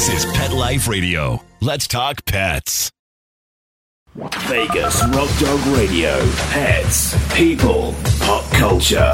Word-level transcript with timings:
This 0.00 0.24
is 0.24 0.32
Pet 0.32 0.50
Life 0.50 0.88
Radio. 0.88 1.44
Let's 1.60 1.86
talk 1.86 2.24
pets. 2.24 2.90
Vegas 4.14 5.02
Rock 5.08 5.28
Dog 5.38 5.66
Radio. 5.76 6.18
Pets, 6.48 7.34
people, 7.34 7.94
pop 8.20 8.50
culture. 8.50 9.12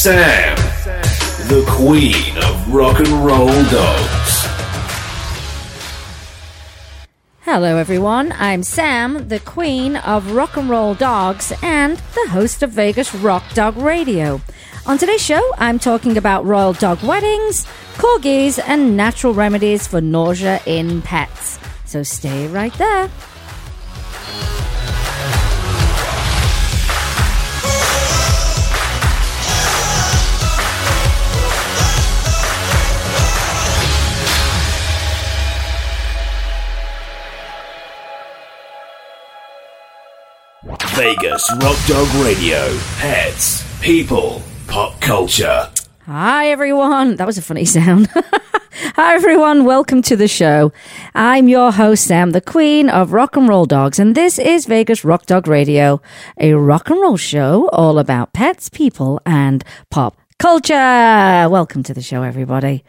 Sam, 0.00 0.54
the 1.48 1.66
queen 1.68 2.38
of 2.38 2.72
rock 2.72 3.00
and 3.00 3.08
roll 3.26 3.48
dogs. 3.48 4.46
Hello, 7.40 7.76
everyone. 7.76 8.30
I'm 8.38 8.62
Sam, 8.62 9.26
the 9.26 9.40
queen 9.40 9.96
of 9.96 10.30
rock 10.30 10.56
and 10.56 10.70
roll 10.70 10.94
dogs 10.94 11.52
and 11.64 11.96
the 12.14 12.28
host 12.30 12.62
of 12.62 12.70
Vegas 12.70 13.12
Rock 13.12 13.42
Dog 13.54 13.76
Radio. 13.76 14.40
On 14.86 14.98
today's 14.98 15.20
show, 15.20 15.42
I'm 15.58 15.80
talking 15.80 16.16
about 16.16 16.44
royal 16.44 16.74
dog 16.74 17.02
weddings, 17.02 17.66
corgis, 17.94 18.60
and 18.68 18.96
natural 18.96 19.34
remedies 19.34 19.88
for 19.88 20.00
nausea 20.00 20.60
in 20.64 21.02
pets. 21.02 21.58
So 21.86 22.04
stay 22.04 22.46
right 22.46 22.72
there. 22.74 23.10
Vegas 40.98 41.48
Rock 41.62 41.78
Dog 41.86 42.12
Radio. 42.24 42.76
Pets, 42.98 43.62
people, 43.80 44.42
pop 44.66 45.00
culture. 45.00 45.70
Hi, 46.06 46.48
everyone. 46.48 47.14
That 47.14 47.26
was 47.28 47.38
a 47.38 47.42
funny 47.42 47.64
sound. 47.76 48.08
Hi, 48.96 49.14
everyone. 49.14 49.64
Welcome 49.64 50.02
to 50.02 50.16
the 50.16 50.26
show. 50.26 50.72
I'm 51.14 51.46
your 51.46 51.70
host, 51.70 52.04
Sam, 52.04 52.32
the 52.32 52.40
queen 52.40 52.88
of 52.90 53.12
rock 53.12 53.36
and 53.36 53.48
roll 53.48 53.64
dogs, 53.64 54.00
and 54.00 54.16
this 54.16 54.40
is 54.40 54.66
Vegas 54.66 55.04
Rock 55.04 55.26
Dog 55.26 55.46
Radio, 55.46 56.02
a 56.36 56.54
rock 56.54 56.90
and 56.90 57.00
roll 57.00 57.16
show 57.16 57.68
all 57.68 58.00
about 58.00 58.32
pets, 58.32 58.68
people, 58.68 59.20
and 59.24 59.62
pop 59.90 60.16
culture. 60.40 60.74
Welcome 60.74 61.84
to 61.84 61.94
the 61.94 62.02
show, 62.02 62.24
everybody. 62.24 62.82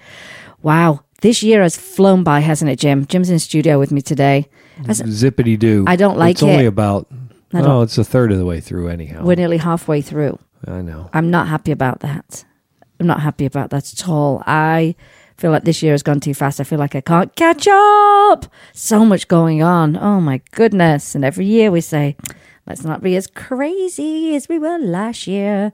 Wow. 0.64 1.02
This 1.22 1.44
year 1.44 1.62
has 1.62 1.78
flown 1.78 2.24
by, 2.24 2.40
hasn't 2.40 2.72
it, 2.72 2.80
Jim? 2.80 3.06
Jim's 3.06 3.30
in 3.30 3.38
studio 3.38 3.78
with 3.78 3.92
me 3.92 4.02
today. 4.02 4.48
As- 4.88 5.00
Zippity 5.02 5.60
doo. 5.60 5.86
I 5.86 5.96
don't 5.96 6.18
like 6.18 6.38
it's 6.38 6.44
only 6.44 6.66
about. 6.66 7.08
Don't- 7.52 7.66
Oh, 7.66 7.82
it's 7.82 7.98
a 7.98 8.04
third 8.04 8.32
of 8.32 8.38
the 8.38 8.46
way 8.46 8.60
through 8.60 8.90
anyhow. 8.90 9.24
We're 9.24 9.36
nearly 9.36 9.58
halfway 9.58 10.02
through. 10.02 10.38
I 10.68 10.82
know. 10.82 11.10
I'm 11.14 11.32
not 11.32 11.48
happy 11.48 11.72
about 11.72 12.02
that. 12.02 12.46
I'm 13.00 13.08
not 13.08 13.22
happy 13.22 13.46
about 13.46 13.70
that 13.72 13.92
at 13.94 14.08
all. 14.10 14.44
I 14.46 14.96
feel 15.38 15.52
like 15.52 15.64
this 15.64 15.82
year 15.82 15.94
has 15.94 16.04
gone 16.04 16.20
too 16.20 16.34
fast. 16.34 16.60
I 16.60 16.64
feel 16.66 16.80
like 16.80 16.96
I 16.96 17.02
can't 17.02 17.34
catch 17.36 17.66
up. 17.68 18.46
So 18.74 19.06
much 19.06 19.28
going 19.30 19.64
on. 19.64 19.96
Oh 19.96 20.20
my 20.20 20.42
goodness. 20.52 21.16
And 21.16 21.24
every 21.24 21.46
year 21.46 21.72
we 21.72 21.80
say, 21.82 22.18
let's 22.68 22.84
not 22.84 23.02
be 23.02 23.16
as 23.16 23.26
crazy 23.28 24.36
as 24.36 24.50
we 24.50 24.60
were 24.60 24.78
last 24.78 25.28
year. 25.28 25.72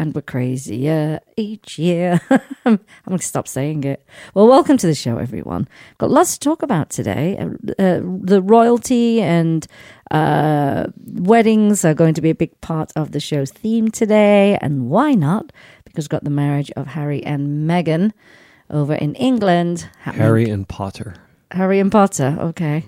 And 0.00 0.14
we're 0.14 0.20
crazier 0.22 1.18
each 1.36 1.76
year. 1.76 2.20
I'm 2.64 2.78
going 3.06 3.18
to 3.18 3.26
stop 3.26 3.48
saying 3.48 3.82
it. 3.82 4.06
Well, 4.32 4.46
welcome 4.46 4.76
to 4.76 4.86
the 4.86 4.94
show, 4.94 5.18
everyone. 5.18 5.66
Got 5.98 6.10
lots 6.12 6.34
to 6.34 6.38
talk 6.40 6.62
about 6.62 6.90
today. 6.90 7.36
Uh, 7.36 7.46
uh, 7.82 8.00
the 8.22 8.40
royalty 8.40 9.20
and 9.20 9.66
uh, 10.10 10.86
weddings 11.06 11.84
are 11.84 11.94
going 11.94 12.14
to 12.14 12.20
be 12.22 12.30
a 12.30 12.34
big 12.34 12.58
part 12.60 12.92
of 12.96 13.12
the 13.12 13.20
show's 13.20 13.50
theme 13.50 13.90
today. 13.90 14.58
And 14.60 14.88
why 14.90 15.12
not? 15.14 15.52
Because 15.84 16.04
we've 16.04 16.10
got 16.10 16.24
the 16.24 16.30
marriage 16.30 16.70
of 16.76 16.86
Harry 16.88 17.22
and 17.24 17.68
Meghan 17.68 18.12
over 18.70 18.94
in 18.94 19.14
England. 19.16 19.88
happening- 20.00 20.22
Harry 20.22 20.50
and 20.50 20.68
Potter. 20.68 21.14
Harry 21.50 21.78
and 21.80 21.90
Potter. 21.90 22.36
Okay. 22.40 22.84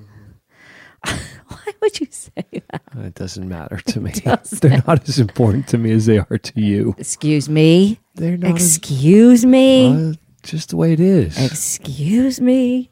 Why 1.06 1.72
would 1.80 1.98
you 1.98 2.06
say 2.10 2.44
that? 2.70 2.82
It 2.98 3.14
doesn't 3.14 3.48
matter 3.48 3.78
to 3.78 4.00
me. 4.00 4.12
They're 4.60 4.82
not 4.86 5.08
as 5.08 5.18
important 5.18 5.66
to 5.68 5.78
me 5.78 5.92
as 5.92 6.04
they 6.06 6.18
are 6.18 6.38
to 6.38 6.60
you. 6.60 6.94
Excuse 6.98 7.48
me. 7.48 7.98
They're 8.16 8.36
not. 8.36 8.56
as- 8.56 8.76
Excuse 8.76 9.44
me. 9.46 10.10
uh, 10.10 10.12
just 10.42 10.70
the 10.70 10.76
way 10.76 10.92
it 10.92 11.00
is. 11.00 11.38
Excuse 11.42 12.40
me. 12.40 12.90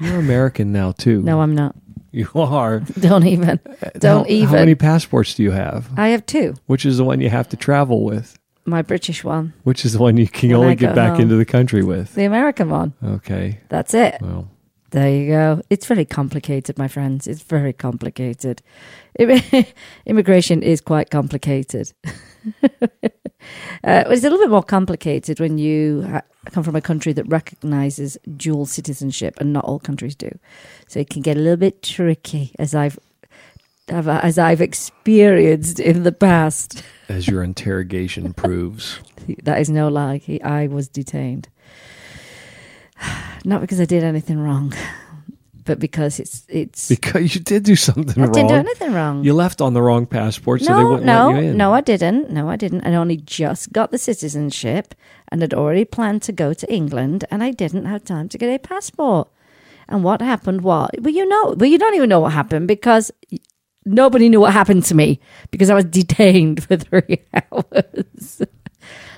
You're 0.00 0.18
American 0.18 0.72
now 0.72 0.92
too. 0.92 1.20
No, 1.22 1.40
I'm 1.42 1.54
not. 1.54 1.76
You 2.16 2.28
are. 2.34 2.80
Don't 3.00 3.26
even. 3.26 3.60
Uh, 3.82 3.90
Don't 3.98 4.26
how, 4.26 4.32
even. 4.32 4.48
How 4.48 4.54
many 4.54 4.74
passports 4.74 5.34
do 5.34 5.42
you 5.42 5.50
have? 5.52 5.88
I 5.96 6.08
have 6.08 6.24
two. 6.26 6.54
Which 6.66 6.84
is 6.86 6.96
the 6.96 7.04
one 7.04 7.20
you 7.20 7.30
have 7.30 7.48
to 7.50 7.56
travel 7.56 8.04
with? 8.04 8.38
My 8.64 8.82
British 8.82 9.22
one, 9.22 9.52
Which 9.62 9.84
is 9.84 9.92
the 9.92 10.00
one 10.00 10.16
you 10.16 10.26
can 10.26 10.50
When 10.50 10.58
only 10.58 10.74
get 10.74 10.94
back 10.96 11.12
home. 11.12 11.20
into 11.20 11.36
the 11.36 11.44
country 11.44 11.84
with? 11.84 12.14
the 12.14 12.24
American 12.24 12.68
one. 12.68 12.94
Okay. 13.04 13.60
That's 13.68 13.94
it. 13.94 14.16
Well, 14.20 14.48
There 14.90 15.08
you 15.08 15.28
go. 15.28 15.62
It's 15.70 15.86
very 15.86 16.04
complicated, 16.04 16.76
my 16.76 16.88
friends. 16.88 17.28
It's 17.28 17.42
very 17.42 17.72
complicated. 17.72 18.62
Immigration 20.06 20.62
is 20.64 20.80
quite 20.80 21.10
complicated. 21.10 21.92
uh, 23.84 24.04
it's 24.08 24.22
a 24.24 24.30
little 24.30 24.38
bit 24.38 24.50
more 24.50 24.62
complicated 24.62 25.40
when 25.40 25.58
you 25.58 26.02
ha- 26.02 26.22
come 26.50 26.62
from 26.64 26.76
a 26.76 26.80
country 26.80 27.12
that 27.12 27.24
recognizes 27.28 28.16
dual 28.36 28.66
citizenship, 28.66 29.34
and 29.40 29.52
not 29.52 29.64
all 29.64 29.78
countries 29.78 30.14
do. 30.14 30.30
So 30.88 31.00
it 31.00 31.10
can 31.10 31.22
get 31.22 31.36
a 31.36 31.40
little 31.40 31.56
bit 31.56 31.82
tricky, 31.82 32.52
as 32.58 32.74
I've 32.74 32.98
have- 33.88 34.08
as 34.08 34.38
I've 34.38 34.60
experienced 34.60 35.78
in 35.80 36.02
the 36.02 36.12
past. 36.12 36.82
as 37.08 37.28
your 37.28 37.42
interrogation 37.44 38.32
proves. 38.32 38.98
That 39.44 39.60
is 39.60 39.70
no 39.70 39.88
lie. 39.88 40.20
I 40.42 40.66
was 40.66 40.88
detained. 40.88 41.48
Not 43.44 43.60
because 43.60 43.80
I 43.80 43.84
did 43.84 44.02
anything 44.02 44.38
wrong, 44.40 44.72
but 45.66 45.78
because 45.78 46.18
it's 46.18 46.44
it's. 46.48 46.88
Because 46.96 47.34
you 47.34 47.40
did 47.42 47.64
do 47.64 47.76
something 47.76 48.16
I 48.16 48.26
wrong. 48.26 48.32
didn't 48.32 48.48
do 48.48 48.54
anything 48.54 48.92
wrong. 48.94 49.24
You 49.24 49.34
left 49.34 49.60
on 49.60 49.74
the 49.74 49.82
wrong 49.82 50.06
passport, 50.06 50.62
so 50.62 50.74
they 50.76 50.82
wouldn't 50.84 51.04
no, 51.04 51.28
let 51.30 51.42
you 51.44 51.50
in. 51.50 51.56
no, 51.56 51.74
I 51.74 51.80
didn't. 51.82 52.30
No, 52.30 52.48
I 52.48 52.56
didn't. 52.56 52.86
I 52.86 52.94
only 52.94 53.18
just 53.18 53.72
got 53.72 53.90
the 53.90 53.98
citizenship 53.98 54.94
and 55.30 55.42
had 55.42 55.52
already 55.52 55.84
planned 55.84 56.22
to 56.22 56.32
go 56.32 56.54
to 56.54 56.72
England, 56.72 57.24
and 57.30 57.42
I 57.42 57.50
didn't 57.50 57.84
have 57.84 58.04
time 58.04 58.28
to 58.30 58.38
get 58.38 58.48
a 58.54 58.58
passport. 58.58 59.28
And 59.88 60.02
what 60.02 60.20
happened 60.22 60.62
What? 60.62 60.90
well, 61.00 61.14
you 61.14 61.26
know, 61.28 61.54
well, 61.58 61.70
you 61.70 61.78
don't 61.78 61.94
even 61.94 62.08
know 62.08 62.20
what 62.20 62.32
happened 62.32 62.66
because 62.66 63.12
nobody 63.84 64.28
knew 64.28 64.40
what 64.40 64.52
happened 64.52 64.84
to 64.86 64.94
me 64.94 65.20
because 65.50 65.70
I 65.70 65.74
was 65.74 65.84
detained 66.00 66.64
for 66.64 66.76
three 66.76 67.20
hours. 67.34 68.42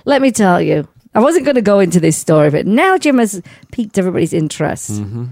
Let 0.05 0.21
me 0.23 0.31
tell 0.31 0.61
you, 0.61 0.87
I 1.15 1.21
wasn't 1.21 1.45
going 1.47 1.55
to 1.57 1.63
go 1.63 1.81
into 1.81 2.01
this 2.01 2.17
story, 2.17 2.51
but 2.51 2.67
now 2.67 2.99
Jim 2.99 3.19
has 3.19 3.43
piqued 3.73 3.99
everybody's 3.99 4.33
interest. 4.35 4.93
Mm-hmm. 4.93 5.25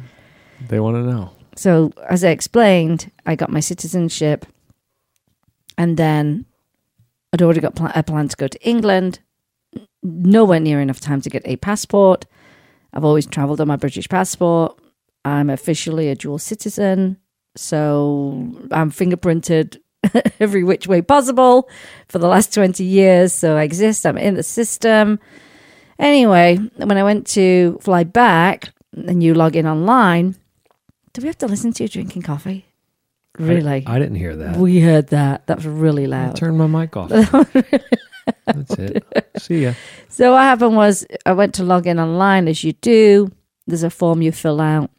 They 0.68 0.80
want 0.80 0.96
to 0.96 1.02
know. 1.02 1.30
So, 1.56 1.92
as 2.08 2.22
I 2.22 2.30
explained, 2.30 3.10
I 3.24 3.34
got 3.34 3.50
my 3.50 3.60
citizenship, 3.60 4.44
and 5.78 5.96
then 5.96 6.44
I'd 7.32 7.42
already 7.42 7.60
got 7.60 7.74
pl- 7.74 7.90
a 7.94 8.02
plan 8.02 8.28
to 8.28 8.36
go 8.36 8.48
to 8.48 8.68
England. 8.68 9.20
Nowhere 10.02 10.60
near 10.60 10.80
enough 10.80 11.00
time 11.00 11.20
to 11.22 11.30
get 11.30 11.42
a 11.46 11.56
passport. 11.56 12.26
I've 12.92 13.04
always 13.04 13.26
travelled 13.26 13.60
on 13.60 13.68
my 13.68 13.76
British 13.76 14.08
passport. 14.08 14.78
I'm 15.24 15.50
officially 15.50 16.08
a 16.08 16.14
dual 16.14 16.38
citizen, 16.38 17.16
so 17.56 18.54
I'm 18.70 18.90
fingerprinted 18.92 19.78
every 20.40 20.62
which 20.62 20.86
way 20.86 21.02
possible 21.02 21.68
for 22.08 22.18
the 22.18 22.28
last 22.28 22.54
20 22.54 22.84
years. 22.84 23.32
So 23.32 23.56
I 23.56 23.62
exist, 23.62 24.06
I'm 24.06 24.18
in 24.18 24.34
the 24.34 24.42
system. 24.42 25.18
Anyway, 25.98 26.56
when 26.76 26.96
I 26.96 27.02
went 27.02 27.26
to 27.28 27.78
fly 27.80 28.04
back 28.04 28.70
and 28.92 29.22
you 29.22 29.34
log 29.34 29.56
in 29.56 29.66
online, 29.66 30.36
do 31.16 31.22
we 31.22 31.28
have 31.28 31.38
to 31.38 31.46
listen 31.46 31.72
to 31.72 31.82
you 31.82 31.88
drinking 31.88 32.20
coffee? 32.20 32.66
Really? 33.38 33.84
I, 33.86 33.96
I 33.96 33.98
didn't 33.98 34.16
hear 34.16 34.36
that. 34.36 34.58
we 34.58 34.80
heard 34.82 35.08
that. 35.08 35.46
That 35.46 35.56
was 35.56 35.66
really 35.66 36.06
loud. 36.06 36.36
turn 36.36 36.58
my 36.58 36.66
mic 36.66 36.94
off. 36.94 37.08
That's 38.44 38.74
it. 38.74 39.02
See 39.38 39.62
ya. 39.62 39.72
So 40.10 40.32
what 40.32 40.42
happened 40.42 40.76
was 40.76 41.06
I 41.24 41.32
went 41.32 41.54
to 41.54 41.64
log 41.64 41.86
in 41.86 41.98
online 41.98 42.48
as 42.48 42.62
you 42.64 42.74
do, 42.74 43.32
there's 43.66 43.82
a 43.82 43.88
form 43.88 44.20
you 44.20 44.30
fill 44.30 44.60
out. 44.60 44.90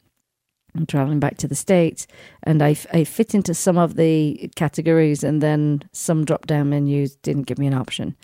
I'm 0.75 0.87
traveling 0.87 1.19
back 1.19 1.37
to 1.37 1.47
the 1.47 1.55
States 1.55 2.07
and 2.41 2.63
I, 2.63 2.75
I 2.91 3.03
fit 3.03 3.35
into 3.35 3.53
some 3.53 3.77
of 3.77 3.95
the 3.95 4.49
categories 4.55 5.23
and 5.23 5.39
then 5.39 5.83
some 5.91 6.25
drop 6.25 6.47
down 6.47 6.71
menus 6.71 7.15
didn't 7.17 7.43
give 7.43 7.59
me 7.59 7.67
an 7.67 7.75
option. 7.75 8.15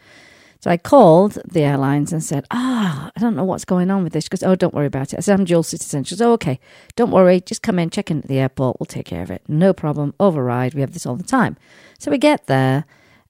So 0.63 0.71
I 0.71 0.77
called 0.77 1.39
the 1.43 1.63
airlines 1.63 2.13
and 2.13 2.23
said, 2.23 2.45
Ah, 2.49 3.11
I 3.13 3.19
don't 3.19 3.35
know 3.35 3.43
what's 3.43 3.65
going 3.65 3.91
on 3.91 4.01
with 4.01 4.13
this. 4.13 4.23
She 4.23 4.29
goes, 4.29 4.43
Oh, 4.43 4.55
don't 4.55 4.73
worry 4.73 4.85
about 4.85 5.11
it. 5.11 5.17
I 5.17 5.19
said, 5.19 5.37
I'm 5.37 5.43
dual 5.43 5.61
citizen. 5.61 6.05
She 6.05 6.15
goes, 6.15 6.21
Oh, 6.21 6.31
okay. 6.31 6.57
Don't 6.95 7.11
worry. 7.11 7.41
Just 7.41 7.61
come 7.61 7.79
in, 7.79 7.89
check 7.89 8.09
in 8.09 8.19
at 8.19 8.29
the 8.29 8.39
airport. 8.39 8.79
We'll 8.79 8.85
take 8.85 9.05
care 9.05 9.21
of 9.21 9.29
it. 9.29 9.43
No 9.49 9.73
problem. 9.73 10.13
Override. 10.21 10.73
We 10.73 10.79
have 10.79 10.93
this 10.93 11.05
all 11.05 11.17
the 11.17 11.23
time. 11.23 11.57
So 11.99 12.11
we 12.11 12.17
get 12.17 12.47
there 12.47 12.85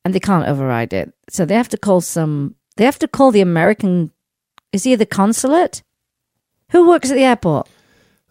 and 0.05 0.13
they 0.13 0.19
can't 0.19 0.47
override 0.47 0.93
it. 0.93 1.11
So 1.27 1.43
they 1.43 1.55
have 1.55 1.69
to 1.69 1.77
call 1.77 2.01
some, 2.01 2.53
they 2.77 2.85
have 2.85 2.99
to 2.99 3.07
call 3.07 3.31
the 3.31 3.41
American, 3.41 4.11
is 4.71 4.83
he 4.83 4.93
the 4.93 5.07
consulate? 5.07 5.81
Who 6.69 6.87
works 6.87 7.09
at 7.09 7.15
the 7.15 7.23
airport? 7.23 7.67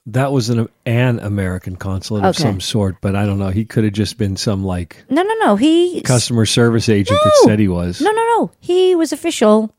That 0.07 0.33
was 0.33 0.51
an 0.51 0.69
an 0.85 1.21
American 1.21 1.77
consulate 1.77 2.25
of 2.25 2.31
Okay. 2.35 2.43
some 2.43 2.61
sort, 2.61 2.97
but 3.01 3.15
I 3.15 3.25
don't 3.25 3.39
know. 3.39 3.51
He 3.51 3.65
could 3.65 3.85
have 3.85 3.93
just 3.93 4.19
been 4.19 4.37
some 4.37 4.65
like 4.65 5.05
No, 5.09 5.23
no, 5.23 5.35
no. 5.41 5.57
He 5.57 6.01
customer 6.03 6.45
service 6.45 6.89
agent 6.89 7.21
that 7.23 7.33
No. 7.45 7.49
said 7.49 7.59
he 7.61 7.69
was. 7.69 8.01
No, 8.01 8.11
no, 8.11 8.23
no. 8.37 8.51
He 8.59 8.97
was 8.97 9.13
official. 9.13 9.73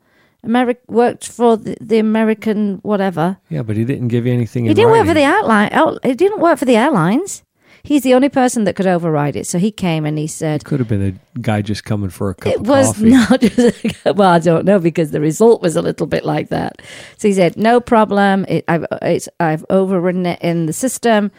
Ameri- 0.45 0.77
worked 0.87 1.27
for 1.27 1.55
the, 1.57 1.75
the 1.79 1.99
American 1.99 2.79
whatever. 2.83 3.37
Yeah, 3.49 3.63
but 3.63 3.77
he 3.77 3.85
didn't 3.85 4.09
give 4.09 4.25
you 4.25 4.33
anything. 4.33 4.65
He 4.65 4.71
in 4.71 4.75
didn't 4.75 4.91
work 4.91 5.01
for 5.01 5.07
writing. 5.13 5.23
the 5.23 5.29
outline. 5.29 5.69
Out, 5.71 5.99
he 6.05 6.13
didn't 6.15 6.39
work 6.41 6.57
for 6.59 6.65
the 6.65 6.75
airlines. 6.75 7.43
He's 7.85 8.03
the 8.03 8.13
only 8.13 8.29
person 8.29 8.63
that 8.63 8.77
could 8.77 8.87
override 8.87 9.35
it. 9.35 9.45
So 9.45 9.59
he 9.59 9.69
came 9.69 10.05
and 10.05 10.17
he 10.17 10.25
said, 10.25 10.61
it 10.61 10.65
Could 10.65 10.79
have 10.79 10.87
been 10.87 11.19
a 11.35 11.39
guy 11.41 11.61
just 11.61 11.83
coming 11.83 12.09
for 12.09 12.29
a 12.29 12.35
cup 12.35 12.53
it 12.53 12.61
was 12.61 12.87
coffee. 12.87 13.09
not 13.09 13.41
just 13.41 14.05
well 14.05 14.29
i 14.29 14.39
don't 14.39 14.63
know 14.63 14.79
because 14.79 15.11
the 15.11 15.19
result 15.19 15.61
was 15.61 15.75
a 15.75 15.81
little 15.81 16.07
bit 16.07 16.23
like 16.23 16.47
that. 16.49 16.81
So 17.17 17.27
he 17.27 17.33
said 17.33 17.57
no 17.57 17.81
problem. 17.81 18.45
It, 18.47 18.63
I've, 18.69 18.85
it's, 19.01 19.27
I've 19.39 19.65
overridden 19.69 20.25
it 20.25 20.39
in 20.41 20.65
the 20.65 20.71
system. 20.73 21.29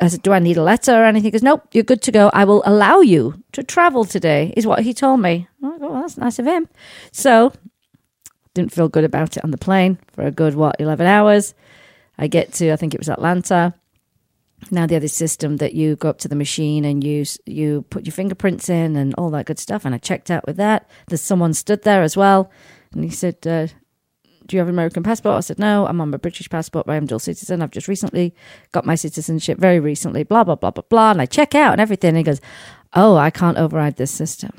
I 0.00 0.08
said 0.08 0.22
do 0.22 0.32
i 0.32 0.40
need 0.40 0.56
a 0.56 0.62
letter 0.62 0.92
or 0.92 1.04
anything? 1.04 1.26
He 1.26 1.30
goes 1.30 1.42
nope 1.44 1.62
you're 1.72 1.84
good 1.84 2.02
to 2.02 2.10
go. 2.12 2.30
I 2.34 2.44
will 2.44 2.62
allow 2.66 2.98
you 2.98 3.40
to 3.52 3.62
travel 3.62 4.04
today 4.04 4.52
is 4.56 4.66
what 4.66 4.82
he 4.82 4.92
told 4.92 5.20
me. 5.20 5.46
Go, 5.62 5.68
oh, 5.72 5.76
well, 5.78 6.02
that's 6.02 6.16
nice 6.16 6.40
of 6.40 6.46
him. 6.46 6.68
So 7.12 7.52
didn't 8.54 8.72
feel 8.72 8.88
good 8.88 9.04
about 9.04 9.36
it 9.36 9.44
on 9.44 9.52
the 9.52 9.58
plane 9.58 9.98
for 10.14 10.22
a 10.24 10.32
good 10.32 10.56
what 10.56 10.74
11 10.80 11.06
hours. 11.06 11.54
I 12.18 12.26
get 12.26 12.52
to 12.54 12.72
i 12.72 12.76
think 12.76 12.92
it 12.92 13.00
was 13.00 13.08
atlanta 13.08 13.72
now 14.70 14.86
they 14.86 14.94
have 14.94 15.02
this 15.02 15.14
system 15.14 15.56
that 15.56 15.74
you 15.74 15.96
go 15.96 16.08
up 16.10 16.18
to 16.18 16.28
the 16.28 16.36
machine 16.36 16.84
and 16.84 17.02
you 17.02 17.24
you 17.46 17.82
put 17.90 18.06
your 18.06 18.12
fingerprints 18.12 18.68
in 18.68 18.96
and 18.96 19.14
all 19.14 19.30
that 19.30 19.46
good 19.46 19.58
stuff. 19.58 19.84
And 19.84 19.94
I 19.94 19.98
checked 19.98 20.30
out 20.30 20.46
with 20.46 20.56
that. 20.56 20.88
There's 21.08 21.20
someone 21.22 21.54
stood 21.54 21.82
there 21.82 22.02
as 22.02 22.16
well, 22.16 22.50
and 22.92 23.02
he 23.04 23.10
said, 23.10 23.36
uh, 23.46 23.66
"Do 24.46 24.56
you 24.56 24.58
have 24.58 24.68
an 24.68 24.74
American 24.74 25.02
passport?" 25.02 25.36
I 25.36 25.40
said, 25.40 25.58
"No, 25.58 25.86
I'm 25.86 26.00
on 26.00 26.10
my 26.10 26.18
British 26.18 26.50
passport, 26.50 26.86
but 26.86 26.92
I'm 26.92 27.06
dual 27.06 27.18
citizen. 27.18 27.62
I've 27.62 27.70
just 27.70 27.88
recently 27.88 28.34
got 28.72 28.84
my 28.84 28.94
citizenship, 28.94 29.58
very 29.58 29.80
recently." 29.80 30.22
Blah 30.24 30.44
blah 30.44 30.56
blah 30.56 30.70
blah 30.70 30.84
blah. 30.88 31.10
And 31.12 31.22
I 31.22 31.26
check 31.26 31.54
out 31.54 31.72
and 31.72 31.80
everything. 31.80 32.10
And 32.10 32.18
he 32.18 32.22
goes, 32.24 32.40
"Oh, 32.92 33.16
I 33.16 33.30
can't 33.30 33.58
override 33.58 33.96
this 33.96 34.10
system." 34.10 34.52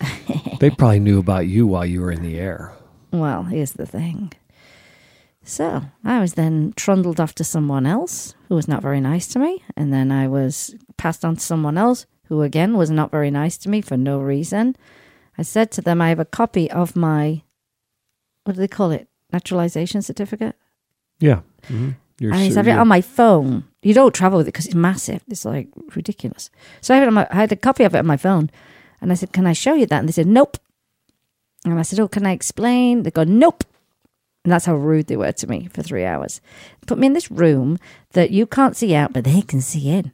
They 0.60 0.70
probably 0.70 1.00
knew 1.00 1.18
about 1.18 1.48
you 1.48 1.66
while 1.66 1.84
you 1.84 2.00
were 2.00 2.12
in 2.12 2.22
the 2.22 2.38
air. 2.38 2.72
Well, 3.10 3.42
here's 3.42 3.72
the 3.72 3.84
thing. 3.84 4.32
So 5.44 5.82
I 6.04 6.20
was 6.20 6.34
then 6.34 6.72
trundled 6.76 7.20
off 7.20 7.34
to 7.36 7.44
someone 7.44 7.86
else 7.86 8.34
who 8.48 8.54
was 8.54 8.68
not 8.68 8.82
very 8.82 9.00
nice 9.00 9.26
to 9.28 9.38
me. 9.38 9.62
And 9.76 9.92
then 9.92 10.12
I 10.12 10.28
was 10.28 10.74
passed 10.96 11.24
on 11.24 11.36
to 11.36 11.42
someone 11.42 11.76
else 11.76 12.06
who, 12.26 12.42
again, 12.42 12.76
was 12.76 12.90
not 12.90 13.10
very 13.10 13.30
nice 13.30 13.58
to 13.58 13.68
me 13.68 13.80
for 13.80 13.96
no 13.96 14.20
reason. 14.20 14.76
I 15.36 15.42
said 15.42 15.70
to 15.72 15.80
them, 15.80 16.00
I 16.00 16.10
have 16.10 16.20
a 16.20 16.24
copy 16.24 16.70
of 16.70 16.94
my, 16.94 17.42
what 18.44 18.54
do 18.54 18.60
they 18.60 18.68
call 18.68 18.90
it? 18.90 19.08
Naturalization 19.32 20.02
certificate. 20.02 20.54
Yeah. 21.18 21.40
Mm-hmm. 21.64 21.90
You're 22.18 22.32
And 22.32 22.40
I 22.40 22.54
have 22.54 22.68
it 22.68 22.78
on 22.78 22.86
my 22.88 23.00
phone. 23.00 23.64
You 23.82 23.94
don't 23.94 24.14
travel 24.14 24.38
with 24.38 24.46
it 24.46 24.52
because 24.52 24.66
it's 24.66 24.74
massive. 24.74 25.22
It's 25.28 25.44
like 25.44 25.68
ridiculous. 25.96 26.50
So 26.80 26.94
I, 26.94 27.04
on 27.04 27.14
my, 27.14 27.26
I 27.30 27.36
had 27.36 27.52
a 27.52 27.56
copy 27.56 27.82
of 27.84 27.94
it 27.94 27.98
on 27.98 28.06
my 28.06 28.16
phone. 28.16 28.50
And 29.00 29.10
I 29.10 29.16
said, 29.16 29.32
Can 29.32 29.46
I 29.46 29.54
show 29.54 29.74
you 29.74 29.86
that? 29.86 29.98
And 29.98 30.08
they 30.08 30.12
said, 30.12 30.28
Nope. 30.28 30.58
And 31.64 31.78
I 31.78 31.82
said, 31.82 31.98
Oh, 31.98 32.08
can 32.08 32.26
I 32.26 32.32
explain? 32.32 33.02
They 33.02 33.10
go, 33.10 33.24
Nope. 33.24 33.64
And 34.44 34.52
that's 34.52 34.66
how 34.66 34.74
rude 34.74 35.06
they 35.06 35.16
were 35.16 35.32
to 35.32 35.46
me 35.46 35.68
for 35.72 35.82
three 35.82 36.04
hours. 36.04 36.40
Put 36.86 36.98
me 36.98 37.06
in 37.06 37.12
this 37.12 37.30
room 37.30 37.78
that 38.12 38.30
you 38.30 38.46
can't 38.46 38.76
see 38.76 38.94
out, 38.94 39.12
but 39.12 39.24
they 39.24 39.42
can 39.42 39.60
see 39.60 39.88
in. 39.88 40.12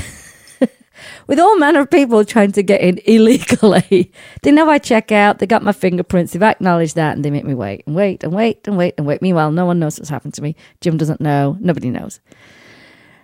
With 1.27 1.39
all 1.39 1.59
manner 1.59 1.81
of 1.81 1.91
people 1.91 2.25
trying 2.25 2.53
to 2.53 2.63
get 2.63 2.81
in 2.81 2.99
illegally. 3.05 4.11
They 4.43 4.53
know 4.53 4.71
I 4.71 4.79
check 4.79 5.13
out, 5.13 5.39
they 5.39 5.47
got 5.47 5.63
my 5.63 5.73
fingerprints, 5.73 6.33
they've 6.33 6.43
acknowledged 6.43 6.95
that, 6.97 7.15
and 7.15 7.25
they 7.25 7.31
make 7.31 7.45
me 7.45 7.55
wait 7.55 7.85
and 7.87 7.95
wait 7.95 8.25
and 8.25 8.33
wait 8.33 8.67
and 8.67 8.79
wait 8.79 8.95
and 8.97 9.07
wait. 9.07 9.21
Meanwhile, 9.21 9.53
no 9.53 9.67
one 9.67 9.79
knows 9.79 9.99
what's 9.99 10.11
happened 10.11 10.35
to 10.35 10.43
me. 10.43 10.57
Jim 10.81 10.97
doesn't 10.97 11.21
know, 11.21 11.59
nobody 11.61 11.91
knows. 11.91 12.21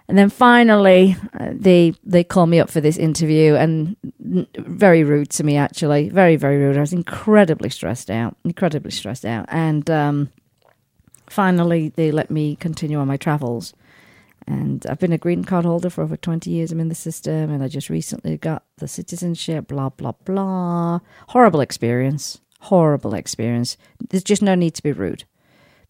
And 0.07 0.19
then 0.19 0.29
finally, 0.29 1.17
uh, 1.41 1.53
they 1.53 1.95
they 2.05 2.25
call 2.25 2.47
me 2.47 2.61
up 2.61 2.69
for 2.69 2.83
this 2.83 2.99
interview, 2.99 3.55
and 3.55 3.97
very 4.59 5.03
rude 5.03 5.31
to 5.31 5.45
me. 5.45 5.57
Actually, 5.57 6.11
very 6.11 6.37
very 6.37 6.59
rude. 6.59 6.77
I 6.77 6.81
was 6.81 6.93
incredibly 6.93 7.71
stressed 7.71 8.11
out, 8.11 8.37
incredibly 8.45 8.91
stressed 8.91 9.25
out. 9.25 9.47
And 9.49 9.91
um, 9.91 10.31
finally, 11.27 11.89
they 11.89 12.13
let 12.13 12.31
me 12.31 12.57
continue 12.57 12.99
on 12.99 13.09
my 13.09 13.17
travels. 13.17 13.73
And 14.47 14.87
I've 14.87 14.99
been 14.99 15.15
a 15.15 15.19
green 15.19 15.43
card 15.43 15.65
holder 15.65 15.89
for 15.89 16.03
over 16.03 16.19
twenty 16.19 16.51
years. 16.51 16.71
I'm 16.71 16.81
in 16.81 16.91
the 16.91 16.95
system, 16.95 17.51
and 17.51 17.65
I 17.65 17.69
just 17.69 17.89
recently 17.89 18.37
got 18.37 18.63
the 18.77 18.89
citizenship. 18.89 19.69
Blah 19.69 19.89
blah 19.89 20.13
blah. 20.27 21.01
Horrible 21.29 21.63
experience. 21.63 22.43
Horrible 22.61 23.15
experience. 23.15 23.79
There's 24.11 24.23
just 24.23 24.43
no 24.43 24.55
need 24.55 24.75
to 24.75 24.83
be 24.83 24.93
rude. 24.93 25.25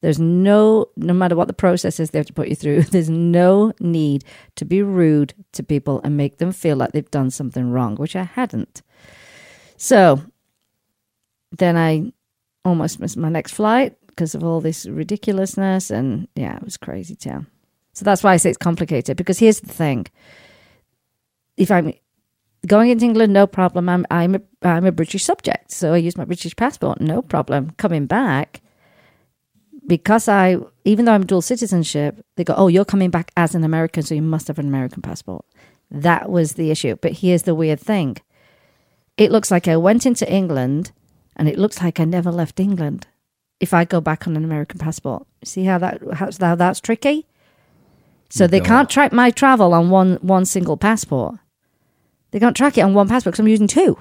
There's 0.05 0.19
no, 0.19 0.91
no 0.99 1.15
matter 1.15 1.35
what 1.35 1.49
the 1.49 1.55
process 1.55 1.99
is 1.99 2.11
they 2.11 2.19
have 2.19 2.27
to 2.27 2.35
put 2.35 2.49
you 2.49 2.55
through, 2.55 2.83
there's 2.93 3.09
no 3.09 3.73
need 3.81 4.23
to 4.56 4.67
be 4.67 4.83
rude 4.83 5.33
to 5.53 5.62
people 5.62 6.03
and 6.05 6.15
make 6.15 6.37
them 6.37 6.53
feel 6.53 6.77
like 6.77 6.93
they've 6.93 7.11
done 7.11 7.31
something 7.31 7.71
wrong, 7.71 7.97
which 7.97 8.15
I 8.15 8.25
hadn't. 8.25 8.83
So 9.79 10.21
then 11.53 11.79
I 11.79 12.12
almost 12.67 13.01
missed 13.01 13.17
my 13.17 13.31
next 13.31 13.53
flight 13.53 13.97
because 14.09 14.35
of 14.35 14.45
all 14.45 14.61
this 14.61 14.85
ridiculousness. 14.85 15.91
And 15.91 16.29
yeah, 16.35 16.59
it 16.59 16.65
was 16.65 16.77
crazy 16.77 17.17
town. 17.17 17.47
So 17.95 18.05
that's 18.05 18.23
why 18.23 18.35
I 18.35 18.37
say 18.37 18.51
it's 18.51 18.59
complicated 18.59 19.17
because 19.17 19.39
here's 19.39 19.61
the 19.61 19.73
thing. 19.73 20.06
If 21.56 21.71
I'm 21.71 21.95
going 22.67 22.91
into 22.91 23.06
England, 23.06 23.33
no 23.33 23.47
problem. 23.47 23.89
I'm, 23.89 24.05
I'm, 24.11 24.35
a, 24.35 24.41
I'm 24.61 24.85
a 24.85 24.93
British 24.93 25.25
subject. 25.25 25.71
So 25.71 25.95
I 25.95 25.97
use 25.97 26.19
my 26.19 26.27
British 26.27 26.55
passport, 26.56 27.01
no 27.01 27.23
problem. 27.23 27.71
Coming 27.79 28.05
back, 28.05 28.61
because 29.86 30.28
I, 30.28 30.56
even 30.84 31.04
though 31.04 31.12
I'm 31.12 31.26
dual 31.26 31.42
citizenship, 31.42 32.25
they 32.36 32.44
go, 32.44 32.55
oh, 32.56 32.69
you're 32.69 32.84
coming 32.84 33.10
back 33.10 33.31
as 33.36 33.55
an 33.55 33.64
American, 33.64 34.03
so 34.03 34.14
you 34.14 34.22
must 34.22 34.48
have 34.48 34.58
an 34.58 34.67
American 34.69 35.03
passport. 35.03 35.44
That 35.91 36.31
was 36.31 36.55
the 36.55 36.70
issue. 36.70 36.96
But 37.00 37.12
here's 37.19 37.43
the 37.43 37.55
weird 37.55 37.81
thing 37.81 38.17
it 39.17 39.31
looks 39.31 39.50
like 39.50 39.69
I 39.69 39.76
went 39.76 40.06
into 40.06 40.31
England 40.31 40.91
and 41.36 41.48
it 41.48 41.58
looks 41.58 41.81
like 41.81 42.00
I 42.00 42.05
never 42.05 42.32
left 42.32 42.58
England 42.58 43.06
if 43.60 43.72
I 43.72 43.84
go 43.84 44.00
back 44.00 44.26
on 44.26 44.36
an 44.36 44.44
American 44.44 44.79
passport. 44.79 45.26
See 45.44 45.64
how, 45.64 45.79
that, 45.79 46.00
how, 46.14 46.31
how 46.41 46.55
that's 46.55 46.81
tricky? 46.81 47.26
So 48.31 48.46
they 48.46 48.58
No. 48.58 48.64
can't 48.67 48.91
track 48.91 49.12
my 49.12 49.31
travel 49.31 49.72
on 49.74 49.91
one, 49.91 50.17
one 50.22 50.44
single 50.44 50.76
passport. 50.76 51.36
They 52.32 52.41
can't 52.41 52.56
track 52.56 52.76
it 52.76 52.81
on 52.81 52.94
one 52.94 53.08
passport 53.08 53.34
because 53.34 53.41
I'm 53.41 53.48
using 53.48 53.69
two. 53.69 53.96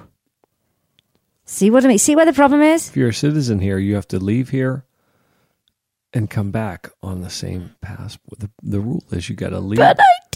See 1.44 1.70
what 1.70 1.84
I 1.84 1.88
mean? 1.88 1.98
See 1.98 2.16
where 2.16 2.26
the 2.26 2.32
problem 2.32 2.62
is? 2.62 2.88
If 2.88 2.96
you're 2.96 3.10
a 3.10 3.14
citizen 3.14 3.60
here, 3.60 3.78
you 3.78 3.94
have 3.94 4.08
to 4.08 4.18
leave 4.18 4.48
here 4.48 4.84
and 6.14 6.30
come 6.30 6.50
back 6.50 6.90
on 7.02 7.20
the 7.20 7.30
same 7.30 7.74
passport. 7.80 8.38
The, 8.38 8.50
the 8.62 8.80
rule 8.80 9.04
is 9.10 9.28
you 9.28 9.34
got 9.34 9.50
to 9.50 9.60
leave. 9.60 9.78
But 9.78 9.98
I 10.00 10.04
didn't 10.30 10.34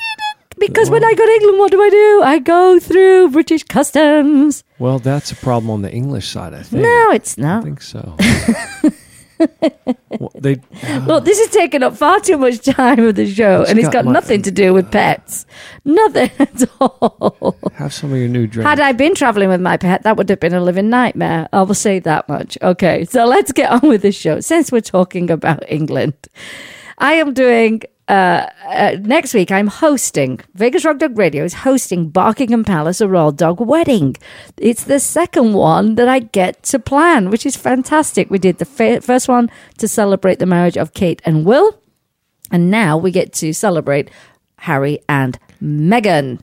because 0.58 0.90
when 0.90 1.04
I 1.04 1.14
go 1.14 1.24
to 1.24 1.32
England, 1.32 1.58
what 1.58 1.70
do 1.70 1.80
I 1.80 1.90
do? 1.90 2.22
I 2.24 2.38
go 2.40 2.80
through 2.80 3.30
British 3.30 3.62
customs. 3.62 4.64
well, 4.78 4.98
that's 4.98 5.30
a 5.30 5.36
problem 5.36 5.70
on 5.70 5.82
the 5.82 5.92
English 5.92 6.28
side, 6.28 6.52
I 6.52 6.62
think. 6.62 6.82
No, 6.82 7.10
it's 7.12 7.38
not. 7.38 7.60
I 7.60 7.64
think 7.64 7.80
so. 7.80 8.16
well, 9.38 10.32
they 10.34 10.60
Look, 11.06 11.24
this 11.24 11.38
is 11.38 11.50
taking 11.50 11.82
up 11.82 11.96
far 11.96 12.20
too 12.20 12.38
much 12.38 12.60
time 12.60 13.00
of 13.00 13.14
the 13.14 13.26
show, 13.26 13.64
and 13.68 13.78
it's 13.78 13.88
got 13.88 14.04
got 14.04 14.12
nothing 14.12 14.42
to 14.42 14.50
do 14.50 14.70
uh, 14.70 14.74
with 14.74 14.90
pets. 14.90 15.46
Nothing 15.84 16.30
at 16.38 16.64
all. 16.80 17.56
have 17.74 17.92
some 17.92 18.12
of 18.12 18.18
your 18.18 18.28
new 18.28 18.46
drinks. 18.46 18.68
Had 18.68 18.80
I 18.80 18.92
been 18.92 19.14
traveling 19.14 19.48
with 19.48 19.60
my 19.60 19.76
pet, 19.76 20.02
that 20.02 20.16
would 20.16 20.28
have 20.28 20.40
been 20.40 20.54
a 20.54 20.60
living 20.60 20.90
nightmare. 20.90 21.48
I 21.52 21.62
will 21.62 21.74
say 21.74 21.98
that 22.00 22.28
much. 22.28 22.58
Okay, 22.62 23.04
so 23.04 23.24
let's 23.26 23.52
get 23.52 23.70
on 23.70 23.88
with 23.88 24.02
the 24.02 24.12
show. 24.12 24.40
Since 24.40 24.72
we're 24.72 24.80
talking 24.80 25.30
about 25.30 25.62
England, 25.68 26.14
I 26.98 27.14
am 27.14 27.32
doing. 27.34 27.82
Uh, 28.08 28.46
uh, 28.64 28.96
next 29.02 29.34
week, 29.34 29.52
I'm 29.52 29.66
hosting 29.66 30.40
Vegas 30.54 30.84
Rock 30.84 30.96
Dog 30.96 31.18
Radio 31.18 31.44
is 31.44 31.52
hosting 31.52 32.10
Barkingham 32.10 32.64
Palace 32.64 33.02
a 33.02 33.08
Royal 33.08 33.32
Dog 33.32 33.60
Wedding. 33.60 34.16
It's 34.56 34.84
the 34.84 34.98
second 34.98 35.52
one 35.52 35.96
that 35.96 36.08
I 36.08 36.20
get 36.20 36.62
to 36.64 36.78
plan, 36.78 37.28
which 37.28 37.44
is 37.44 37.54
fantastic. 37.54 38.30
We 38.30 38.38
did 38.38 38.58
the 38.58 38.64
fa- 38.64 39.02
first 39.02 39.28
one 39.28 39.50
to 39.76 39.86
celebrate 39.86 40.38
the 40.38 40.46
marriage 40.46 40.78
of 40.78 40.94
Kate 40.94 41.20
and 41.26 41.44
Will, 41.44 41.78
and 42.50 42.70
now 42.70 42.96
we 42.96 43.10
get 43.10 43.34
to 43.34 43.52
celebrate 43.52 44.10
Harry 44.60 45.00
and 45.06 45.38
Meghan. 45.62 46.40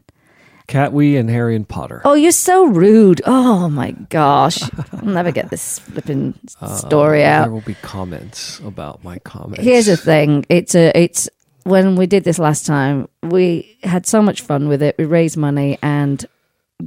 Catwee 0.68 1.18
and 1.20 1.30
Harry 1.30 1.56
and 1.56 1.68
Potter. 1.68 2.02
Oh, 2.06 2.14
you're 2.16 2.32
so 2.32 2.66
rude. 2.66 3.22
Oh 3.26 3.70
my 3.70 3.92
gosh. 4.10 4.62
I'll 4.94 5.06
never 5.06 5.32
get 5.32 5.50
this 5.50 5.80
flipping 5.80 6.38
uh, 6.62 6.76
story 6.76 7.20
There 7.20 7.32
out. 7.32 7.44
There 7.44 7.52
will 7.52 7.62
be 7.62 7.76
comments 7.76 8.60
about 8.60 9.04
my 9.04 9.20
comments. 9.20 9.64
Here's 9.64 9.86
the 9.86 9.98
thing. 9.98 10.46
It's 10.50 10.76
a 10.76 10.92
it's 10.98 11.30
when 11.64 11.96
we 11.96 12.06
did 12.06 12.24
this 12.24 12.40
last 12.40 12.66
time, 12.66 13.08
we 13.24 13.78
had 13.84 14.06
so 14.06 14.22
much 14.22 14.42
fun 14.42 14.68
with 14.68 14.82
it. 14.84 14.96
We 14.98 15.06
raised 15.06 15.36
money 15.38 15.80
and 15.82 16.26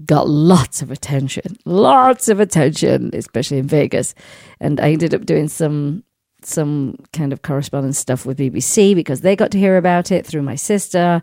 got 0.04 0.28
lots 0.28 0.82
of 0.82 0.90
attention. 0.90 1.56
Lots 1.64 2.28
of 2.28 2.40
attention, 2.40 3.10
especially 3.12 3.58
in 3.58 3.66
Vegas. 3.66 4.14
And 4.60 4.80
I 4.80 4.92
ended 4.92 5.14
up 5.14 5.26
doing 5.26 5.48
some 5.48 6.04
some 6.42 6.96
kind 7.12 7.32
of 7.32 7.42
correspondence 7.42 7.98
stuff 7.98 8.24
with 8.24 8.38
BBC 8.38 8.94
because 8.94 9.22
they 9.22 9.34
got 9.34 9.50
to 9.50 9.58
hear 9.58 9.76
about 9.76 10.12
it 10.12 10.24
through 10.24 10.42
my 10.42 10.54
sister. 10.54 11.20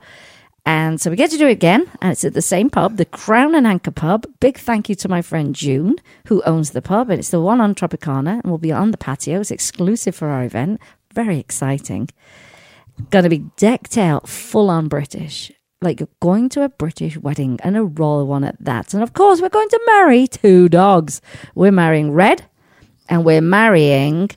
And 0.67 1.00
so 1.00 1.12
we 1.12 1.15
get 1.15 1.29
to 1.29 1.38
do 1.38 1.48
it 1.48 1.51
again, 1.51 1.89
and 2.01 2.12
it's 2.12 2.25
at 2.25 2.34
the 2.34 2.41
same 2.41 2.72
pub, 2.72 2.98
the 2.98 3.05
Crown 3.05 3.53
and 3.53 3.67
Anchor 3.67 3.91
pub. 3.91 4.25
Big 4.39 4.57
thank 4.57 4.89
you 4.89 4.95
to 4.95 5.07
my 5.07 5.22
friend 5.22 5.53
June, 5.53 5.98
who 6.27 6.41
owns 6.43 6.72
the 6.72 6.81
pub, 6.81 7.12
and 7.12 7.19
it's 7.19 7.29
the 7.29 7.39
one 7.39 7.62
on 7.62 7.75
Tropicana, 7.75 8.41
and 8.41 8.45
we'll 8.45 8.57
be 8.57 8.72
on 8.72 8.89
the 8.89 8.98
patio. 8.98 9.41
It's 9.41 9.51
exclusive 9.51 10.15
for 10.15 10.29
our 10.29 10.43
event. 10.43 10.81
Very 11.13 11.38
exciting. 11.38 12.10
Going 13.12 13.24
to 13.24 13.29
be 13.29 13.45
decked 13.57 13.95
out, 13.95 14.27
full 14.27 14.72
on 14.72 14.88
British, 14.88 15.51
like 15.81 16.00
you're 16.00 16.10
going 16.19 16.50
to 16.50 16.63
a 16.63 16.69
British 16.69 17.15
wedding 17.15 17.60
and 17.62 17.77
a 17.77 17.84
royal 17.84 18.25
one 18.25 18.43
at 18.43 18.57
that. 18.60 18.93
And 18.93 19.03
of 19.03 19.13
course, 19.13 19.41
we're 19.41 19.50
going 19.50 19.69
to 19.69 19.81
marry 19.86 20.25
two 20.25 20.67
dogs. 20.67 21.22
We're 21.53 21.72
marrying 21.72 22.12
Red, 22.12 22.43
and 23.07 23.24
we're 23.24 23.41
marrying. 23.41 24.31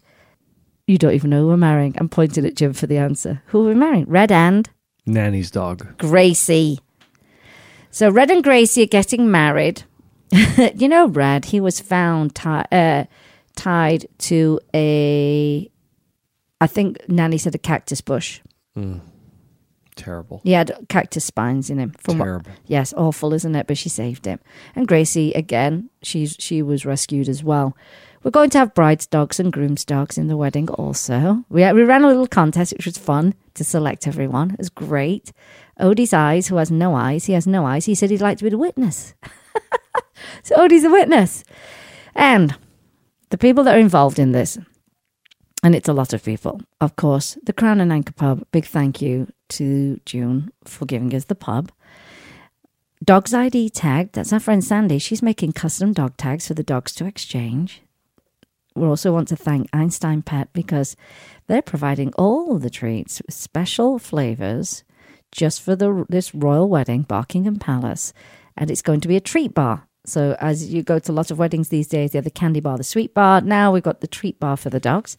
You 0.87 0.99
don't 0.99 1.14
even 1.14 1.30
know 1.30 1.42
who 1.42 1.49
we're 1.49 1.56
marrying. 1.56 1.94
I'm 1.99 2.11
pointing 2.11 2.44
at 2.44 2.54
Jim 2.54 2.75
for 2.75 2.87
the 2.87 2.99
answer. 2.99 3.42
Who 3.47 3.64
are 3.64 3.68
we 3.68 3.75
marrying? 3.75 4.04
Red 4.06 4.30
and 4.30 4.68
Nanny's 5.08 5.50
dog. 5.50 5.96
Gracie. 5.98 6.78
So 7.90 8.10
Red 8.10 8.30
and 8.30 8.44
Gracie 8.44 8.82
are 8.82 8.86
getting 8.86 9.30
married. 9.30 9.82
you 10.74 10.88
know, 10.88 11.08
Red, 11.08 11.46
he 11.46 11.58
was 11.60 11.80
found 11.80 12.34
ti- 12.34 12.64
uh, 12.70 13.04
tied 13.56 14.06
to 14.18 14.60
a, 14.74 15.68
I 16.60 16.66
think 16.66 16.98
Nanny 17.08 17.38
said 17.38 17.54
a 17.54 17.58
cactus 17.58 18.00
bush. 18.02 18.40
Mm. 18.76 19.00
Terrible. 19.96 20.40
He 20.44 20.52
had 20.52 20.76
cactus 20.88 21.24
spines 21.24 21.70
in 21.70 21.78
him. 21.78 21.92
From 21.98 22.18
what- 22.18 22.26
Terrible. 22.26 22.50
yes, 22.66 22.92
awful, 22.96 23.32
isn't 23.32 23.54
it? 23.56 23.66
But 23.66 23.78
she 23.78 23.88
saved 23.88 24.26
him. 24.26 24.38
And 24.76 24.86
Gracie, 24.86 25.32
again, 25.32 25.90
she's 26.02 26.36
she 26.38 26.62
was 26.62 26.86
rescued 26.86 27.28
as 27.28 27.42
well. 27.42 27.76
We're 28.22 28.30
going 28.32 28.50
to 28.50 28.58
have 28.58 28.75
bride's 28.75 29.06
dogs 29.06 29.38
and 29.38 29.52
groom's 29.52 29.84
dogs 29.84 30.18
in 30.18 30.26
the 30.26 30.37
wedding 30.37 30.68
also. 30.70 31.44
We, 31.48 31.70
we 31.72 31.82
ran 31.82 32.04
a 32.04 32.08
little 32.08 32.26
contest, 32.26 32.72
which 32.72 32.87
was 32.87 32.98
fun 32.98 33.34
to 33.54 33.64
select 33.64 34.08
everyone. 34.08 34.52
It 34.52 34.58
was 34.58 34.70
great. 34.70 35.32
Odie's 35.78 36.12
eyes, 36.12 36.48
who 36.48 36.56
has 36.56 36.70
no 36.70 36.94
eyes, 36.94 37.26
he 37.26 37.32
has 37.34 37.46
no 37.46 37.64
eyes. 37.64 37.84
He 37.84 37.94
said 37.94 38.10
he'd 38.10 38.20
like 38.20 38.38
to 38.38 38.44
be 38.44 38.50
the 38.50 38.58
witness. 38.58 39.14
so 40.42 40.56
Odie's 40.56 40.84
a 40.84 40.90
witness. 40.90 41.44
And 42.14 42.56
the 43.30 43.38
people 43.38 43.62
that 43.64 43.76
are 43.76 43.80
involved 43.80 44.18
in 44.18 44.32
this, 44.32 44.58
and 45.62 45.75
it's 45.75 45.88
a 45.88 45.92
lot 45.92 46.12
of 46.12 46.25
people. 46.25 46.60
Of 46.80 46.96
course, 46.96 47.38
the 47.44 47.52
Crown 47.52 47.80
and 47.80 47.92
Anchor 47.92 48.12
Pub, 48.12 48.44
big 48.50 48.64
thank 48.64 49.00
you 49.00 49.28
to 49.50 50.00
June 50.04 50.52
for 50.64 50.87
giving 50.87 51.14
us 51.14 51.25
the 51.25 51.34
pub. 51.34 51.70
Dogs 53.04 53.32
ID 53.32 53.70
tag, 53.70 54.10
that's 54.12 54.32
our 54.32 54.40
friend 54.40 54.62
Sandy. 54.62 54.98
She's 54.98 55.22
making 55.22 55.52
custom 55.52 55.92
dog 55.92 56.16
tags 56.16 56.48
for 56.48 56.54
the 56.54 56.64
dogs 56.64 56.92
to 56.96 57.06
exchange. 57.06 57.82
We 58.78 58.87
also 58.87 59.12
want 59.12 59.28
to 59.28 59.37
thank 59.37 59.68
Einstein 59.73 60.23
Pet 60.23 60.52
because 60.52 60.97
they're 61.47 61.62
providing 61.62 62.12
all 62.14 62.58
the 62.58 62.70
treats, 62.70 63.20
special 63.28 63.99
flavors, 63.99 64.85
just 65.32 65.62
for 65.62 65.76
the 65.76 66.06
this 66.08 66.35
royal 66.35 66.68
wedding, 66.68 67.04
Barkingham 67.04 67.61
Palace, 67.61 68.12
and 68.56 68.70
it's 68.70 68.82
going 68.82 69.00
to 69.00 69.08
be 69.08 69.16
a 69.16 69.20
treat 69.20 69.54
bar. 69.54 69.88
So 70.06 70.37
as 70.40 70.73
you 70.73 70.82
go 70.82 70.99
to 70.99 71.12
a 71.12 71.14
lot 71.14 71.30
of 71.30 71.38
weddings 71.38 71.68
these 71.68 71.87
days, 71.87 72.12
they 72.12 72.18
have 72.18 72.25
the 72.25 72.30
candy 72.30 72.61
bar, 72.61 72.78
the 72.78 72.85
sweet 72.85 73.12
bar. 73.12 73.42
Now 73.42 73.73
we've 73.73 73.82
got 73.82 74.00
the 74.00 74.06
treat 74.06 74.40
bar 74.40 74.56
for 74.56 74.70
the 74.70 74.80
dogs. 74.80 75.16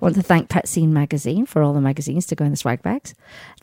I 0.00 0.04
want 0.04 0.14
to 0.14 0.22
thank 0.22 0.48
Pet 0.48 0.66
Scene 0.66 0.94
magazine 0.94 1.44
for 1.44 1.62
all 1.62 1.74
the 1.74 1.80
magazines 1.80 2.26
to 2.26 2.34
go 2.34 2.44
in 2.44 2.50
the 2.50 2.56
swag 2.56 2.82
bags, 2.82 3.14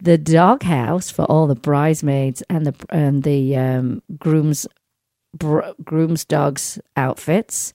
the 0.01 0.17
dog 0.17 0.63
house 0.63 1.09
for 1.09 1.25
all 1.25 1.47
the 1.47 1.55
bridesmaids 1.55 2.43
and 2.49 2.65
the 2.65 2.75
and 2.89 3.23
the 3.23 3.57
um, 3.57 4.03
grooms 4.17 4.67
br- 5.33 5.61
grooms 5.83 6.25
dogs 6.25 6.79
outfits. 6.95 7.73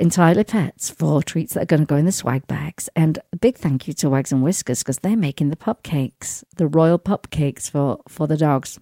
Entirely 0.00 0.44
Pets 0.44 0.88
for 0.88 1.22
treats 1.22 1.52
that 1.52 1.64
are 1.64 1.66
going 1.66 1.80
to 1.80 1.86
go 1.86 1.96
in 1.96 2.06
the 2.06 2.12
swag 2.12 2.46
bags. 2.46 2.88
And 2.96 3.18
a 3.34 3.36
big 3.36 3.58
thank 3.58 3.86
you 3.86 3.92
to 3.94 4.08
Wags 4.08 4.32
and 4.32 4.42
Whiskers 4.42 4.82
because 4.82 5.00
they're 5.00 5.14
making 5.14 5.50
the 5.50 5.56
pup 5.56 5.82
cakes, 5.82 6.42
the 6.56 6.66
royal 6.66 6.96
pup 6.96 7.28
cakes 7.28 7.68
for, 7.68 8.00
for 8.08 8.26
the 8.26 8.38
dogs. 8.38 8.78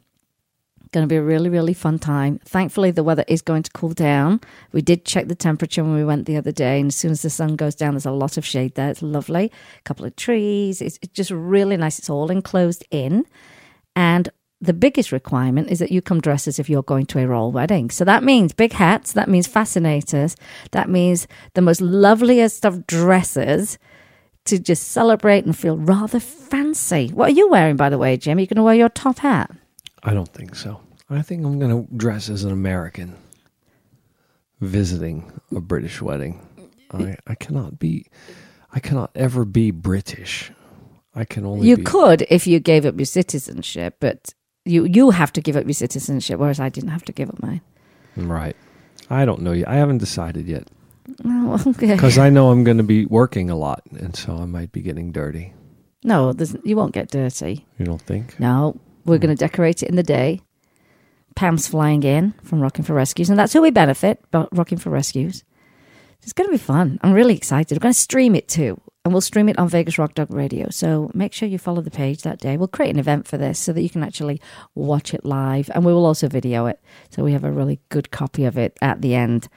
Going 0.92 1.02
to 1.02 1.12
be 1.12 1.16
a 1.16 1.22
really, 1.22 1.50
really 1.50 1.74
fun 1.74 1.98
time. 1.98 2.38
Thankfully, 2.44 2.92
the 2.92 3.02
weather 3.02 3.24
is 3.26 3.42
going 3.42 3.64
to 3.64 3.70
cool 3.72 3.94
down. 3.94 4.40
We 4.70 4.80
did 4.80 5.04
check 5.04 5.26
the 5.26 5.34
temperature 5.34 5.82
when 5.82 5.96
we 5.96 6.04
went 6.04 6.26
the 6.26 6.36
other 6.36 6.52
day, 6.52 6.78
and 6.78 6.86
as 6.86 6.94
soon 6.94 7.10
as 7.10 7.22
the 7.22 7.30
sun 7.30 7.56
goes 7.56 7.74
down, 7.74 7.94
there's 7.94 8.06
a 8.06 8.12
lot 8.12 8.36
of 8.36 8.46
shade 8.46 8.76
there. 8.76 8.88
It's 8.88 9.02
lovely. 9.02 9.50
A 9.80 9.82
couple 9.82 10.06
of 10.06 10.14
trees. 10.14 10.80
It's, 10.80 11.00
it's 11.02 11.12
just 11.12 11.32
really 11.32 11.76
nice. 11.76 11.98
It's 11.98 12.08
all 12.08 12.30
enclosed 12.30 12.86
in. 12.92 13.26
And 13.96 14.28
the 14.60 14.72
biggest 14.72 15.12
requirement 15.12 15.70
is 15.70 15.78
that 15.78 15.92
you 15.92 16.02
come 16.02 16.20
dressed 16.20 16.48
as 16.48 16.58
if 16.58 16.68
you're 16.68 16.82
going 16.82 17.06
to 17.06 17.20
a 17.20 17.26
royal 17.26 17.52
wedding. 17.52 17.90
So 17.90 18.04
that 18.04 18.24
means 18.24 18.52
big 18.52 18.72
hats, 18.72 19.12
that 19.12 19.28
means 19.28 19.46
fascinators, 19.46 20.36
that 20.72 20.88
means 20.88 21.28
the 21.54 21.62
most 21.62 21.80
loveliest 21.80 22.66
of 22.66 22.86
dresses 22.86 23.78
to 24.46 24.58
just 24.58 24.88
celebrate 24.88 25.44
and 25.44 25.56
feel 25.56 25.76
rather 25.76 26.18
fancy. 26.18 27.08
What 27.08 27.28
are 27.28 27.34
you 27.34 27.48
wearing, 27.48 27.76
by 27.76 27.90
the 27.90 27.98
way, 27.98 28.16
Jim? 28.16 28.38
Are 28.38 28.40
you 28.40 28.46
going 28.46 28.56
to 28.56 28.62
wear 28.62 28.74
your 28.74 28.88
top 28.88 29.18
hat? 29.18 29.50
I 30.02 30.14
don't 30.14 30.32
think 30.32 30.54
so. 30.54 30.80
I 31.10 31.22
think 31.22 31.44
I'm 31.44 31.58
going 31.58 31.86
to 31.86 31.96
dress 31.96 32.28
as 32.28 32.44
an 32.44 32.50
American 32.50 33.16
visiting 34.60 35.30
a 35.54 35.60
British 35.60 36.02
wedding. 36.02 36.44
I, 36.90 37.16
I 37.26 37.34
cannot 37.34 37.78
be, 37.78 38.06
I 38.72 38.80
cannot 38.80 39.10
ever 39.14 39.44
be 39.44 39.70
British. 39.70 40.50
I 41.14 41.24
can 41.24 41.46
only 41.46 41.68
You 41.68 41.76
be, 41.76 41.84
could 41.84 42.26
if 42.28 42.46
you 42.46 42.58
gave 42.58 42.84
up 42.84 42.96
your 42.96 43.06
citizenship, 43.06 43.96
but 44.00 44.34
you 44.68 44.84
you 44.84 45.10
have 45.10 45.32
to 45.32 45.40
give 45.40 45.56
up 45.56 45.64
your 45.64 45.74
citizenship, 45.74 46.38
whereas 46.38 46.60
I 46.60 46.68
didn't 46.68 46.90
have 46.90 47.04
to 47.06 47.12
give 47.12 47.28
up 47.28 47.42
mine. 47.42 47.60
Right. 48.16 48.56
I 49.10 49.24
don't 49.24 49.42
know 49.42 49.52
yet. 49.52 49.68
I 49.68 49.76
haven't 49.76 49.98
decided 49.98 50.46
yet 50.46 50.68
Oh, 51.24 51.62
okay. 51.66 51.94
because 51.94 52.18
I 52.18 52.30
know 52.30 52.50
I'm 52.50 52.64
going 52.64 52.76
to 52.76 52.82
be 52.82 53.06
working 53.06 53.50
a 53.50 53.56
lot, 53.56 53.82
and 53.92 54.14
so 54.14 54.36
I 54.36 54.46
might 54.46 54.72
be 54.72 54.82
getting 54.82 55.12
dirty. 55.12 55.54
No, 56.04 56.34
you 56.64 56.76
won't 56.76 56.92
get 56.92 57.10
dirty. 57.10 57.66
You 57.78 57.84
don't 57.84 58.02
think? 58.02 58.38
No, 58.38 58.78
we're 59.04 59.16
hmm. 59.16 59.22
going 59.22 59.36
to 59.36 59.40
decorate 59.40 59.82
it 59.82 59.88
in 59.88 59.96
the 59.96 60.02
day. 60.02 60.40
Pam's 61.34 61.68
flying 61.68 62.02
in 62.02 62.34
from 62.42 62.60
Rocking 62.60 62.84
for 62.84 62.94
Rescues, 62.94 63.30
and 63.30 63.38
that's 63.38 63.52
who 63.52 63.62
we 63.62 63.70
benefit, 63.70 64.22
but 64.30 64.48
Rocking 64.56 64.78
for 64.78 64.90
Rescues. 64.90 65.44
It's 66.22 66.32
going 66.32 66.48
to 66.48 66.52
be 66.52 66.58
fun. 66.58 66.98
I'm 67.02 67.12
really 67.12 67.36
excited. 67.36 67.76
We're 67.76 67.80
going 67.80 67.94
to 67.94 67.98
stream 67.98 68.34
it 68.34 68.48
too, 68.48 68.80
and 69.08 69.14
we'll 69.14 69.22
stream 69.22 69.48
it 69.48 69.58
on 69.58 69.70
Vegas 69.70 69.96
Rock 69.96 70.12
Dog 70.12 70.30
Radio. 70.30 70.68
So 70.68 71.10
make 71.14 71.32
sure 71.32 71.48
you 71.48 71.56
follow 71.56 71.80
the 71.80 71.90
page 71.90 72.20
that 72.24 72.40
day. 72.40 72.58
We'll 72.58 72.68
create 72.68 72.90
an 72.90 72.98
event 72.98 73.26
for 73.26 73.38
this 73.38 73.58
so 73.58 73.72
that 73.72 73.80
you 73.80 73.88
can 73.88 74.04
actually 74.04 74.38
watch 74.74 75.14
it 75.14 75.24
live, 75.24 75.70
and 75.74 75.82
we 75.82 75.94
will 75.94 76.04
also 76.04 76.28
video 76.28 76.66
it. 76.66 76.78
So 77.08 77.24
we 77.24 77.32
have 77.32 77.42
a 77.42 77.50
really 77.50 77.80
good 77.88 78.10
copy 78.10 78.44
of 78.44 78.58
it 78.58 78.76
at 78.82 79.00
the 79.00 79.14
end. 79.14 79.48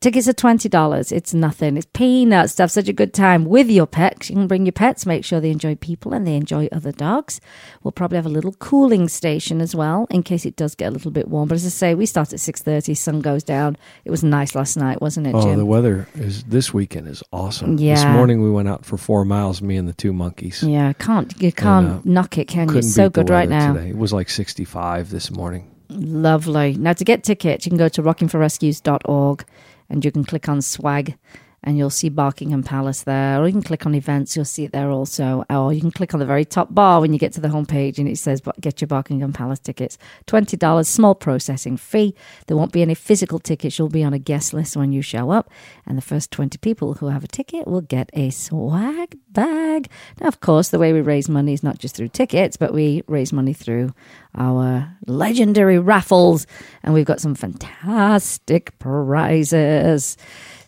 Tickets 0.00 0.26
are 0.26 0.32
twenty 0.32 0.68
dollars. 0.68 1.12
It's 1.12 1.34
nothing. 1.34 1.76
It's 1.76 1.86
peanuts 1.92 2.54
to 2.54 2.62
have 2.62 2.70
such 2.70 2.88
a 2.88 2.92
good 2.92 3.12
time 3.12 3.44
with 3.44 3.68
your 3.70 3.86
pets. 3.86 4.30
You 4.30 4.36
can 4.36 4.46
bring 4.46 4.64
your 4.64 4.72
pets. 4.72 5.04
Make 5.04 5.26
sure 5.26 5.40
they 5.40 5.50
enjoy 5.50 5.74
people 5.74 6.14
and 6.14 6.26
they 6.26 6.36
enjoy 6.36 6.68
other 6.72 6.90
dogs. 6.90 7.38
We'll 7.82 7.92
probably 7.92 8.16
have 8.16 8.24
a 8.24 8.30
little 8.30 8.54
cooling 8.54 9.08
station 9.08 9.60
as 9.60 9.74
well 9.74 10.06
in 10.08 10.22
case 10.22 10.46
it 10.46 10.56
does 10.56 10.74
get 10.74 10.88
a 10.88 10.90
little 10.90 11.10
bit 11.10 11.28
warm. 11.28 11.48
But 11.48 11.56
as 11.56 11.66
I 11.66 11.68
say, 11.68 11.94
we 11.94 12.06
start 12.06 12.32
at 12.32 12.40
six 12.40 12.62
thirty. 12.62 12.94
Sun 12.94 13.20
goes 13.20 13.42
down. 13.44 13.76
It 14.06 14.10
was 14.10 14.24
nice 14.24 14.54
last 14.54 14.76
night, 14.78 15.02
wasn't 15.02 15.26
it, 15.26 15.34
Oh, 15.34 15.42
Jim? 15.42 15.58
the 15.58 15.66
weather 15.66 16.08
is 16.14 16.44
this 16.44 16.72
weekend 16.72 17.06
is 17.08 17.22
awesome. 17.30 17.76
Yeah. 17.78 17.96
This 17.96 18.04
morning 18.06 18.42
we 18.42 18.50
went 18.50 18.68
out 18.68 18.86
for 18.86 18.96
four 18.96 19.26
miles, 19.26 19.60
me 19.60 19.76
and 19.76 19.86
the 19.86 19.92
two 19.94 20.14
monkeys. 20.14 20.62
yeah, 20.62 20.94
can't 20.94 21.34
you 21.42 21.52
can't 21.52 21.86
uh, 21.88 22.00
knock 22.04 22.38
it, 22.38 22.48
can 22.48 22.70
you? 22.70 22.78
It's 22.78 22.94
so 22.94 23.08
beat 23.10 23.14
the 23.14 23.24
good 23.24 23.30
right 23.30 23.50
weather 23.50 23.66
now. 23.66 23.74
Today. 23.74 23.90
It 23.90 23.98
was 23.98 24.14
like 24.14 24.30
65 24.30 25.10
this 25.10 25.30
morning. 25.30 25.70
Lovely. 25.90 26.74
Now, 26.78 26.94
to 26.94 27.04
get 27.04 27.22
tickets, 27.22 27.66
you 27.66 27.70
can 27.70 27.76
go 27.78 27.88
to 27.90 28.02
rockingforrescues.org 28.02 29.44
and 29.88 30.04
you 30.04 30.10
can 30.10 30.24
click 30.24 30.48
on 30.48 30.62
swag 30.62 31.16
and 31.64 31.78
you'll 31.78 31.90
see 31.90 32.10
Barkingham 32.10 32.64
Palace 32.64 33.02
there. 33.02 33.40
Or 33.40 33.46
you 33.46 33.52
can 33.52 33.62
click 33.62 33.86
on 33.86 33.94
events, 33.94 34.36
you'll 34.36 34.44
see 34.44 34.64
it 34.64 34.72
there 34.72 34.90
also. 34.90 35.44
Or 35.50 35.72
you 35.72 35.80
can 35.80 35.90
click 35.90 36.14
on 36.14 36.20
the 36.20 36.26
very 36.26 36.44
top 36.44 36.74
bar 36.74 37.00
when 37.00 37.12
you 37.12 37.18
get 37.18 37.32
to 37.32 37.40
the 37.40 37.48
homepage 37.48 37.98
and 37.98 38.06
it 38.06 38.18
says 38.18 38.42
get 38.60 38.80
your 38.80 38.88
Barkingham 38.88 39.32
Palace 39.34 39.58
tickets. 39.58 39.98
$20, 40.26 40.86
small 40.86 41.14
processing 41.14 41.76
fee. 41.76 42.14
There 42.46 42.56
won't 42.56 42.72
be 42.72 42.82
any 42.82 42.94
physical 42.94 43.38
tickets. 43.38 43.78
You'll 43.78 43.88
be 43.88 44.04
on 44.04 44.12
a 44.12 44.18
guest 44.18 44.52
list 44.52 44.76
when 44.76 44.92
you 44.92 45.00
show 45.00 45.30
up. 45.30 45.50
And 45.86 45.96
the 45.96 46.02
first 46.02 46.30
20 46.30 46.58
people 46.58 46.94
who 46.94 47.06
have 47.06 47.24
a 47.24 47.28
ticket 47.28 47.66
will 47.66 47.80
get 47.80 48.10
a 48.12 48.28
swag 48.30 49.16
bag. 49.30 49.88
Now, 50.20 50.28
of 50.28 50.40
course, 50.40 50.68
the 50.68 50.78
way 50.78 50.92
we 50.92 51.00
raise 51.00 51.30
money 51.30 51.54
is 51.54 51.62
not 51.62 51.78
just 51.78 51.96
through 51.96 52.08
tickets, 52.08 52.58
but 52.58 52.74
we 52.74 53.02
raise 53.08 53.32
money 53.32 53.54
through 53.54 53.94
our 54.34 54.94
legendary 55.06 55.78
raffles. 55.78 56.46
And 56.82 56.92
we've 56.92 57.06
got 57.06 57.20
some 57.20 57.34
fantastic 57.34 58.78
prizes. 58.78 60.18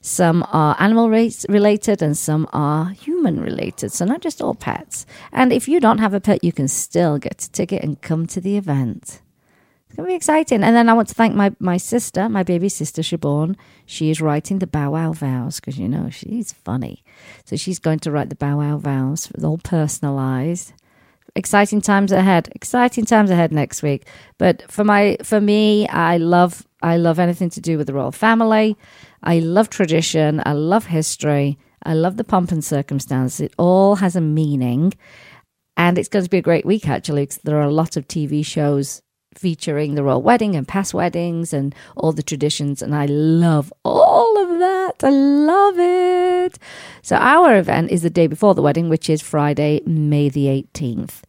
Some 0.06 0.46
are 0.52 0.76
animal 0.78 1.10
race 1.10 1.44
related 1.48 2.00
and 2.00 2.16
some 2.16 2.48
are 2.52 2.90
human 2.90 3.40
related. 3.40 3.90
So, 3.90 4.04
not 4.04 4.20
just 4.20 4.40
all 4.40 4.54
pets. 4.54 5.04
And 5.32 5.52
if 5.52 5.66
you 5.66 5.80
don't 5.80 5.98
have 5.98 6.14
a 6.14 6.20
pet, 6.20 6.44
you 6.44 6.52
can 6.52 6.68
still 6.68 7.18
get 7.18 7.42
a 7.42 7.50
ticket 7.50 7.82
and 7.82 8.00
come 8.00 8.28
to 8.28 8.40
the 8.40 8.56
event. 8.56 9.20
It's 9.88 9.96
gonna 9.96 10.06
be 10.06 10.14
exciting. 10.14 10.62
And 10.62 10.76
then 10.76 10.88
I 10.88 10.92
want 10.92 11.08
to 11.08 11.14
thank 11.14 11.34
my 11.34 11.50
my 11.58 11.76
sister, 11.76 12.28
my 12.28 12.44
baby 12.44 12.68
sister 12.68 13.02
Siobhan. 13.02 13.56
She 13.84 14.08
is 14.08 14.20
writing 14.20 14.60
the 14.60 14.68
Bow 14.68 14.92
Wow 14.92 15.12
vows 15.12 15.58
because 15.58 15.76
you 15.76 15.88
know 15.88 16.08
she's 16.08 16.52
funny, 16.52 17.02
so 17.44 17.56
she's 17.56 17.80
going 17.80 17.98
to 17.98 18.12
write 18.12 18.28
the 18.28 18.36
Bow 18.36 18.58
Wow 18.58 18.78
vows, 18.78 19.28
all 19.42 19.58
personalised. 19.58 20.72
Exciting 21.34 21.80
times 21.80 22.12
ahead. 22.12 22.48
Exciting 22.54 23.06
times 23.06 23.30
ahead 23.30 23.50
next 23.50 23.82
week. 23.82 24.06
But 24.38 24.70
for 24.70 24.84
my 24.84 25.16
for 25.24 25.40
me, 25.40 25.88
I 25.88 26.18
love 26.18 26.64
I 26.80 26.96
love 26.96 27.18
anything 27.18 27.50
to 27.50 27.60
do 27.60 27.76
with 27.76 27.88
the 27.88 27.94
royal 27.94 28.12
family. 28.12 28.76
I 29.22 29.38
love 29.38 29.70
tradition. 29.70 30.42
I 30.44 30.52
love 30.52 30.86
history. 30.86 31.58
I 31.82 31.94
love 31.94 32.16
the 32.16 32.24
pomp 32.24 32.52
and 32.52 32.64
circumstance. 32.64 33.40
It 33.40 33.52
all 33.58 33.96
has 33.96 34.16
a 34.16 34.20
meaning. 34.20 34.92
And 35.76 35.98
it's 35.98 36.08
going 36.08 36.24
to 36.24 36.30
be 36.30 36.38
a 36.38 36.42
great 36.42 36.64
week, 36.64 36.88
actually, 36.88 37.22
because 37.22 37.38
there 37.38 37.58
are 37.58 37.68
a 37.68 37.70
lot 37.70 37.96
of 37.96 38.08
TV 38.08 38.44
shows 38.44 39.02
featuring 39.34 39.94
the 39.94 40.02
royal 40.02 40.22
wedding 40.22 40.56
and 40.56 40.66
past 40.66 40.94
weddings 40.94 41.52
and 41.52 41.74
all 41.96 42.12
the 42.12 42.22
traditions. 42.22 42.80
And 42.80 42.94
I 42.94 43.06
love 43.06 43.72
all 43.84 44.42
of 44.42 44.58
that. 44.58 45.04
I 45.04 45.10
love 45.10 45.78
it. 45.78 46.58
So, 47.02 47.16
our 47.16 47.56
event 47.56 47.90
is 47.90 48.02
the 48.02 48.10
day 48.10 48.26
before 48.26 48.54
the 48.54 48.62
wedding, 48.62 48.88
which 48.88 49.10
is 49.10 49.20
Friday, 49.20 49.82
May 49.86 50.28
the 50.28 50.46
18th. 50.46 51.22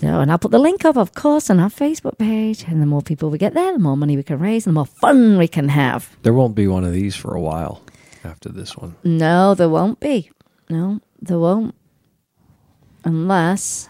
So, 0.00 0.06
and 0.20 0.30
I'll 0.30 0.38
put 0.38 0.52
the 0.52 0.60
link 0.60 0.84
up, 0.84 0.96
of 0.96 1.12
course, 1.14 1.50
on 1.50 1.58
our 1.58 1.68
Facebook 1.70 2.18
page. 2.18 2.64
And 2.68 2.80
the 2.80 2.86
more 2.86 3.02
people 3.02 3.30
we 3.30 3.38
get 3.38 3.54
there, 3.54 3.72
the 3.72 3.80
more 3.80 3.96
money 3.96 4.16
we 4.16 4.22
can 4.22 4.38
raise, 4.38 4.64
and 4.66 4.74
the 4.76 4.78
more 4.78 4.86
fun 4.86 5.38
we 5.38 5.48
can 5.48 5.68
have. 5.68 6.16
There 6.22 6.32
won't 6.32 6.54
be 6.54 6.68
one 6.68 6.84
of 6.84 6.92
these 6.92 7.16
for 7.16 7.34
a 7.34 7.40
while 7.40 7.82
after 8.24 8.48
this 8.48 8.76
one. 8.76 8.94
No, 9.02 9.54
there 9.54 9.68
won't 9.68 9.98
be. 9.98 10.30
No, 10.70 11.00
there 11.20 11.38
won't. 11.40 11.74
Unless. 13.04 13.88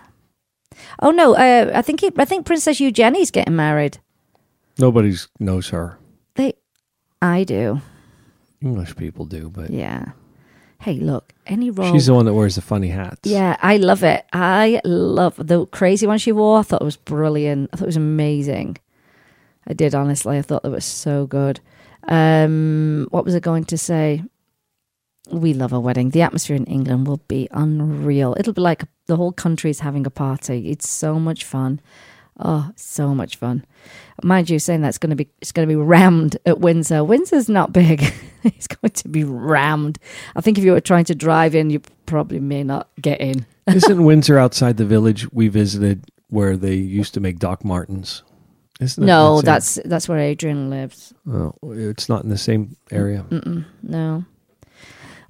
Oh 1.00 1.10
no, 1.10 1.34
uh, 1.34 1.72
I 1.74 1.82
think 1.82 2.02
it, 2.02 2.14
I 2.18 2.24
think 2.24 2.46
Princess 2.46 2.80
Eugenie's 2.80 3.30
getting 3.30 3.56
married. 3.56 3.98
Nobody 4.78 5.14
knows 5.40 5.68
her. 5.70 5.98
They, 6.36 6.54
I 7.20 7.44
do. 7.44 7.80
English 8.62 8.96
people 8.96 9.24
do, 9.26 9.50
but 9.50 9.70
Yeah. 9.70 10.12
Hey, 10.80 10.94
look, 10.94 11.32
any 11.46 11.70
role. 11.70 11.92
she's 11.92 12.06
the 12.06 12.14
one 12.14 12.24
that 12.26 12.34
wears 12.34 12.54
the 12.54 12.60
funny 12.62 12.88
hats. 12.88 13.20
Yeah, 13.24 13.56
I 13.60 13.78
love 13.78 14.04
it. 14.04 14.24
I 14.32 14.80
love 14.84 15.34
the 15.36 15.66
crazy 15.66 16.06
one 16.06 16.18
she 16.18 16.30
wore. 16.32 16.60
I 16.60 16.62
thought 16.62 16.82
it 16.82 16.84
was 16.84 16.96
brilliant. 16.96 17.70
I 17.72 17.76
thought 17.76 17.84
it 17.84 17.86
was 17.86 17.96
amazing. 17.96 18.78
I 19.66 19.72
did 19.74 19.94
honestly. 19.94 20.38
I 20.38 20.42
thought 20.42 20.62
that 20.62 20.70
was 20.70 20.84
so 20.84 21.26
good. 21.26 21.60
Um, 22.06 23.06
what 23.10 23.24
was 23.24 23.34
I 23.34 23.40
going 23.40 23.64
to 23.66 23.76
say? 23.78 24.22
We 25.30 25.52
love 25.52 25.72
a 25.72 25.80
wedding. 25.80 26.10
The 26.10 26.22
atmosphere 26.22 26.56
in 26.56 26.64
England 26.64 27.06
will 27.06 27.20
be 27.28 27.48
unreal. 27.50 28.34
It'll 28.38 28.54
be 28.54 28.62
like 28.62 28.84
the 29.06 29.16
whole 29.16 29.32
country 29.32 29.70
is 29.70 29.80
having 29.80 30.06
a 30.06 30.10
party. 30.10 30.70
It's 30.70 30.88
so 30.88 31.18
much 31.18 31.44
fun. 31.44 31.80
Oh, 32.40 32.70
so 32.76 33.14
much 33.14 33.36
fun. 33.36 33.64
Mind 34.22 34.48
you, 34.48 34.58
saying 34.58 34.80
that's 34.80 34.98
going 34.98 35.10
to 35.10 35.16
be 35.16 35.28
it's 35.40 35.52
going 35.52 35.66
to 35.68 35.72
be 35.72 35.76
rammed 35.76 36.36
at 36.46 36.60
Windsor. 36.60 37.02
Windsor's 37.04 37.48
not 37.48 37.72
big. 37.72 38.12
it's 38.44 38.66
going 38.68 38.92
to 38.92 39.08
be 39.08 39.24
rammed. 39.24 39.98
I 40.36 40.40
think 40.40 40.58
if 40.58 40.64
you 40.64 40.72
were 40.72 40.80
trying 40.80 41.04
to 41.06 41.14
drive 41.14 41.54
in, 41.54 41.70
you 41.70 41.80
probably 42.06 42.40
may 42.40 42.62
not 42.62 42.88
get 43.00 43.20
in. 43.20 43.44
Isn't 43.66 44.04
Windsor 44.04 44.38
outside 44.38 44.76
the 44.76 44.84
village 44.84 45.30
we 45.32 45.48
visited 45.48 46.04
where 46.28 46.56
they 46.56 46.74
used 46.74 47.14
to 47.14 47.20
make 47.20 47.38
Doc 47.38 47.64
Martens? 47.64 48.22
Isn't 48.80 49.02
it? 49.02 49.06
No, 49.06 49.40
in- 49.40 49.44
that's 49.44 49.78
that's 49.84 50.08
where 50.08 50.18
Adrian 50.18 50.70
lives. 50.70 51.12
oh, 51.28 51.54
it's 51.64 52.08
not 52.08 52.22
in 52.22 52.30
the 52.30 52.38
same 52.38 52.76
area. 52.92 53.24
No. 53.82 54.24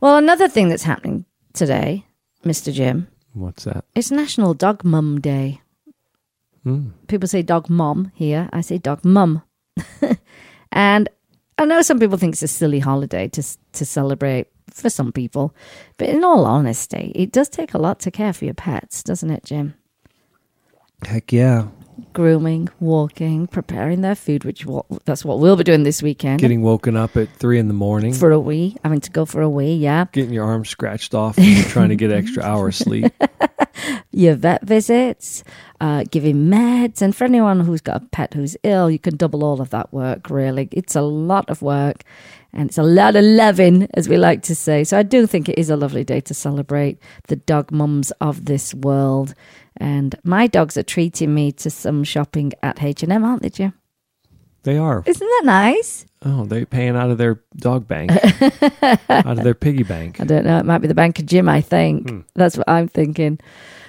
Well, 0.00 0.16
another 0.16 0.48
thing 0.48 0.68
that's 0.68 0.82
happening 0.82 1.24
today, 1.54 2.04
Mister 2.44 2.70
Jim, 2.70 3.08
What's 3.32 3.64
that? 3.64 3.84
it's 3.94 4.10
National 4.10 4.52
Dog 4.54 4.84
Mum 4.84 5.20
Day. 5.20 5.60
Hmm. 6.68 6.90
People 7.06 7.28
say 7.28 7.40
dog 7.40 7.70
mom 7.70 8.12
here. 8.14 8.50
I 8.52 8.60
say 8.60 8.76
dog 8.76 9.02
mum. 9.02 9.42
and 10.72 11.08
I 11.56 11.64
know 11.64 11.80
some 11.80 11.98
people 11.98 12.18
think 12.18 12.34
it's 12.34 12.42
a 12.42 12.48
silly 12.48 12.78
holiday 12.78 13.26
to 13.28 13.42
to 13.72 13.86
celebrate 13.86 14.48
for 14.70 14.90
some 14.90 15.12
people, 15.12 15.54
but 15.96 16.10
in 16.10 16.22
all 16.24 16.44
honesty, 16.44 17.10
it 17.14 17.32
does 17.32 17.48
take 17.48 17.72
a 17.72 17.78
lot 17.78 18.00
to 18.00 18.10
care 18.10 18.34
for 18.34 18.44
your 18.44 18.52
pets, 18.52 19.02
doesn't 19.02 19.30
it, 19.30 19.44
Jim? 19.44 19.74
Heck 21.06 21.32
yeah. 21.32 21.68
Grooming, 22.12 22.68
walking, 22.80 23.46
preparing 23.46 24.02
their 24.02 24.14
food, 24.14 24.44
which 24.44 24.66
that's 25.06 25.24
what 25.24 25.40
we'll 25.40 25.56
be 25.56 25.64
doing 25.64 25.84
this 25.84 26.02
weekend. 26.02 26.38
Getting 26.40 26.62
woken 26.62 26.96
up 26.96 27.16
at 27.16 27.34
three 27.36 27.58
in 27.58 27.68
the 27.68 27.74
morning, 27.74 28.12
for 28.12 28.30
a 28.30 28.38
wee, 28.38 28.76
having 28.84 29.00
to 29.00 29.10
go 29.10 29.24
for 29.24 29.40
a 29.40 29.48
wee, 29.48 29.72
yeah. 29.72 30.04
getting 30.12 30.34
your 30.34 30.44
arm 30.44 30.66
scratched 30.66 31.14
off, 31.14 31.38
and 31.38 31.46
you're 31.46 31.64
trying 31.64 31.88
to 31.88 31.96
get 31.96 32.12
extra 32.12 32.42
hours 32.42 32.76
sleep. 32.76 33.10
your 34.18 34.34
vet 34.34 34.64
visits, 34.64 35.44
uh, 35.80 36.04
giving 36.10 36.48
meds, 36.48 37.00
and 37.00 37.14
for 37.14 37.24
anyone 37.24 37.60
who's 37.60 37.80
got 37.80 38.02
a 38.02 38.06
pet 38.06 38.34
who's 38.34 38.56
ill, 38.64 38.90
you 38.90 38.98
can 38.98 39.16
double 39.16 39.44
all 39.44 39.60
of 39.60 39.70
that 39.70 39.92
work. 39.92 40.28
Really, 40.28 40.68
it's 40.72 40.96
a 40.96 41.02
lot 41.02 41.48
of 41.48 41.62
work, 41.62 42.02
and 42.52 42.68
it's 42.68 42.78
a 42.78 42.82
lot 42.82 43.14
of 43.14 43.24
loving, 43.24 43.88
as 43.94 44.08
we 44.08 44.16
like 44.16 44.42
to 44.42 44.56
say. 44.56 44.82
So 44.82 44.98
I 44.98 45.04
do 45.04 45.26
think 45.26 45.48
it 45.48 45.56
is 45.56 45.70
a 45.70 45.76
lovely 45.76 46.02
day 46.02 46.20
to 46.22 46.34
celebrate 46.34 46.98
the 47.28 47.36
dog 47.36 47.70
mums 47.70 48.10
of 48.20 48.46
this 48.46 48.74
world. 48.74 49.34
And 49.76 50.16
my 50.24 50.48
dogs 50.48 50.76
are 50.76 50.82
treating 50.82 51.32
me 51.32 51.52
to 51.52 51.70
some 51.70 52.02
shopping 52.02 52.52
at 52.60 52.82
H 52.82 53.04
and 53.04 53.12
M, 53.12 53.24
aren't 53.24 53.42
they, 53.42 53.50
Jim? 53.50 53.72
They 54.64 54.76
are. 54.76 55.04
Isn't 55.06 55.26
that 55.26 55.42
nice? 55.44 56.04
Oh, 56.24 56.44
they're 56.44 56.66
paying 56.66 56.96
out 56.96 57.12
of 57.12 57.18
their 57.18 57.40
dog 57.56 57.86
bank, 57.86 58.10
out 59.08 59.38
of 59.38 59.44
their 59.44 59.54
piggy 59.54 59.84
bank. 59.84 60.20
I 60.20 60.24
don't 60.24 60.44
know. 60.44 60.58
It 60.58 60.64
might 60.66 60.78
be 60.78 60.88
the 60.88 60.94
Bank 60.94 61.20
of 61.20 61.26
Jim, 61.26 61.48
I 61.48 61.60
think. 61.60 62.26
That's 62.34 62.56
what 62.56 62.68
I'm 62.68 62.88
thinking. 62.88 63.38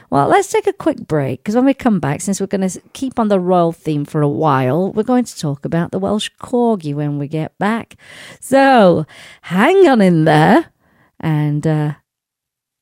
Well, 0.09 0.27
let's 0.27 0.51
take 0.51 0.65
a 0.65 0.73
quick 0.73 1.07
break 1.07 1.43
because 1.43 1.55
when 1.55 1.65
we 1.65 1.73
come 1.73 1.99
back, 1.99 2.21
since 2.21 2.41
we're 2.41 2.47
going 2.47 2.67
to 2.67 2.81
keep 2.93 3.19
on 3.19 3.27
the 3.27 3.39
royal 3.39 3.71
theme 3.71 4.05
for 4.05 4.21
a 4.21 4.27
while, 4.27 4.91
we're 4.91 5.03
going 5.03 5.25
to 5.25 5.37
talk 5.37 5.65
about 5.65 5.91
the 5.91 5.99
Welsh 5.99 6.31
Corgi 6.41 6.95
when 6.95 7.19
we 7.19 7.27
get 7.27 7.57
back. 7.59 7.95
So 8.39 9.05
hang 9.43 9.87
on 9.87 10.01
in 10.01 10.25
there 10.25 10.71
and 11.19 11.67
uh, 11.67 11.93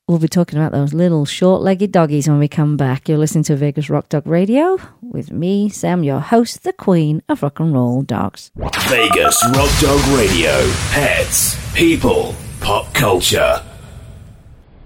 we'll 0.07 0.19
be 0.19 0.29
talking 0.29 0.57
about 0.57 0.71
those 0.71 0.93
little 0.93 1.25
short 1.25 1.61
legged 1.61 1.91
doggies 1.91 2.29
when 2.29 2.39
we 2.39 2.47
come 2.47 2.77
back. 2.77 3.09
You're 3.09 3.17
listening 3.17 3.43
to 3.45 3.57
Vegas 3.57 3.89
Rock 3.89 4.07
Dog 4.07 4.25
Radio 4.25 4.77
with 5.01 5.29
me, 5.29 5.67
Sam, 5.67 6.03
your 6.05 6.21
host, 6.21 6.63
the 6.63 6.71
queen 6.71 7.21
of 7.27 7.43
rock 7.43 7.59
and 7.59 7.73
roll 7.73 8.03
dogs. 8.03 8.51
Vegas 8.55 9.43
Rock 9.53 9.79
Dog 9.81 10.17
Radio. 10.17 10.71
Pets, 10.91 11.73
people, 11.73 12.35
pop 12.61 12.93
culture. 12.93 13.61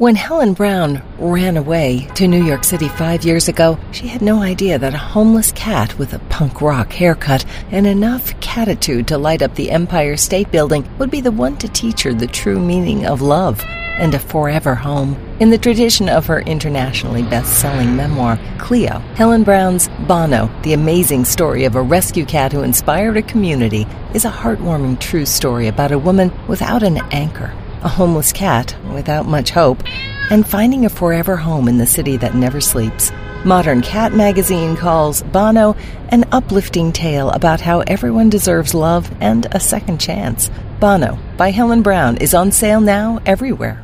When 0.01 0.15
Helen 0.15 0.53
Brown 0.53 1.03
ran 1.19 1.57
away 1.57 2.07
to 2.15 2.27
New 2.27 2.43
York 2.43 2.63
City 2.63 2.87
five 2.87 3.23
years 3.23 3.47
ago, 3.47 3.77
she 3.91 4.07
had 4.07 4.23
no 4.23 4.41
idea 4.41 4.79
that 4.79 4.95
a 4.95 4.97
homeless 4.97 5.51
cat 5.51 5.95
with 5.99 6.15
a 6.15 6.19
punk 6.27 6.59
rock 6.59 6.91
haircut 6.91 7.45
and 7.69 7.85
enough 7.85 8.33
catitude 8.39 9.05
to 9.05 9.19
light 9.19 9.43
up 9.43 9.53
the 9.53 9.69
Empire 9.69 10.17
State 10.17 10.51
Building 10.51 10.89
would 10.97 11.11
be 11.11 11.21
the 11.21 11.31
one 11.31 11.55
to 11.57 11.67
teach 11.67 12.01
her 12.01 12.15
the 12.15 12.25
true 12.25 12.59
meaning 12.59 13.05
of 13.05 13.21
love 13.21 13.63
and 13.99 14.15
a 14.15 14.19
forever 14.19 14.73
home. 14.73 15.15
In 15.39 15.51
the 15.51 15.59
tradition 15.59 16.09
of 16.09 16.25
her 16.25 16.39
internationally 16.39 17.21
best-selling 17.21 17.95
memoir, 17.95 18.39
Cleo, 18.57 18.97
Helen 19.13 19.43
Brown's 19.43 19.87
Bono, 20.07 20.49
the 20.63 20.73
amazing 20.73 21.25
story 21.25 21.65
of 21.65 21.75
a 21.75 21.81
rescue 21.83 22.25
cat 22.25 22.51
who 22.51 22.63
inspired 22.63 23.17
a 23.17 23.21
community, 23.21 23.85
is 24.15 24.25
a 24.25 24.31
heartwarming 24.31 24.99
true 24.99 25.27
story 25.27 25.67
about 25.67 25.91
a 25.91 25.99
woman 25.99 26.31
without 26.47 26.81
an 26.81 26.97
anchor 27.11 27.53
a 27.83 27.89
homeless 27.89 28.31
cat 28.31 28.75
without 28.93 29.25
much 29.25 29.51
hope, 29.51 29.83
and 30.29 30.47
finding 30.47 30.85
a 30.85 30.89
forever 30.89 31.35
home 31.35 31.67
in 31.67 31.77
the 31.77 31.85
city 31.85 32.17
that 32.17 32.35
never 32.35 32.61
sleeps. 32.61 33.11
Modern 33.43 33.81
Cat 33.81 34.13
magazine 34.13 34.75
calls 34.75 35.23
Bono 35.23 35.75
an 36.09 36.25
uplifting 36.31 36.91
tale 36.91 37.31
about 37.31 37.59
how 37.59 37.79
everyone 37.81 38.29
deserves 38.29 38.75
love 38.75 39.09
and 39.19 39.47
a 39.51 39.59
second 39.59 39.99
chance. 39.99 40.51
Bono 40.79 41.17
by 41.37 41.49
Helen 41.49 41.81
Brown 41.81 42.17
is 42.17 42.35
on 42.35 42.51
sale 42.51 42.81
now 42.81 43.19
everywhere. 43.25 43.81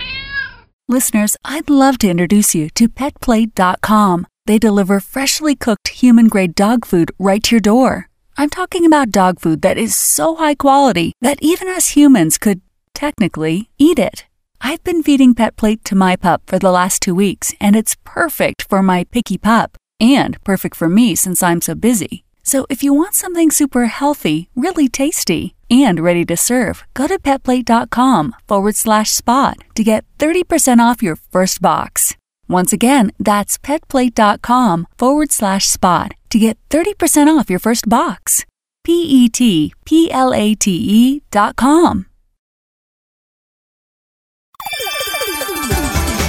Listeners, 0.87 1.35
I'd 1.43 1.69
love 1.69 1.97
to 1.99 2.09
introduce 2.09 2.53
you 2.53 2.69
to 2.71 2.87
PetPlate.com. 2.87 4.27
They 4.45 4.59
deliver 4.59 4.99
freshly 4.99 5.55
cooked 5.55 5.87
human 5.89 6.27
grade 6.27 6.55
dog 6.55 6.85
food 6.85 7.11
right 7.17 7.43
to 7.43 7.55
your 7.55 7.61
door. 7.61 8.09
I'm 8.37 8.49
talking 8.49 8.85
about 8.85 9.09
dog 9.09 9.39
food 9.39 9.63
that 9.63 9.79
is 9.79 9.97
so 9.97 10.35
high 10.35 10.55
quality 10.55 11.13
that 11.21 11.39
even 11.41 11.67
us 11.67 11.89
humans 11.89 12.37
could 12.37 12.61
technically 12.97 13.69
eat 13.77 13.99
it. 13.99 14.25
I've 14.59 14.83
been 14.83 15.03
feeding 15.03 15.35
Pet 15.35 15.55
Plate 15.55 15.83
to 15.85 15.95
my 15.95 16.15
pup 16.15 16.41
for 16.47 16.57
the 16.57 16.71
last 16.71 17.01
two 17.03 17.13
weeks, 17.13 17.53
and 17.61 17.75
it's 17.75 17.95
perfect 18.03 18.65
for 18.67 18.81
my 18.81 19.03
picky 19.05 19.37
pup 19.37 19.77
and 19.99 20.43
perfect 20.43 20.75
for 20.75 20.89
me 20.89 21.15
since 21.15 21.43
I'm 21.43 21.61
so 21.61 21.75
busy. 21.75 22.23
So 22.41 22.65
if 22.69 22.81
you 22.81 22.93
want 22.93 23.13
something 23.13 23.51
super 23.51 23.85
healthy, 23.85 24.49
really 24.55 24.87
tasty, 24.89 25.53
and 25.69 25.99
ready 25.99 26.25
to 26.25 26.35
serve, 26.35 26.83
go 26.95 27.05
to 27.05 27.19
petplate.com 27.19 28.35
forward 28.47 28.75
slash 28.75 29.11
spot 29.11 29.57
to 29.75 29.83
get 29.83 30.05
30% 30.17 30.79
off 30.79 31.03
your 31.03 31.17
first 31.17 31.61
box. 31.61 32.15
Once 32.49 32.73
again, 32.73 33.11
that's 33.19 33.57
petplate.com 33.59 34.87
forward 34.97 35.31
slash 35.31 35.67
spot 35.67 36.13
to 36.31 36.39
get 36.39 36.57
30% 36.69 37.27
off 37.27 37.49
your 37.49 37.59
first 37.59 37.87
box. 37.87 38.45
P 38.83 39.03
E 39.03 39.29
T 39.29 39.73
P 39.85 40.09
L 40.09 40.33
A 40.33 40.55
T 40.55 40.71
E 40.71 41.21
dot 41.29 41.57
com. 41.57 42.06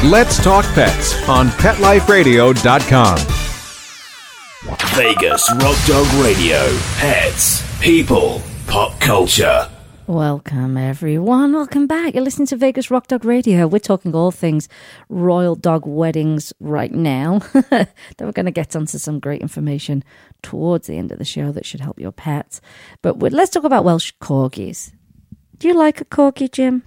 Let's 0.04 0.40
Talk 0.40 0.64
Pets 0.74 1.28
on 1.28 1.48
PetLifeRadio.com. 1.48 3.18
Vegas 4.94 5.52
Rock 5.54 5.76
Dog 5.86 6.06
Radio. 6.22 6.78
Pets, 6.98 7.80
people, 7.80 8.40
pop 8.68 9.00
culture. 9.00 9.68
Welcome, 10.06 10.76
everyone. 10.76 11.52
Welcome 11.52 11.88
back. 11.88 12.14
You're 12.14 12.22
listening 12.22 12.46
to 12.46 12.56
Vegas 12.56 12.92
Rock 12.92 13.08
Dog 13.08 13.24
Radio. 13.24 13.66
We're 13.66 13.80
talking 13.80 14.14
all 14.14 14.30
things 14.30 14.68
royal 15.08 15.56
dog 15.56 15.84
weddings 15.84 16.52
right 16.60 16.92
now. 16.92 17.40
then 17.70 17.88
we're 18.20 18.30
going 18.30 18.46
to 18.46 18.52
get 18.52 18.76
onto 18.76 18.98
some 18.98 19.18
great 19.18 19.42
information 19.42 20.04
towards 20.42 20.86
the 20.86 20.96
end 20.96 21.10
of 21.10 21.18
the 21.18 21.24
show 21.24 21.50
that 21.50 21.66
should 21.66 21.80
help 21.80 21.98
your 21.98 22.12
pets. 22.12 22.60
But 23.02 23.18
let's 23.18 23.50
talk 23.50 23.64
about 23.64 23.84
Welsh 23.84 24.12
corgis. 24.20 24.92
Do 25.58 25.66
you 25.66 25.74
like 25.74 26.00
a 26.00 26.04
corgi, 26.04 26.48
Jim? 26.52 26.84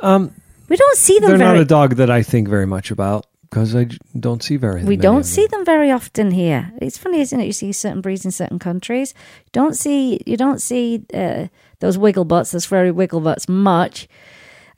Um, 0.00 0.34
We 0.68 0.76
don't 0.76 0.96
see 0.96 1.18
them 1.18 1.30
they're 1.30 1.38
very. 1.38 1.58
not 1.58 1.62
a 1.62 1.64
dog 1.64 1.96
that 1.96 2.10
I 2.10 2.22
think 2.22 2.48
very 2.48 2.66
much 2.66 2.90
about 2.90 3.26
because 3.42 3.74
I 3.76 3.84
j- 3.84 3.98
don't 4.18 4.42
see 4.42 4.56
very. 4.56 4.84
we 4.84 4.96
don't 4.96 5.24
see 5.24 5.46
them 5.46 5.64
very 5.64 5.90
often 5.90 6.30
here. 6.32 6.72
It's 6.82 6.98
funny, 6.98 7.20
isn't 7.20 7.40
it? 7.40 7.46
You 7.46 7.52
see 7.52 7.72
certain 7.72 8.00
breeds 8.00 8.24
in 8.24 8.30
certain 8.32 8.58
countries. 8.58 9.14
You 9.44 9.50
don't 9.52 9.74
see 9.76 10.20
you 10.26 10.36
don't 10.36 10.60
see 10.60 11.04
uh, 11.14 11.46
those 11.80 11.96
wiggle 11.98 12.24
butts, 12.24 12.50
those 12.50 12.64
furry 12.66 12.90
wiggle 12.90 13.20
butts 13.20 13.48
much. 13.48 14.08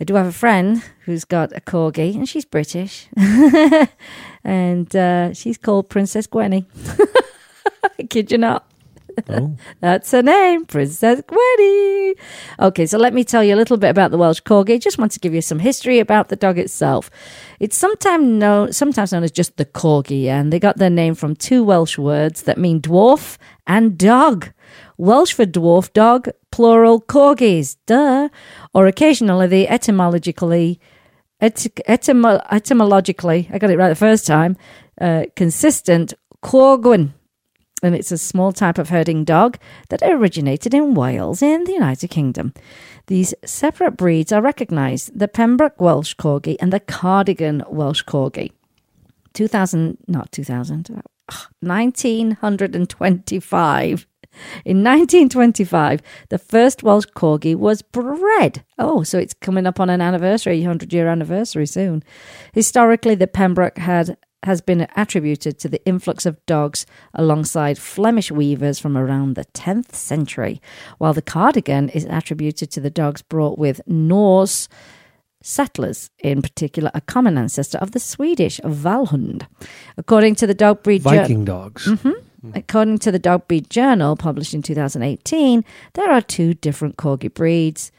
I 0.01 0.05
do 0.05 0.15
have 0.15 0.27
a 0.27 0.33
friend 0.33 0.83
who's 1.07 1.25
got 1.25 1.57
a 1.57 1.61
corgi, 1.61 2.15
and 2.15 2.29
she's 2.29 2.45
British, 2.45 3.09
and 4.45 4.95
uh, 4.95 5.33
she's 5.33 5.59
called 5.59 5.89
Princess 5.89 6.27
Gwenny. 6.29 6.67
I 7.99 8.03
kid 8.05 8.31
you 8.31 8.39
not. 8.39 8.65
Oh. 9.29 9.57
That's 9.81 10.11
her 10.13 10.23
name, 10.23 10.67
Princess 10.67 11.23
Gwenny. 11.23 12.15
Okay, 12.61 12.87
so 12.87 12.99
let 12.99 13.15
me 13.15 13.25
tell 13.25 13.43
you 13.43 13.55
a 13.55 13.57
little 13.57 13.77
bit 13.77 13.91
about 13.91 14.11
the 14.11 14.19
Welsh 14.19 14.41
Corgi. 14.41 14.81
Just 14.81 14.99
want 14.99 15.13
to 15.13 15.21
give 15.21 15.35
you 15.35 15.43
some 15.43 15.59
history 15.59 15.99
about 15.99 16.29
the 16.29 16.37
dog 16.37 16.59
itself. 16.59 17.11
It's 17.61 17.77
sometimes 17.77 18.27
known, 18.27 18.73
sometimes 18.73 19.13
known 19.13 19.25
as 19.25 19.31
just 19.33 19.57
the 19.57 19.65
Corgi, 19.65 20.27
and 20.27 20.53
they 20.53 20.59
got 20.59 20.79
their 20.79 20.91
name 20.91 21.15
from 21.15 21.35
two 21.35 21.65
Welsh 21.65 21.99
words 21.99 22.43
that 22.43 22.59
mean 22.59 22.81
dwarf 22.81 23.37
and 23.67 23.99
dog. 23.99 24.53
Welsh 24.97 25.33
for 25.33 25.47
dwarf 25.47 25.93
dog, 25.93 26.29
plural 26.51 27.01
corgis, 27.01 27.77
duh. 27.87 28.29
Or 28.75 28.87
occasionally 28.87 29.47
the 29.47 29.69
etymologically, 29.69 30.81
ety- 31.41 31.71
etymo- 31.89 32.45
etymologically, 32.51 33.49
I 33.53 33.59
got 33.59 33.71
it 33.71 33.79
right 33.79 33.89
the 33.89 33.95
first 33.95 34.27
time, 34.27 34.57
uh, 35.01 35.25
consistent 35.37 36.15
corgwn 36.43 37.13
and 37.83 37.95
it's 37.95 38.13
a 38.13 38.19
small 38.19 38.53
type 38.53 38.79
of 38.79 38.89
herding 38.89 39.25
dog 39.25 39.59
that 39.89 40.03
originated 40.03 40.75
in 40.75 40.95
Wales 40.95 41.43
in 41.43 41.65
the 41.65 41.73
United 41.73 42.09
Kingdom. 42.09 42.53
These 43.07 43.35
separate 43.45 43.97
breeds 43.97 44.33
are 44.33 44.43
recognised 44.43 45.19
the 45.19 45.29
Pembroke 45.29 45.81
Welsh 45.81 46.15
Corgi 46.15 46.57
and 46.61 46.73
the 46.73 46.81
Cardigan 46.81 47.63
Welsh 47.69 48.05
Corgi. 48.05 48.53
2000, 49.35 49.99
not 50.07 50.33
2000, 50.33 51.03
1925. 51.61 54.01
Uh, 54.01 54.05
in 54.65 54.85
1925, 54.85 56.01
the 56.29 56.39
first 56.39 56.83
Welsh 56.83 57.07
Corgi 57.07 57.57
was 57.57 57.83
bred. 57.83 58.65
Oh, 58.79 59.03
so 59.03 59.19
it's 59.19 59.35
coming 59.35 59.67
up 59.67 59.81
on 59.81 59.91
an 59.91 60.01
anniversary, 60.01 60.59
100 60.59 60.93
year 60.93 61.09
anniversary 61.09 61.67
soon. 61.67 62.05
Historically, 62.53 63.15
the 63.15 63.27
Pembroke 63.27 63.79
had 63.79 64.17
has 64.45 64.61
been 64.61 64.87
attributed 64.97 65.59
to 65.59 65.69
the 65.69 65.85
influx 65.85 66.25
of 66.25 66.45
dogs 66.47 66.87
alongside 67.15 67.79
Flemish 67.79 68.31
weavers 68.31 68.79
from 68.79 68.97
around 68.97 69.35
the 69.35 69.45
10th 69.47 69.95
century, 69.95 70.61
while 70.99 71.13
the 71.13 71.23
cardigan 71.23 71.89
is 71.89 72.05
attributed 72.05 72.71
to 72.71 72.81
the 72.81 72.91
dogs 72.91 73.23
brought 73.23 73.59
with 73.59 73.81
Norse 73.87 74.69
settlers, 75.43 76.11
in 76.19 76.43
particular 76.43 76.91
a 76.95 77.01
common 77.01 77.39
ancestor 77.39 77.79
of 77.79 77.93
the 77.93 78.01
Swedish 78.01 78.61
Vallhund. 78.61 79.47
According 79.97 80.35
to 80.37 80.47
the 80.47 80.55
dog 80.55 80.83
breed 80.83 81.03
Viking 81.03 81.45
dogs. 81.45 81.87
Mm-hmm. 81.87 82.11
Mm. 82.45 82.57
According 82.57 82.99
to 82.99 83.11
the 83.11 83.19
Dog 83.19 83.49
Breed 83.49 83.69
Journal, 83.69 84.15
published 84.15 84.55
in 84.55 84.63
2018, 84.63 85.65
there 85.95 86.11
are 86.11 86.21
two 86.21 86.55
different 86.55 86.97
corgi 86.97 87.33
breeds. 87.33 87.91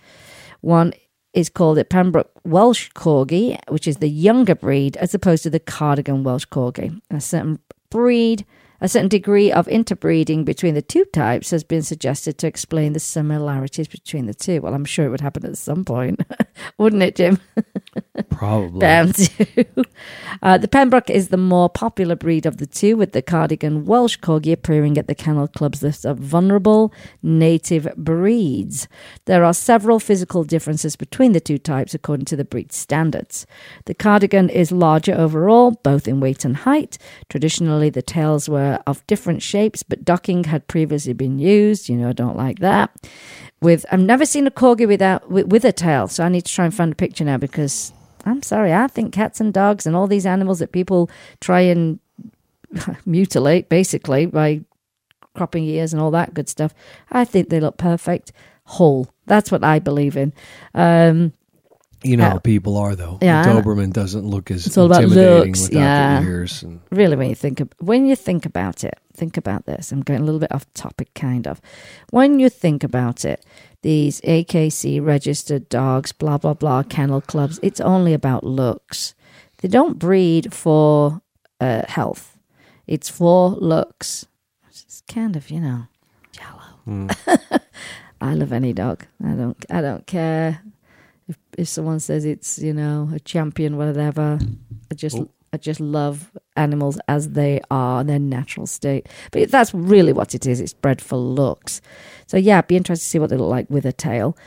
One 0.61 0.93
is 1.33 1.49
called 1.49 1.77
the 1.77 1.85
Pembroke 1.85 2.31
Welsh 2.43 2.89
Corgi, 2.93 3.57
which 3.69 3.87
is 3.87 3.97
the 3.97 4.09
younger 4.09 4.55
breed, 4.55 4.97
as 4.97 5.13
opposed 5.13 5.43
to 5.43 5.49
the 5.49 5.59
Cardigan 5.59 6.23
Welsh 6.23 6.45
Corgi. 6.45 6.99
A 7.11 7.21
certain 7.21 7.59
breed, 7.89 8.45
a 8.81 8.87
certain 8.87 9.09
degree 9.09 9.51
of 9.51 9.67
interbreeding 9.67 10.43
between 10.43 10.73
the 10.73 10.81
two 10.81 11.05
types 11.05 11.51
has 11.51 11.63
been 11.63 11.81
suggested 11.81 12.37
to 12.37 12.47
explain 12.47 12.93
the 12.93 12.99
similarities 12.99 13.87
between 13.87 14.25
the 14.25 14.33
two. 14.33 14.61
Well, 14.61 14.73
I'm 14.73 14.85
sure 14.85 15.05
it 15.05 15.09
would 15.09 15.21
happen 15.21 15.45
at 15.45 15.57
some 15.57 15.83
point, 15.83 16.21
wouldn't 16.77 17.03
it, 17.03 17.15
Jim? 17.15 17.39
Probably. 18.29 18.79
Bound 18.79 19.15
to. 19.15 19.65
Uh, 20.41 20.57
the 20.57 20.67
Pembroke 20.67 21.09
is 21.09 21.29
the 21.29 21.37
more 21.37 21.69
popular 21.69 22.15
breed 22.15 22.45
of 22.45 22.57
the 22.57 22.65
two, 22.65 22.95
with 22.95 23.11
the 23.11 23.21
Cardigan 23.21 23.85
Welsh 23.85 24.17
Corgi 24.19 24.51
appearing 24.51 24.97
at 24.97 25.07
the 25.07 25.15
Kennel 25.15 25.47
Club's 25.47 25.83
list 25.83 26.05
of 26.05 26.17
vulnerable 26.17 26.93
native 27.21 27.87
breeds. 27.97 28.87
There 29.25 29.43
are 29.43 29.53
several 29.53 29.99
physical 29.99 30.43
differences 30.43 30.95
between 30.95 31.33
the 31.33 31.39
two 31.39 31.57
types 31.57 31.93
according 31.93 32.25
to 32.25 32.35
the 32.35 32.45
breed 32.45 32.71
standards. 32.71 33.45
The 33.85 33.93
Cardigan 33.93 34.49
is 34.49 34.71
larger 34.71 35.13
overall, 35.13 35.71
both 35.83 36.07
in 36.07 36.19
weight 36.19 36.45
and 36.45 36.57
height. 36.57 36.97
Traditionally, 37.29 37.89
the 37.89 38.01
tails 38.01 38.47
were 38.47 38.68
of 38.87 39.05
different 39.07 39.41
shapes, 39.41 39.83
but 39.83 40.05
docking 40.05 40.45
had 40.45 40.67
previously 40.67 41.13
been 41.13 41.39
used. 41.39 41.89
You 41.89 41.97
know, 41.97 42.09
I 42.09 42.13
don't 42.13 42.37
like 42.37 42.59
that. 42.59 42.91
With 43.61 43.85
I've 43.91 43.99
never 43.99 44.25
seen 44.25 44.47
a 44.47 44.51
corgi 44.51 44.87
without 44.87 45.29
with, 45.29 45.47
with 45.47 45.65
a 45.65 45.71
tail, 45.71 46.07
so 46.07 46.23
I 46.23 46.29
need 46.29 46.45
to 46.45 46.53
try 46.53 46.65
and 46.65 46.73
find 46.73 46.91
a 46.91 46.95
picture 46.95 47.25
now 47.25 47.37
because 47.37 47.91
I'm 48.25 48.41
sorry, 48.41 48.73
I 48.73 48.87
think 48.87 49.13
cats 49.13 49.39
and 49.39 49.53
dogs 49.53 49.85
and 49.85 49.95
all 49.95 50.07
these 50.07 50.25
animals 50.25 50.59
that 50.59 50.71
people 50.71 51.09
try 51.41 51.61
and 51.61 51.99
mutilate 53.05 53.69
basically 53.69 54.25
by 54.25 54.61
cropping 55.33 55.63
ears 55.65 55.93
and 55.93 56.01
all 56.01 56.11
that 56.11 56.33
good 56.33 56.49
stuff. 56.49 56.73
I 57.11 57.25
think 57.25 57.49
they 57.49 57.59
look 57.59 57.77
perfect 57.77 58.31
whole. 58.65 59.07
That's 59.25 59.51
what 59.51 59.63
I 59.63 59.79
believe 59.79 60.15
in. 60.15 60.33
Um, 60.73 61.33
You 62.03 62.15
know 62.17 62.25
Uh, 62.25 62.29
how 62.31 62.39
people 62.39 62.77
are 62.77 62.95
though. 62.95 63.17
yeah, 63.21 63.43
Doberman 63.45 63.91
doesn't 63.91 64.25
look 64.25 64.51
as 64.51 64.65
It's 64.65 64.77
all 64.77 64.85
about 64.85 65.03
intimidating 65.03 65.47
looks, 65.53 65.61
without 65.69 65.79
yeah. 65.79 66.21
the 66.21 66.27
ears. 66.27 66.63
And 66.63 66.79
really 66.91 67.15
when 67.17 67.29
you 67.29 67.35
think 67.35 67.59
of, 67.59 67.69
when 67.79 68.05
you 68.05 68.15
think 68.15 68.45
about 68.45 68.83
it 68.83 68.97
think 69.13 69.35
about 69.35 69.65
this. 69.65 69.91
I'm 69.91 70.01
going 70.01 70.21
a 70.21 70.23
little 70.23 70.39
bit 70.39 70.53
off 70.53 70.65
topic 70.73 71.13
kind 71.13 71.45
of. 71.45 71.59
When 72.11 72.39
you 72.39 72.47
think 72.49 72.83
about 72.85 73.25
it 73.25 73.45
these 73.81 74.21
akc 74.21 75.01
registered 75.05 75.67
dogs 75.69 76.11
blah 76.13 76.37
blah 76.37 76.53
blah 76.53 76.83
kennel 76.83 77.21
clubs 77.21 77.59
it's 77.61 77.81
only 77.81 78.13
about 78.13 78.43
looks. 78.45 79.13
They 79.61 79.67
don't 79.67 79.99
breed 79.99 80.53
for 80.53 81.21
uh, 81.59 81.83
health. 81.87 82.37
It's 82.87 83.09
for 83.09 83.49
looks. 83.49 84.25
It's 84.69 85.03
kind 85.07 85.35
of 85.35 85.49
you 85.49 85.59
know 85.59 85.87
jello. 86.31 87.07
I 88.21 88.33
love 88.33 88.53
any 88.53 88.73
dog. 88.73 89.05
I 89.23 89.31
don't 89.35 89.65
i 89.69 89.81
don't 89.81 90.05
care 90.07 90.61
if, 91.29 91.37
if 91.57 91.67
someone 91.69 91.99
says 92.01 92.25
it's 92.25 92.59
you 92.59 92.73
know 92.73 93.09
a 93.13 93.19
champion 93.19 93.77
whatever 93.77 94.37
i 94.91 94.95
just 94.95 95.17
i 95.53 95.57
just 95.57 95.79
love 95.79 96.31
animals 96.57 96.99
as 97.07 97.29
they 97.29 97.61
are 97.71 98.01
in 98.01 98.07
their 98.07 98.19
natural 98.19 98.67
state. 98.67 99.07
But 99.31 99.49
that's 99.49 99.73
really 99.73 100.13
what 100.13 100.35
it 100.35 100.45
is. 100.45 100.59
It's 100.59 100.73
bred 100.73 101.01
for 101.01 101.15
looks. 101.15 101.81
So 102.27 102.37
yeah 102.37 102.61
be 102.61 102.75
interested 102.75 103.05
to 103.05 103.09
see 103.09 103.19
what 103.19 103.29
they 103.29 103.37
look 103.37 103.49
like 103.49 103.69
with 103.69 103.85
a 103.85 103.93
tail. 103.93 104.37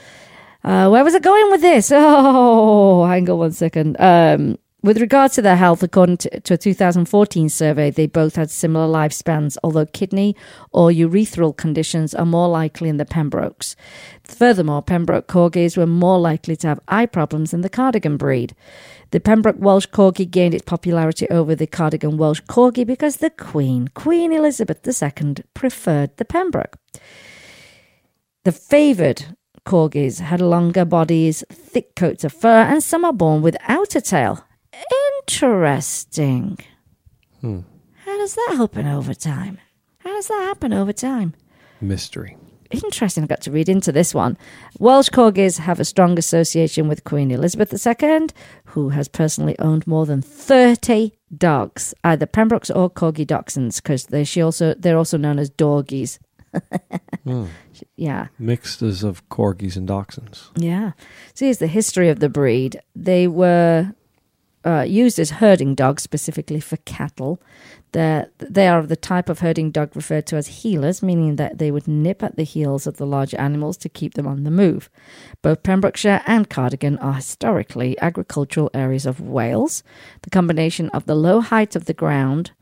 Uh, 0.64 0.88
where 0.88 1.02
was 1.02 1.14
I 1.14 1.18
going 1.18 1.50
with 1.50 1.60
this? 1.60 1.90
Oh, 1.94 3.04
hang 3.06 3.28
on 3.28 3.38
one 3.38 3.52
second. 3.52 3.96
Um, 4.00 4.58
with 4.82 5.00
regard 5.00 5.32
to 5.32 5.42
their 5.42 5.56
health, 5.56 5.82
according 5.82 6.16
to, 6.18 6.40
to 6.40 6.54
a 6.54 6.58
2014 6.58 7.48
survey, 7.48 7.90
they 7.90 8.06
both 8.06 8.36
had 8.36 8.50
similar 8.50 8.86
lifespans, 8.86 9.56
although 9.62 9.86
kidney 9.86 10.34
or 10.72 10.90
urethral 10.90 11.56
conditions 11.56 12.14
are 12.14 12.26
more 12.26 12.48
likely 12.48 12.88
in 12.88 12.96
the 12.96 13.04
Pembrokes. 13.04 13.76
Furthermore, 14.24 14.82
Pembroke 14.82 15.28
Corgis 15.28 15.76
were 15.76 15.86
more 15.86 16.18
likely 16.18 16.56
to 16.56 16.66
have 16.66 16.80
eye 16.88 17.06
problems 17.06 17.52
than 17.52 17.60
the 17.60 17.70
Cardigan 17.70 18.16
breed. 18.16 18.54
The 19.12 19.20
Pembroke 19.20 19.56
Welsh 19.58 19.86
Corgi 19.86 20.28
gained 20.28 20.54
its 20.54 20.64
popularity 20.64 21.28
over 21.28 21.54
the 21.54 21.66
Cardigan 21.66 22.16
Welsh 22.16 22.40
Corgi 22.42 22.86
because 22.86 23.18
the 23.18 23.30
Queen, 23.30 23.88
Queen 23.94 24.32
Elizabeth 24.32 24.80
II, 24.86 25.34
preferred 25.54 26.16
the 26.16 26.24
Pembroke. 26.24 26.76
The 28.44 28.52
favoured 28.52 29.36
corgis 29.64 30.18
had 30.18 30.40
longer 30.40 30.84
bodies, 30.84 31.44
thick 31.48 31.94
coats 31.94 32.24
of 32.24 32.32
fur, 32.32 32.62
and 32.62 32.82
some 32.82 33.04
are 33.04 33.12
born 33.12 33.42
without 33.42 33.94
a 33.94 34.00
tail. 34.00 34.44
Interesting. 35.22 36.58
Hmm. 37.40 37.60
How 38.04 38.16
does 38.18 38.34
that 38.34 38.54
happen 38.56 38.86
over 38.86 39.14
time? 39.14 39.58
How 39.98 40.10
does 40.14 40.28
that 40.28 40.42
happen 40.42 40.72
over 40.72 40.92
time? 40.92 41.34
mystery. 41.80 42.36
Interesting. 42.70 43.24
I've 43.24 43.28
got 43.28 43.40
to 43.42 43.50
read 43.50 43.68
into 43.68 43.90
this 43.92 44.14
one. 44.14 44.38
Welsh 44.78 45.10
corgis 45.10 45.58
have 45.58 45.80
a 45.80 45.84
strong 45.84 46.16
association 46.18 46.88
with 46.88 47.04
Queen 47.04 47.30
Elizabeth 47.30 47.74
II, 47.86 48.28
who 48.66 48.90
has 48.90 49.08
personally 49.08 49.58
owned 49.58 49.86
more 49.86 50.06
than 50.06 50.22
thirty 50.22 51.12
dogs, 51.36 51.92
either 52.04 52.24
Pembrokes 52.24 52.70
or 52.74 52.88
Corgi 52.88 53.26
Dachshunds, 53.26 53.82
because 53.82 54.06
they 54.06 54.24
she 54.24 54.40
also 54.40 54.74
they're 54.74 54.96
also 54.96 55.18
known 55.18 55.38
as 55.38 55.50
dorgies. 55.50 56.18
Hmm. 57.24 57.46
Yeah. 57.96 58.28
Mixes 58.38 59.02
of 59.02 59.28
corgis 59.28 59.76
and 59.76 59.88
dachshunds. 59.88 60.50
Yeah. 60.54 60.92
So 61.34 61.46
here's 61.46 61.58
the 61.58 61.66
history 61.66 62.10
of 62.10 62.20
the 62.20 62.28
breed. 62.28 62.80
They 62.94 63.26
were 63.26 63.92
uh, 64.64 64.84
used 64.86 65.18
as 65.18 65.30
herding 65.30 65.74
dogs 65.74 66.02
specifically 66.02 66.60
for 66.60 66.76
cattle. 66.78 67.40
They're, 67.92 68.30
they 68.38 68.68
are 68.68 68.82
the 68.82 68.96
type 68.96 69.28
of 69.28 69.40
herding 69.40 69.70
dog 69.70 69.94
referred 69.94 70.26
to 70.28 70.36
as 70.36 70.48
heelers, 70.48 71.02
meaning 71.02 71.36
that 71.36 71.58
they 71.58 71.70
would 71.70 71.86
nip 71.86 72.22
at 72.22 72.36
the 72.36 72.44
heels 72.44 72.86
of 72.86 72.96
the 72.96 73.06
larger 73.06 73.38
animals 73.38 73.76
to 73.78 73.88
keep 73.88 74.14
them 74.14 74.26
on 74.26 74.44
the 74.44 74.50
move. 74.50 74.88
Both 75.42 75.62
Pembrokeshire 75.62 76.22
and 76.26 76.48
Cardigan 76.48 76.96
are 76.98 77.14
historically 77.14 77.98
agricultural 78.00 78.70
areas 78.72 79.04
of 79.04 79.20
Wales. 79.20 79.82
The 80.22 80.30
combination 80.30 80.88
of 80.90 81.04
the 81.04 81.14
low 81.14 81.40
height 81.40 81.76
of 81.76 81.84
the 81.84 81.94
ground 81.94 82.52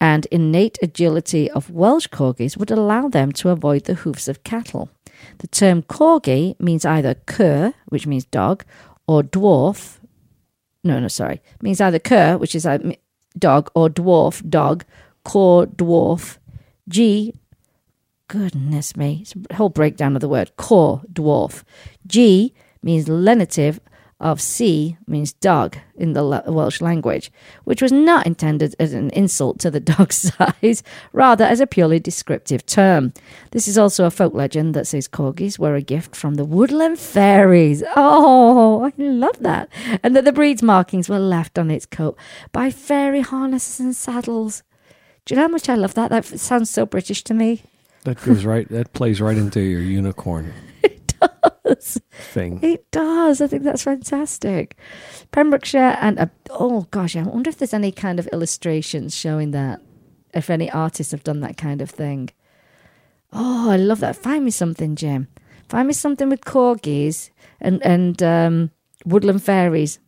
and 0.00 0.26
innate 0.26 0.78
agility 0.82 1.50
of 1.50 1.70
Welsh 1.70 2.06
corgis 2.08 2.56
would 2.56 2.70
allow 2.70 3.08
them 3.08 3.32
to 3.32 3.48
avoid 3.48 3.84
the 3.84 3.94
hoofs 3.94 4.28
of 4.28 4.44
cattle. 4.44 4.90
The 5.38 5.48
term 5.48 5.82
corgi 5.82 6.58
means 6.60 6.84
either 6.84 7.14
cur, 7.26 7.72
which 7.86 8.06
means 8.06 8.26
dog, 8.26 8.64
or 9.06 9.22
dwarf. 9.22 9.98
No, 10.86 11.00
no, 11.00 11.08
sorry. 11.08 11.42
Means 11.60 11.80
either 11.80 11.98
cur, 11.98 12.36
which 12.38 12.54
is 12.54 12.64
a 12.64 12.96
dog, 13.36 13.70
or 13.74 13.88
dwarf, 13.88 14.48
dog, 14.48 14.84
cor, 15.24 15.66
dwarf. 15.66 16.38
G, 16.88 17.34
goodness 18.28 18.96
me, 18.96 19.18
it's 19.22 19.34
a 19.50 19.56
whole 19.56 19.68
breakdown 19.68 20.14
of 20.14 20.20
the 20.20 20.28
word 20.28 20.56
cor, 20.56 21.02
dwarf. 21.12 21.64
G 22.06 22.54
means 22.84 23.08
lenitive 23.08 23.80
of 24.18 24.40
C 24.40 24.96
means 25.06 25.32
dog 25.34 25.76
in 25.94 26.14
the 26.14 26.42
Welsh 26.46 26.80
language, 26.80 27.30
which 27.64 27.82
was 27.82 27.92
not 27.92 28.26
intended 28.26 28.74
as 28.78 28.94
an 28.94 29.10
insult 29.10 29.58
to 29.60 29.70
the 29.70 29.80
dog's 29.94 30.32
size, 30.32 30.82
rather 31.12 31.44
as 31.44 31.60
a 31.60 31.66
purely 31.66 32.00
descriptive 32.00 32.64
term. 32.64 33.12
This 33.50 33.68
is 33.68 33.76
also 33.76 34.06
a 34.06 34.10
folk 34.10 34.32
legend 34.32 34.74
that 34.74 34.86
says 34.86 35.08
corgis 35.08 35.58
were 35.58 35.74
a 35.74 35.82
gift 35.82 36.16
from 36.16 36.34
the 36.34 36.44
woodland 36.44 36.98
fairies. 36.98 37.82
Oh, 37.94 38.84
I 38.84 38.92
love 39.02 39.38
that. 39.40 39.68
And 40.02 40.16
that 40.16 40.24
the 40.24 40.32
breed's 40.32 40.62
markings 40.62 41.08
were 41.08 41.18
left 41.18 41.58
on 41.58 41.70
its 41.70 41.86
coat 41.86 42.16
by 42.52 42.70
fairy 42.70 43.20
harnesses 43.20 43.80
and 43.80 43.94
saddles. 43.94 44.62
Do 45.24 45.34
you 45.34 45.36
know 45.36 45.46
how 45.46 45.52
much 45.52 45.68
I 45.68 45.74
love 45.74 45.94
that? 45.94 46.10
That 46.10 46.24
sounds 46.24 46.70
so 46.70 46.86
British 46.86 47.22
to 47.24 47.34
me. 47.34 47.62
That 48.04 48.22
goes 48.22 48.44
right. 48.44 48.68
That 48.68 48.92
plays 48.92 49.20
right 49.20 49.36
into 49.36 49.60
your 49.60 49.80
unicorn 49.80 50.54
does. 51.20 52.00
thing. 52.10 52.60
It 52.62 52.90
does. 52.90 53.40
I 53.40 53.46
think 53.46 53.62
that's 53.62 53.84
fantastic. 53.84 54.76
Pembrokeshire 55.32 55.96
and 56.00 56.18
uh, 56.18 56.26
oh 56.50 56.86
gosh, 56.90 57.16
I 57.16 57.22
wonder 57.22 57.50
if 57.50 57.58
there's 57.58 57.74
any 57.74 57.92
kind 57.92 58.18
of 58.18 58.26
illustrations 58.28 59.14
showing 59.14 59.50
that. 59.52 59.80
If 60.34 60.50
any 60.50 60.70
artists 60.70 61.12
have 61.12 61.24
done 61.24 61.40
that 61.40 61.56
kind 61.56 61.80
of 61.80 61.90
thing. 61.90 62.28
Oh, 63.32 63.70
I 63.70 63.76
love 63.76 64.00
that. 64.00 64.16
Find 64.16 64.44
me 64.44 64.50
something, 64.50 64.94
Jim. 64.94 65.28
Find 65.68 65.88
me 65.88 65.94
something 65.94 66.28
with 66.28 66.42
corgis 66.42 67.30
and 67.60 67.84
and 67.84 68.22
um, 68.22 68.70
woodland 69.04 69.42
fairies. 69.42 69.98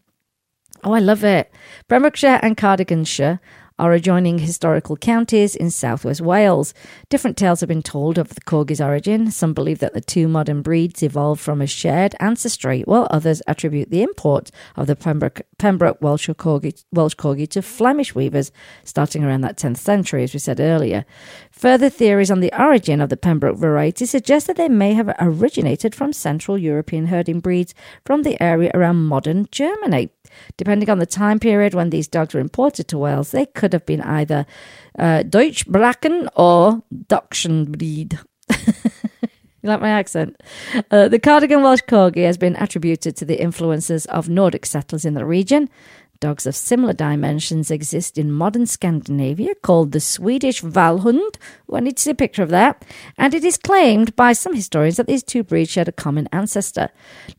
Oh, 0.84 0.92
I 0.92 1.00
love 1.00 1.24
it. 1.24 1.52
Pembrokeshire 1.88 2.38
and 2.42 2.56
Cardiganshire 2.56 3.40
are 3.78 3.92
adjoining 3.92 4.38
historical 4.38 4.96
counties 4.96 5.54
in 5.54 5.70
southwest 5.70 6.20
Wales. 6.20 6.74
Different 7.08 7.36
tales 7.36 7.60
have 7.60 7.68
been 7.68 7.82
told 7.82 8.18
of 8.18 8.30
the 8.30 8.40
corgi's 8.40 8.80
origin. 8.80 9.30
Some 9.30 9.54
believe 9.54 9.78
that 9.78 9.94
the 9.94 10.00
two 10.00 10.28
modern 10.28 10.62
breeds 10.62 11.02
evolved 11.02 11.40
from 11.40 11.60
a 11.60 11.66
shared 11.66 12.14
ancestry, 12.20 12.82
while 12.82 13.06
others 13.10 13.42
attribute 13.46 13.90
the 13.90 14.02
import 14.02 14.50
of 14.76 14.86
the 14.86 14.96
Pembroke, 14.96 15.42
Pembroke 15.58 16.00
Welsh, 16.00 16.28
corgi, 16.30 16.84
Welsh 16.92 17.14
corgi 17.14 17.48
to 17.50 17.62
Flemish 17.62 18.14
weavers 18.14 18.50
starting 18.84 19.24
around 19.24 19.42
that 19.42 19.56
10th 19.56 19.78
century, 19.78 20.24
as 20.24 20.32
we 20.32 20.38
said 20.38 20.60
earlier. 20.60 21.04
Further 21.50 21.88
theories 21.88 22.30
on 22.30 22.40
the 22.40 22.52
origin 22.58 23.00
of 23.00 23.08
the 23.08 23.16
Pembroke 23.16 23.56
variety 23.56 24.06
suggest 24.06 24.46
that 24.46 24.56
they 24.56 24.68
may 24.68 24.94
have 24.94 25.14
originated 25.20 25.94
from 25.94 26.12
Central 26.12 26.58
European 26.58 27.06
herding 27.06 27.40
breeds 27.40 27.74
from 28.04 28.22
the 28.22 28.40
area 28.42 28.70
around 28.74 29.04
modern 29.04 29.46
Germany. 29.50 30.10
Depending 30.56 30.90
on 30.90 30.98
the 30.98 31.06
time 31.06 31.38
period 31.38 31.74
when 31.74 31.90
these 31.90 32.08
dogs 32.08 32.34
were 32.34 32.40
imported 32.40 32.88
to 32.88 32.98
Wales, 32.98 33.30
they 33.30 33.46
could 33.46 33.67
have 33.72 33.86
been 33.86 34.02
either 34.02 34.46
uh, 34.98 35.22
Deutsch 35.22 35.66
Bracken 35.66 36.28
or 36.36 36.82
Dachshund. 37.08 37.76
You 39.62 39.70
like 39.70 39.80
my 39.80 39.90
accent? 39.90 40.40
Uh, 40.90 41.08
the 41.08 41.18
Cardigan 41.18 41.62
Welsh 41.64 41.82
Corgi 41.88 42.24
has 42.24 42.38
been 42.38 42.54
attributed 42.56 43.16
to 43.16 43.24
the 43.24 43.40
influences 43.40 44.06
of 44.06 44.28
Nordic 44.28 44.64
settlers 44.64 45.04
in 45.04 45.14
the 45.14 45.24
region. 45.24 45.68
Dogs 46.20 46.46
of 46.46 46.54
similar 46.54 46.92
dimensions 46.92 47.70
exist 47.70 48.18
in 48.18 48.30
modern 48.30 48.66
Scandinavia, 48.66 49.54
called 49.56 49.90
the 49.92 50.00
Swedish 50.00 50.62
Vallhund. 50.62 51.36
I 51.72 51.80
need 51.80 51.96
to 51.96 52.02
see 52.02 52.10
a 52.10 52.14
picture 52.14 52.42
of 52.42 52.50
that. 52.50 52.84
And 53.16 53.34
it 53.34 53.44
is 53.44 53.56
claimed 53.56 54.14
by 54.14 54.32
some 54.32 54.54
historians 54.54 54.96
that 54.96 55.06
these 55.06 55.22
two 55.22 55.42
breeds 55.42 55.70
shared 55.70 55.88
a 55.88 55.92
common 55.92 56.28
ancestor. 56.32 56.90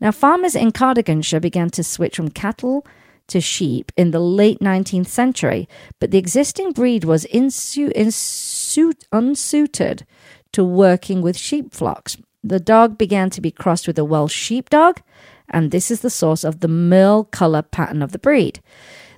Now, 0.02 0.12
farmers 0.12 0.56
in 0.56 0.72
Cardiganshire 0.72 1.42
began 1.42 1.70
to 1.72 1.84
switch 1.84 2.18
from 2.18 2.30
cattle 2.30 2.86
to 3.30 3.42
sheep 3.42 3.92
in 3.98 4.12
the 4.12 4.20
late 4.20 4.60
19th 4.60 5.08
century, 5.08 5.68
but 6.00 6.12
the 6.12 6.18
existing 6.18 6.72
breed 6.72 7.04
was 7.04 7.26
insu- 7.26 7.94
insu- 7.96 8.94
unsuited 9.12 10.06
to 10.52 10.64
working 10.64 11.22
with 11.22 11.38
sheep 11.38 11.74
flocks. 11.74 12.18
The 12.44 12.60
dog 12.60 12.98
began 12.98 13.30
to 13.32 13.42
be 13.42 13.52
crossed 13.52 13.88
with 13.88 14.00
a 14.00 14.06
Welsh 14.06 14.34
sheepdog 14.34 15.00
and 15.50 15.72
this 15.72 15.90
is 15.90 16.02
the 16.02 16.10
source 16.10 16.44
of 16.44 16.60
the 16.60 16.68
merle 16.68 17.24
colour 17.26 17.62
pattern 17.62 18.02
of 18.02 18.12
the 18.12 18.20
breed. 18.20 18.62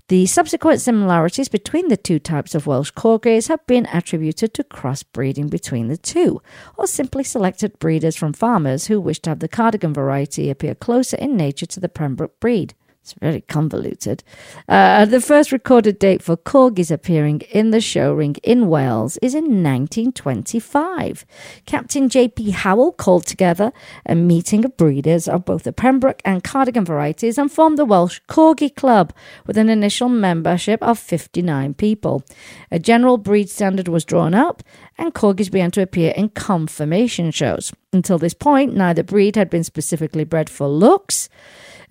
The 0.08 0.26
subsequent 0.26 0.82
similarities 0.82 1.48
between 1.48 1.88
the 1.88 1.96
two 1.96 2.20
types 2.20 2.54
of 2.54 2.68
Welsh 2.68 2.92
Corgis 2.92 3.48
have 3.48 3.66
been 3.66 3.88
attributed 3.94 4.54
to 4.56 4.64
crossbreeding 4.64 5.50
between 5.50 5.88
the 5.88 5.96
two, 5.96 6.42
or 6.78 6.86
simply 6.86 7.24
selected 7.24 7.80
breeders 7.80 8.18
from 8.18 8.34
farmers 8.34 8.88
who 8.88 9.00
wished 9.00 9.24
to 9.24 9.30
have 9.30 9.40
the 9.40 9.48
Cardigan 9.48 9.94
variety 9.94 10.50
appear 10.50 10.76
closer 10.76 11.16
in 11.16 11.38
nature 11.38 11.66
to 11.68 11.80
the 11.80 11.88
Pembroke 11.88 12.38
breed. 12.42 12.74
It's 13.02 13.14
very 13.14 13.42
convoluted. 13.42 14.24
Uh, 14.70 15.06
the 15.06 15.20
first 15.20 15.52
recorded 15.52 15.98
date 15.98 16.22
for 16.22 16.38
corgis 16.38 16.92
appearing 16.92 17.42
in 17.50 17.72
the 17.72 17.82
show 17.82 18.14
ring 18.14 18.36
in 18.44 18.68
Wales 18.68 19.18
is 19.24 19.34
in 19.34 19.64
1925. 19.64 21.26
Captain 21.66 22.10
J.P. 22.10 22.52
Howell 22.52 22.92
called 22.92 23.26
together 23.26 23.74
a 24.06 24.14
meeting 24.14 24.64
of 24.66 24.78
breeders 24.78 25.28
of 25.28 25.46
both 25.46 25.64
the 25.64 25.74
Pembroke 25.74 26.22
and 26.24 26.44
Cardigan 26.44 26.86
varieties 26.86 27.40
and 27.40 27.52
formed 27.52 27.80
the 27.80 27.86
Welsh 27.86 28.22
Corgi 28.30 28.74
Club 28.76 29.14
with 29.48 29.58
an 29.58 29.70
initial 29.70 30.08
membership 30.08 30.84
of 30.84 31.00
59 31.00 31.74
people. 31.74 32.24
A 32.70 32.78
general 32.78 33.18
breed 33.18 33.50
standard 33.50 33.88
was 33.88 34.06
drawn 34.06 34.36
up 34.36 34.62
and 35.00 35.16
corgis 35.16 35.52
began 35.52 35.72
to 35.72 35.82
appear 35.82 36.12
in 36.12 36.30
conformation 36.30 37.32
shows. 37.32 37.74
Until 37.92 38.20
this 38.20 38.36
point, 38.36 38.76
neither 38.76 39.02
breed 39.02 39.36
had 39.36 39.50
been 39.50 39.64
specifically 39.64 40.24
bred 40.24 40.52
for 40.52 40.68
looks. 40.68 41.30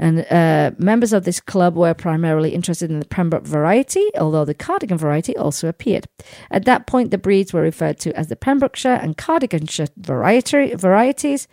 And 0.00 0.26
uh, 0.30 0.70
members 0.78 1.12
of 1.12 1.24
this 1.24 1.40
club 1.40 1.76
were 1.76 1.92
primarily 1.92 2.54
interested 2.54 2.90
in 2.90 3.00
the 3.00 3.06
Pembroke 3.06 3.46
variety, 3.46 4.08
although 4.18 4.46
the 4.46 4.54
Cardigan 4.54 4.96
variety 4.96 5.36
also 5.36 5.68
appeared. 5.68 6.06
At 6.50 6.64
that 6.64 6.86
point, 6.86 7.10
the 7.10 7.18
breeds 7.18 7.52
were 7.52 7.60
referred 7.60 8.00
to 8.00 8.16
as 8.16 8.28
the 8.28 8.34
Pembrokeshire 8.34 8.98
and 9.02 9.18
Cardiganshire 9.18 9.88
variety, 9.98 10.74
varieties. 10.74 11.48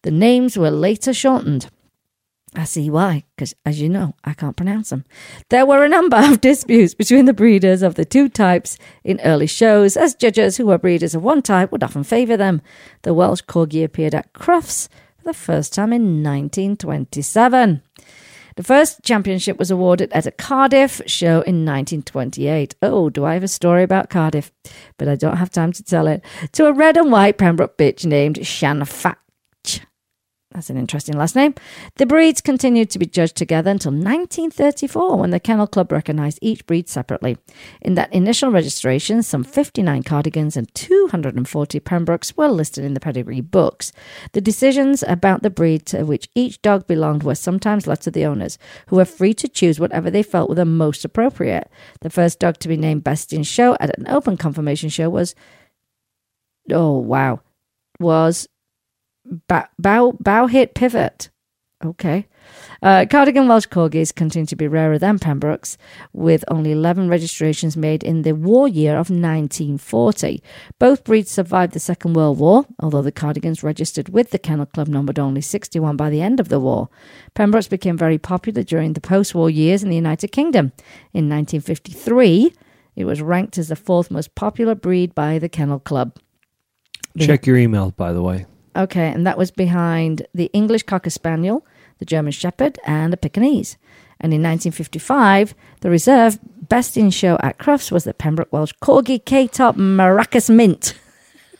The 0.00 0.10
names 0.10 0.56
were 0.56 0.70
later 0.70 1.12
shortened. 1.12 1.68
I 2.56 2.64
see 2.64 2.88
why, 2.88 3.24
because 3.36 3.54
as 3.66 3.82
you 3.82 3.90
know, 3.90 4.14
I 4.24 4.32
can't 4.32 4.56
pronounce 4.56 4.88
them. 4.88 5.04
There 5.50 5.66
were 5.66 5.84
a 5.84 5.88
number 5.88 6.16
of 6.16 6.40
disputes 6.40 6.94
between 6.94 7.26
the 7.26 7.34
breeders 7.34 7.82
of 7.82 7.96
the 7.96 8.06
two 8.06 8.30
types 8.30 8.78
in 9.02 9.20
early 9.20 9.48
shows, 9.48 9.94
as 9.94 10.14
judges 10.14 10.56
who 10.56 10.66
were 10.66 10.78
breeders 10.78 11.14
of 11.14 11.22
one 11.22 11.42
type 11.42 11.70
would 11.70 11.82
often 11.82 12.04
favour 12.04 12.38
them. 12.38 12.62
The 13.02 13.12
Welsh 13.12 13.42
Corgi 13.42 13.84
appeared 13.84 14.14
at 14.14 14.32
Crufts 14.32 14.88
for 15.24 15.30
the 15.30 15.38
first 15.38 15.72
time 15.72 15.92
in 15.92 16.22
1927. 16.22 17.82
The 18.56 18.62
first 18.62 19.02
championship 19.02 19.58
was 19.58 19.70
awarded 19.70 20.12
at 20.12 20.26
a 20.26 20.30
Cardiff 20.30 21.00
show 21.06 21.40
in 21.42 21.64
1928. 21.64 22.74
Oh, 22.82 23.08
do 23.08 23.24
I 23.24 23.32
have 23.34 23.42
a 23.42 23.48
story 23.48 23.82
about 23.82 24.10
Cardiff? 24.10 24.52
But 24.98 25.08
I 25.08 25.16
don't 25.16 25.38
have 25.38 25.50
time 25.50 25.72
to 25.72 25.82
tell 25.82 26.06
it. 26.06 26.22
To 26.52 26.66
a 26.66 26.72
red 26.72 26.96
and 26.98 27.10
white 27.10 27.38
Pembroke 27.38 27.78
bitch 27.78 28.04
named 28.04 28.46
Shan 28.46 28.84
Fat 28.84 29.18
that's 30.54 30.70
an 30.70 30.76
interesting 30.76 31.16
last 31.16 31.34
name. 31.34 31.52
The 31.96 32.06
breeds 32.06 32.40
continued 32.40 32.88
to 32.90 33.00
be 33.00 33.06
judged 33.06 33.34
together 33.34 33.72
until 33.72 33.90
1934 33.90 35.16
when 35.18 35.30
the 35.30 35.40
Kennel 35.40 35.66
Club 35.66 35.90
recognised 35.90 36.38
each 36.40 36.64
breed 36.64 36.88
separately. 36.88 37.36
In 37.80 37.94
that 37.94 38.12
initial 38.14 38.52
registration, 38.52 39.24
some 39.24 39.42
59 39.42 40.04
cardigans 40.04 40.56
and 40.56 40.72
240 40.74 41.80
Pembrokes 41.80 42.36
were 42.36 42.46
listed 42.46 42.84
in 42.84 42.94
the 42.94 43.00
pedigree 43.00 43.40
books. 43.40 43.90
The 44.30 44.40
decisions 44.40 45.02
about 45.02 45.42
the 45.42 45.50
breed 45.50 45.86
to 45.86 46.04
which 46.04 46.28
each 46.36 46.62
dog 46.62 46.86
belonged 46.86 47.24
were 47.24 47.34
sometimes 47.34 47.88
left 47.88 48.04
to 48.04 48.12
the 48.12 48.24
owners, 48.24 48.56
who 48.86 48.96
were 48.96 49.04
free 49.04 49.34
to 49.34 49.48
choose 49.48 49.80
whatever 49.80 50.08
they 50.08 50.22
felt 50.22 50.48
were 50.48 50.54
the 50.54 50.64
most 50.64 51.04
appropriate. 51.04 51.68
The 52.00 52.10
first 52.10 52.38
dog 52.38 52.58
to 52.58 52.68
be 52.68 52.76
named 52.76 53.02
Best 53.02 53.32
in 53.32 53.42
Show 53.42 53.76
at 53.80 53.98
an 53.98 54.06
open 54.08 54.36
conformation 54.36 54.88
show 54.88 55.10
was. 55.10 55.34
Oh, 56.70 56.98
wow. 56.98 57.40
Was 58.00 58.48
bow, 59.24 60.16
bow, 60.20 60.46
hit 60.46 60.74
pivot. 60.74 61.30
Okay. 61.84 62.26
Uh, 62.82 63.04
Cardigan 63.10 63.48
Welsh 63.48 63.66
Corgis 63.66 64.14
continue 64.14 64.46
to 64.46 64.56
be 64.56 64.68
rarer 64.68 64.98
than 64.98 65.18
Pembrokes, 65.18 65.76
with 66.12 66.44
only 66.48 66.72
11 66.72 67.08
registrations 67.08 67.76
made 67.76 68.02
in 68.02 68.22
the 68.22 68.32
war 68.32 68.68
year 68.68 68.92
of 68.92 69.10
1940. 69.10 70.42
Both 70.78 71.04
breeds 71.04 71.30
survived 71.30 71.72
the 71.72 71.80
Second 71.80 72.14
World 72.14 72.38
War, 72.38 72.66
although 72.80 73.02
the 73.02 73.12
Cardigans 73.12 73.62
registered 73.62 74.08
with 74.08 74.30
the 74.30 74.38
Kennel 74.38 74.66
Club 74.66 74.88
numbered 74.88 75.18
only 75.18 75.40
61 75.40 75.96
by 75.96 76.10
the 76.10 76.22
end 76.22 76.40
of 76.40 76.48
the 76.48 76.60
war. 76.60 76.88
Pembrokes 77.34 77.68
became 77.68 77.98
very 77.98 78.18
popular 78.18 78.62
during 78.62 78.92
the 78.92 79.00
post 79.00 79.34
war 79.34 79.50
years 79.50 79.82
in 79.82 79.90
the 79.90 79.96
United 79.96 80.28
Kingdom. 80.28 80.72
In 81.12 81.28
1953, 81.28 82.52
it 82.96 83.04
was 83.04 83.20
ranked 83.20 83.58
as 83.58 83.68
the 83.68 83.76
fourth 83.76 84.10
most 84.10 84.34
popular 84.34 84.74
breed 84.74 85.14
by 85.14 85.38
the 85.38 85.48
Kennel 85.48 85.80
Club. 85.80 86.16
Check 87.18 87.46
your 87.46 87.56
emails, 87.56 87.94
by 87.94 88.12
the 88.12 88.22
way. 88.22 88.46
Okay, 88.76 89.08
and 89.08 89.26
that 89.26 89.38
was 89.38 89.50
behind 89.50 90.26
the 90.34 90.50
English 90.52 90.82
Cocker 90.82 91.10
Spaniel, 91.10 91.66
the 91.98 92.04
German 92.04 92.32
Shepherd, 92.32 92.78
and 92.84 93.12
the 93.12 93.16
Pekingese. 93.16 93.76
And 94.20 94.32
in 94.32 94.42
1955, 94.42 95.54
the 95.80 95.90
reserve 95.90 96.38
best 96.68 96.96
in 96.96 97.10
show 97.10 97.38
at 97.40 97.58
Crufts 97.58 97.92
was 97.92 98.04
the 98.04 98.14
Pembroke 98.14 98.52
Welsh 98.52 98.72
Corgi 98.82 99.22
Kaytop 99.22 99.76
Maracas 99.76 100.48
Mint. 100.48 100.94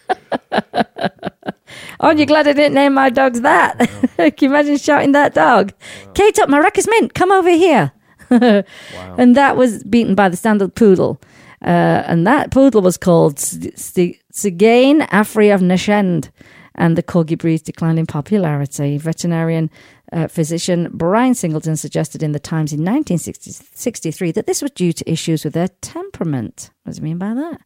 Aren't 2.00 2.18
you 2.18 2.27
glad 2.27 2.48
I 2.48 2.53
didn't 2.53 2.74
name 2.74 2.94
my 2.94 3.11
dogs 3.11 3.40
that? 3.42 3.79
Can 4.16 4.33
you 4.40 4.48
imagine 4.48 4.77
shouting 4.77 5.12
that 5.12 5.35
dog? 5.35 5.72
Kaytop 6.14 6.48
Maracas 6.48 6.88
Mint, 6.88 7.14
come 7.14 7.33
over 7.33 7.50
here. 7.50 7.92
And 9.16 9.37
that 9.37 9.57
was 9.57 9.85
beaten 9.85 10.14
by 10.14 10.29
the 10.29 10.37
standard 10.37 10.74
poodle. 10.74 11.20
Uh, 11.62 12.03
and 12.07 12.27
that 12.27 12.50
poodle 12.50 12.83
was 12.83 12.96
called 12.96 13.37
Tzigane 13.37 15.07
Aggri 15.09 15.55
of 15.55 15.61
Nashend 15.61 16.31
and 16.74 16.96
the 16.96 17.02
corgi 17.02 17.38
breeds 17.38 17.62
declined 17.62 17.98
in 17.98 18.06
popularity. 18.06 18.98
Veterinarian 18.98 19.70
uh, 20.12 20.28
physician 20.28 20.88
Brian 20.92 21.34
Singleton 21.34 21.76
suggested 21.76 22.22
in 22.22 22.32
the 22.32 22.38
Times 22.38 22.72
in 22.72 22.84
1963 22.84 24.32
that 24.32 24.46
this 24.46 24.62
was 24.62 24.70
due 24.70 24.92
to 24.92 25.10
issues 25.10 25.44
with 25.44 25.54
their 25.54 25.68
temperament. 25.80 26.70
What 26.82 26.90
does 26.90 26.98
he 26.98 27.04
mean 27.04 27.18
by 27.18 27.34
that? 27.34 27.60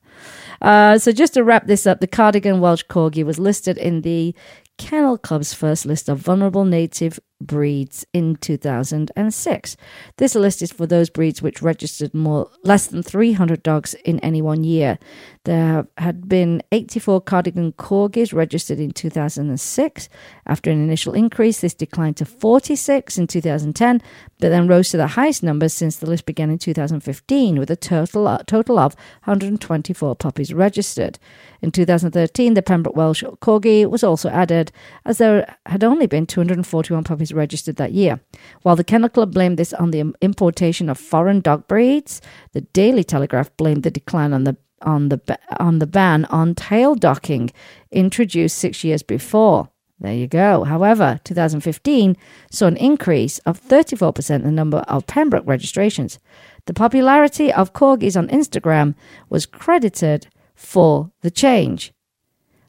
Uh, 0.60 0.98
so, 0.98 1.12
just 1.12 1.34
to 1.34 1.44
wrap 1.44 1.66
this 1.66 1.86
up, 1.86 2.00
the 2.00 2.06
Cardigan 2.06 2.60
Welsh 2.60 2.84
Corgi 2.84 3.24
was 3.24 3.38
listed 3.38 3.78
in 3.78 4.02
the 4.02 4.34
Kennel 4.78 5.18
Club's 5.18 5.52
first 5.52 5.86
list 5.86 6.08
of 6.08 6.18
vulnerable 6.18 6.64
native 6.64 7.18
breeds 7.40 8.04
in 8.12 8.36
2006. 8.36 9.76
This 10.16 10.34
list 10.34 10.62
is 10.62 10.72
for 10.72 10.86
those 10.86 11.10
breeds 11.10 11.40
which 11.40 11.62
registered 11.62 12.14
more 12.14 12.50
less 12.64 12.86
than 12.86 13.02
300 13.02 13.62
dogs 13.62 13.94
in 14.04 14.18
any 14.20 14.42
one 14.42 14.64
year. 14.64 14.98
There 15.44 15.86
had 15.96 16.28
been 16.28 16.62
84 16.72 17.22
cardigan 17.22 17.72
corgis 17.72 18.34
registered 18.34 18.78
in 18.78 18.90
2006. 18.90 20.08
After 20.46 20.70
an 20.70 20.82
initial 20.82 21.14
increase, 21.14 21.60
this 21.60 21.74
declined 21.74 22.16
to 22.18 22.24
46 22.24 23.16
in 23.16 23.26
2010, 23.26 24.02
but 24.40 24.48
then 24.50 24.68
rose 24.68 24.90
to 24.90 24.96
the 24.96 25.06
highest 25.06 25.42
number 25.42 25.68
since 25.68 25.96
the 25.96 26.06
list 26.06 26.26
began 26.26 26.50
in 26.50 26.58
2015, 26.58 27.58
with 27.58 27.70
a 27.70 27.76
total, 27.76 28.38
total 28.46 28.78
of 28.78 28.94
124 29.24 30.16
puppies 30.16 30.52
registered. 30.52 31.18
In 31.60 31.72
2013, 31.72 32.54
the 32.54 32.62
Pembroke 32.62 32.94
Welsh 32.94 33.24
Corgi 33.40 33.88
was 33.88 34.04
also 34.04 34.28
added, 34.28 34.70
as 35.04 35.18
there 35.18 35.56
had 35.66 35.82
only 35.82 36.06
been 36.06 36.26
241 36.26 37.04
puppies 37.04 37.27
registered 37.32 37.76
that 37.76 37.92
year. 37.92 38.20
While 38.62 38.76
the 38.76 38.84
Kennel 38.84 39.08
Club 39.08 39.32
blamed 39.32 39.58
this 39.58 39.72
on 39.72 39.90
the 39.90 40.12
importation 40.20 40.88
of 40.88 40.98
foreign 40.98 41.40
dog 41.40 41.66
breeds, 41.68 42.20
the 42.52 42.62
Daily 42.62 43.04
Telegraph 43.04 43.56
blamed 43.56 43.82
the 43.82 43.90
decline 43.90 44.32
on 44.32 44.44
the 44.44 44.56
on 44.82 45.08
the 45.08 45.38
on 45.58 45.80
the 45.80 45.86
ban 45.86 46.24
on 46.26 46.54
tail 46.54 46.94
docking 46.94 47.50
introduced 47.90 48.58
six 48.58 48.84
years 48.84 49.02
before. 49.02 49.68
There 50.00 50.14
you 50.14 50.28
go. 50.28 50.62
However, 50.62 51.18
2015 51.24 52.16
saw 52.52 52.66
an 52.66 52.76
increase 52.76 53.38
of 53.40 53.60
34% 53.60 54.30
in 54.30 54.42
the 54.42 54.52
number 54.52 54.78
of 54.86 55.08
Pembroke 55.08 55.46
registrations. 55.46 56.20
The 56.66 56.74
popularity 56.74 57.52
of 57.52 57.72
corgis 57.72 58.16
on 58.16 58.28
Instagram 58.28 58.94
was 59.28 59.44
credited 59.46 60.28
for 60.54 61.10
the 61.22 61.32
change. 61.32 61.92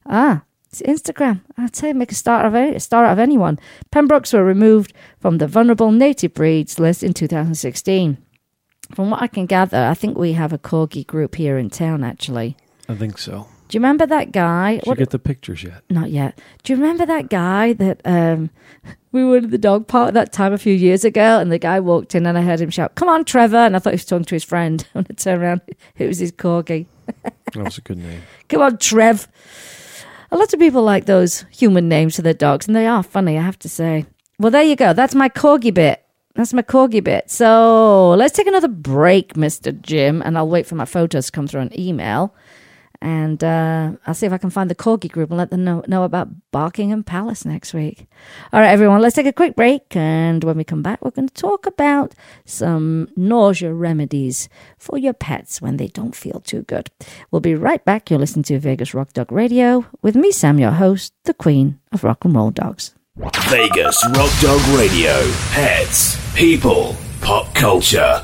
Ah, 0.08 0.44
it's 0.72 0.82
Instagram. 0.82 1.42
I'd 1.58 1.76
say 1.76 1.94
make 1.94 2.12
a 2.12 2.16
start 2.16 2.46
of 2.46 2.54
a 2.56 2.80
start 2.80 3.06
out 3.08 3.14
of 3.14 3.20
anyone. 3.20 3.60
Pembrokes 3.92 4.34
were 4.34 4.44
removed 4.44 4.94
from 5.20 5.38
the 5.40 5.48
vulnerable 5.48 5.92
native 5.92 6.34
breeds 6.34 6.80
list 6.80 7.04
in 7.04 7.14
2016. 7.14 8.18
From 8.94 9.10
what 9.12 9.22
I 9.22 9.28
can 9.28 9.46
gather, 9.46 9.78
I 9.86 9.94
think 9.94 10.18
we 10.18 10.34
have 10.34 10.54
a 10.54 10.58
corgi 10.58 11.06
group 11.06 11.36
here 11.36 11.58
in 11.58 11.70
town. 11.70 12.04
Actually, 12.04 12.56
I 12.88 12.96
think 12.96 13.18
so. 13.20 13.48
do 13.68 13.78
you 13.78 13.80
remember 13.80 14.06
that 14.08 14.32
guy? 14.32 14.78
Did 14.78 14.88
you 14.88 14.96
get 14.96 15.10
the 15.12 15.20
pictures 15.20 15.64
yet? 15.64 15.84
Not 15.90 16.10
yet. 16.12 16.40
Do 16.64 16.74
you 16.74 16.80
remember 16.80 17.06
that 17.06 17.30
guy 17.30 17.74
that 17.74 18.02
um, 18.06 18.50
we 19.12 19.24
were 19.24 19.38
in 19.38 19.50
the 19.52 19.60
dog 19.60 19.88
park 19.88 20.14
that 20.14 20.32
time 20.34 20.54
a 20.54 20.58
few 20.58 20.74
years 20.74 21.04
ago, 21.06 21.40
and 21.40 21.52
the 21.52 21.60
guy 21.60 21.80
walked 21.80 22.16
in, 22.16 22.26
and 22.26 22.36
I 22.38 22.42
heard 22.42 22.62
him 22.62 22.72
shout, 22.72 22.96
"Come 22.96 23.10
on, 23.10 23.26
Trevor!" 23.26 23.58
And 23.58 23.76
I 23.76 23.80
thought 23.80 23.94
he 23.94 23.96
was 23.96 24.06
talking 24.06 24.26
to 24.26 24.36
his 24.36 24.44
friend. 24.44 24.86
When 24.94 25.06
I 25.10 25.14
turned 25.14 25.42
around, 25.42 25.62
it 25.98 26.08
was 26.08 26.20
his 26.20 26.32
corgi. 26.32 26.86
That 27.24 27.56
was 27.56 27.78
a 27.78 27.82
good 27.82 27.98
name. 27.98 28.22
Come 28.50 28.62
on, 28.62 28.78
Trev. 28.78 29.28
A 30.32 30.38
lot 30.38 30.54
of 30.54 30.60
people 30.60 30.84
like 30.84 31.06
those 31.06 31.46
human 31.52 31.90
names 31.90 32.16
for 32.16 32.22
their 32.22 32.34
dogs, 32.34 32.68
and 32.68 32.76
they 32.76 32.86
are 32.86 33.02
funny, 33.02 33.38
I 33.38 33.42
have 33.42 33.58
to 33.60 33.70
say. 33.70 34.06
Well, 34.38 34.52
there 34.52 34.64
you 34.64 34.76
go. 34.76 34.94
That's 34.94 35.16
my 35.16 35.28
corgi 35.28 35.74
bit. 35.74 36.06
That's 36.36 36.54
my 36.54 36.62
corgi 36.62 37.04
bit. 37.04 37.30
So 37.32 38.12
let's 38.12 38.36
take 38.36 38.48
another 38.48 38.68
break, 38.68 39.34
Mr. 39.34 39.80
Jim, 39.82 40.22
and 40.22 40.38
I'll 40.38 40.48
wait 40.48 40.68
for 40.68 40.76
my 40.76 40.86
photos 40.86 41.26
to 41.26 41.32
come 41.32 41.48
through 41.48 41.62
an 41.62 41.80
email. 41.80 42.34
And 43.02 43.42
uh, 43.44 43.94
I'll 44.06 44.14
see 44.14 44.26
if 44.26 44.34
I 44.34 44.38
can 44.38 44.50
find 44.50 44.70
the 44.70 44.76
corgi 44.76 45.10
group 45.10 45.30
and 45.30 45.38
let 45.38 45.52
them 45.52 45.64
know, 45.64 45.84
know 45.88 46.04
about 46.04 46.30
Barkingham 46.52 47.06
Palace 47.06 47.46
next 47.46 47.74
week. 47.74 48.08
All 48.52 48.60
right, 48.60 48.72
everyone, 48.72 49.02
let's 49.02 49.16
take 49.16 49.26
a 49.26 49.32
quick 49.34 49.56
break. 49.56 49.96
And 49.96 50.44
when 50.44 50.58
we 50.58 50.66
come 50.66 50.82
back, 50.82 51.04
we're 51.04 51.12
going 51.12 51.30
to 51.30 51.34
talk 51.34 51.66
about 51.66 52.14
some 52.44 53.08
nausea 53.16 53.74
remedies 53.74 54.50
for 54.78 54.98
your 54.98 55.14
pets 55.14 55.62
when 55.62 55.78
they 55.78 55.88
don't 55.88 56.16
feel 56.16 56.42
too 56.42 56.64
good. 56.64 56.90
We'll 57.32 57.40
be 57.40 57.56
right 57.56 57.84
back. 57.86 58.10
You're 58.10 58.20
listening 58.20 58.44
to 58.44 58.60
Vegas 58.60 58.94
Rock 58.94 59.14
Dog 59.14 59.32
Radio 59.32 59.86
with 60.02 60.16
me, 60.16 60.32
Sam, 60.32 60.60
your 60.60 60.72
host, 60.72 61.14
the 61.24 61.34
queen 61.34 61.80
of 61.94 62.04
rock 62.04 62.26
and 62.26 62.36
roll 62.36 62.52
dogs. 62.52 62.94
Vegas 63.48 64.06
Rock 64.16 64.32
Dog 64.42 64.62
Radio. 64.78 65.14
Pets, 65.52 66.18
people, 66.36 66.96
pop 67.22 67.54
culture. 67.56 68.24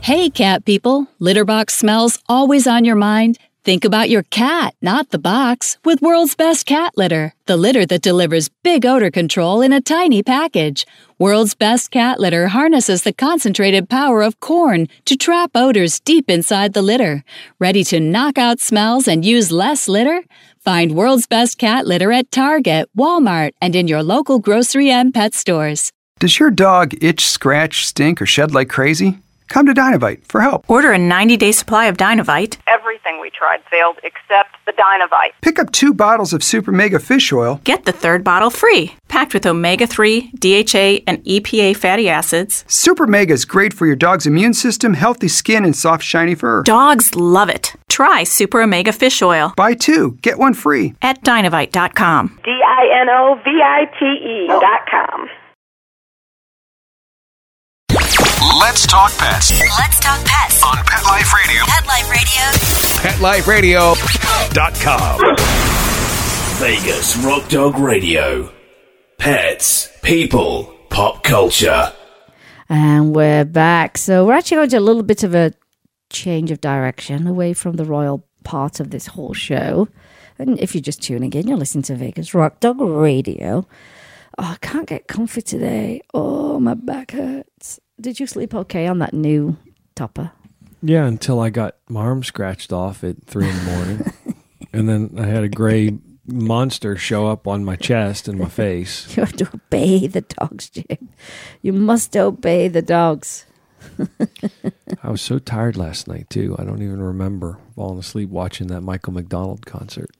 Hey, 0.00 0.30
cat 0.30 0.64
people. 0.64 1.08
Litter 1.18 1.44
box 1.44 1.74
smells 1.74 2.20
always 2.28 2.66
on 2.66 2.84
your 2.84 2.94
mind? 2.94 3.38
Think 3.66 3.84
about 3.84 4.10
your 4.10 4.22
cat, 4.22 4.76
not 4.80 5.10
the 5.10 5.18
box, 5.18 5.76
with 5.84 6.00
World's 6.00 6.36
Best 6.36 6.66
Cat 6.66 6.92
Litter, 6.96 7.34
the 7.46 7.56
litter 7.56 7.84
that 7.86 8.00
delivers 8.00 8.48
big 8.62 8.86
odor 8.86 9.10
control 9.10 9.60
in 9.60 9.72
a 9.72 9.80
tiny 9.80 10.22
package. 10.22 10.86
World's 11.18 11.56
Best 11.56 11.90
Cat 11.90 12.20
Litter 12.20 12.46
harnesses 12.46 13.02
the 13.02 13.12
concentrated 13.12 13.88
power 13.88 14.22
of 14.22 14.38
corn 14.38 14.86
to 15.06 15.16
trap 15.16 15.50
odors 15.56 15.98
deep 15.98 16.30
inside 16.30 16.74
the 16.74 16.80
litter. 16.80 17.24
Ready 17.58 17.82
to 17.82 17.98
knock 17.98 18.38
out 18.38 18.60
smells 18.60 19.08
and 19.08 19.24
use 19.24 19.50
less 19.50 19.88
litter? 19.88 20.22
Find 20.60 20.94
World's 20.94 21.26
Best 21.26 21.58
Cat 21.58 21.88
Litter 21.88 22.12
at 22.12 22.30
Target, 22.30 22.88
Walmart, 22.96 23.50
and 23.60 23.74
in 23.74 23.88
your 23.88 24.04
local 24.04 24.38
grocery 24.38 24.92
and 24.92 25.12
pet 25.12 25.34
stores. 25.34 25.90
Does 26.20 26.38
your 26.38 26.52
dog 26.52 26.94
itch, 27.02 27.26
scratch, 27.26 27.84
stink, 27.84 28.22
or 28.22 28.26
shed 28.26 28.54
like 28.54 28.68
crazy? 28.68 29.18
Come 29.48 29.66
to 29.66 29.74
Dynovite 29.74 30.24
for 30.26 30.40
help. 30.40 30.68
Order 30.68 30.92
a 30.92 30.98
90 30.98 31.36
day 31.36 31.52
supply 31.52 31.86
of 31.86 31.96
Dynovite. 31.96 32.56
Everything 32.66 33.20
we 33.20 33.30
tried 33.30 33.62
failed 33.70 33.98
except 34.02 34.56
the 34.66 34.72
Dynovite. 34.72 35.32
Pick 35.42 35.58
up 35.58 35.70
two 35.72 35.94
bottles 35.94 36.32
of 36.32 36.42
Super 36.42 36.72
Mega 36.72 36.98
Fish 36.98 37.32
Oil. 37.32 37.60
Get 37.64 37.84
the 37.84 37.92
third 37.92 38.24
bottle 38.24 38.50
free. 38.50 38.94
Packed 39.08 39.32
with 39.34 39.46
omega 39.46 39.86
3, 39.86 40.32
DHA, 40.38 41.00
and 41.06 41.24
EPA 41.24 41.76
fatty 41.76 42.08
acids. 42.08 42.64
Super 42.68 43.06
Mega 43.06 43.32
is 43.32 43.44
great 43.44 43.72
for 43.72 43.86
your 43.86 43.96
dog's 43.96 44.26
immune 44.26 44.52
system, 44.52 44.94
healthy 44.94 45.28
skin, 45.28 45.64
and 45.64 45.74
soft, 45.74 46.02
shiny 46.04 46.34
fur. 46.34 46.62
Dogs 46.64 47.14
love 47.14 47.48
it. 47.48 47.74
Try 47.88 48.24
Super 48.24 48.60
Omega 48.60 48.92
Fish 48.92 49.22
Oil 49.22 49.54
Buy 49.56 49.72
two, 49.74 50.18
get 50.20 50.38
one 50.38 50.52
free. 50.52 50.94
at 51.00 51.22
dynovite.com. 51.24 52.40
D 52.44 52.50
I 52.50 53.00
N 53.00 53.08
O 53.08 53.40
V 53.42 53.50
I 53.62 53.84
T 53.98 54.04
E 54.04 54.48
Let's 58.54 58.86
talk 58.86 59.10
pets 59.18 59.50
Let's 59.60 59.98
talk 60.00 60.24
pets. 60.24 60.62
on 60.62 60.76
Pet 60.84 61.02
Life 61.04 61.32
Radio. 61.34 61.62
Pet 61.66 61.86
Life 63.26 63.46
Radio. 63.48 63.94
PetLifeRadio.com. 63.94 65.36
Vegas 66.58 67.16
Rock 67.18 67.48
Dog 67.48 67.78
Radio. 67.78 68.52
Pets, 69.18 69.90
people, 70.02 70.72
pop 70.90 71.24
culture. 71.24 71.92
And 72.68 73.14
we're 73.14 73.44
back. 73.44 73.98
So 73.98 74.24
we're 74.24 74.34
actually 74.34 74.58
going 74.58 74.70
to 74.70 74.78
a 74.78 74.80
little 74.80 75.02
bit 75.02 75.22
of 75.24 75.34
a 75.34 75.52
change 76.10 76.50
of 76.52 76.60
direction 76.60 77.26
away 77.26 77.52
from 77.52 77.74
the 77.76 77.84
royal 77.84 78.24
part 78.44 78.78
of 78.80 78.90
this 78.90 79.06
whole 79.08 79.34
show. 79.34 79.88
And 80.38 80.58
if 80.60 80.74
you're 80.74 80.82
just 80.82 81.02
tuning 81.02 81.32
in, 81.32 81.48
you're 81.48 81.56
listening 81.58 81.82
to 81.84 81.96
Vegas 81.96 82.32
Rock 82.34 82.60
Dog 82.60 82.80
Radio. 82.80 83.66
Oh, 84.38 84.44
I 84.52 84.56
can't 84.60 84.86
get 84.86 85.08
comfy 85.08 85.42
today. 85.42 86.00
Oh, 86.14 86.60
my 86.60 86.74
back 86.74 87.10
hurts. 87.12 87.80
Did 88.00 88.20
you 88.20 88.26
sleep 88.26 88.54
okay 88.54 88.86
on 88.86 88.98
that 88.98 89.14
new 89.14 89.56
topper? 89.94 90.32
Yeah, 90.82 91.06
until 91.06 91.40
I 91.40 91.50
got 91.50 91.76
my 91.88 92.00
arm 92.02 92.22
scratched 92.22 92.72
off 92.72 93.02
at 93.02 93.24
three 93.24 93.48
in 93.48 93.56
the 93.56 93.62
morning, 93.62 94.12
and 94.72 94.88
then 94.88 95.14
I 95.18 95.26
had 95.26 95.42
a 95.42 95.48
gray 95.48 95.98
monster 96.26 96.96
show 96.96 97.26
up 97.26 97.46
on 97.46 97.64
my 97.64 97.76
chest 97.76 98.28
and 98.28 98.38
my 98.38 98.48
face. 98.48 99.06
You 99.16 99.24
have 99.24 99.36
to 99.36 99.48
obey 99.54 100.06
the 100.06 100.20
dogs, 100.20 100.68
Jim. 100.70 101.08
You 101.62 101.72
must 101.72 102.16
obey 102.16 102.68
the 102.68 102.82
dogs. 102.82 103.46
I 105.02 105.10
was 105.10 105.22
so 105.22 105.38
tired 105.38 105.76
last 105.76 106.08
night 106.08 106.28
too. 106.28 106.56
I 106.58 106.64
don't 106.64 106.82
even 106.82 107.00
remember 107.00 107.58
falling 107.74 107.98
asleep 107.98 108.28
watching 108.28 108.66
that 108.68 108.82
Michael 108.82 109.12
McDonald 109.12 109.64
concert. 109.64 110.10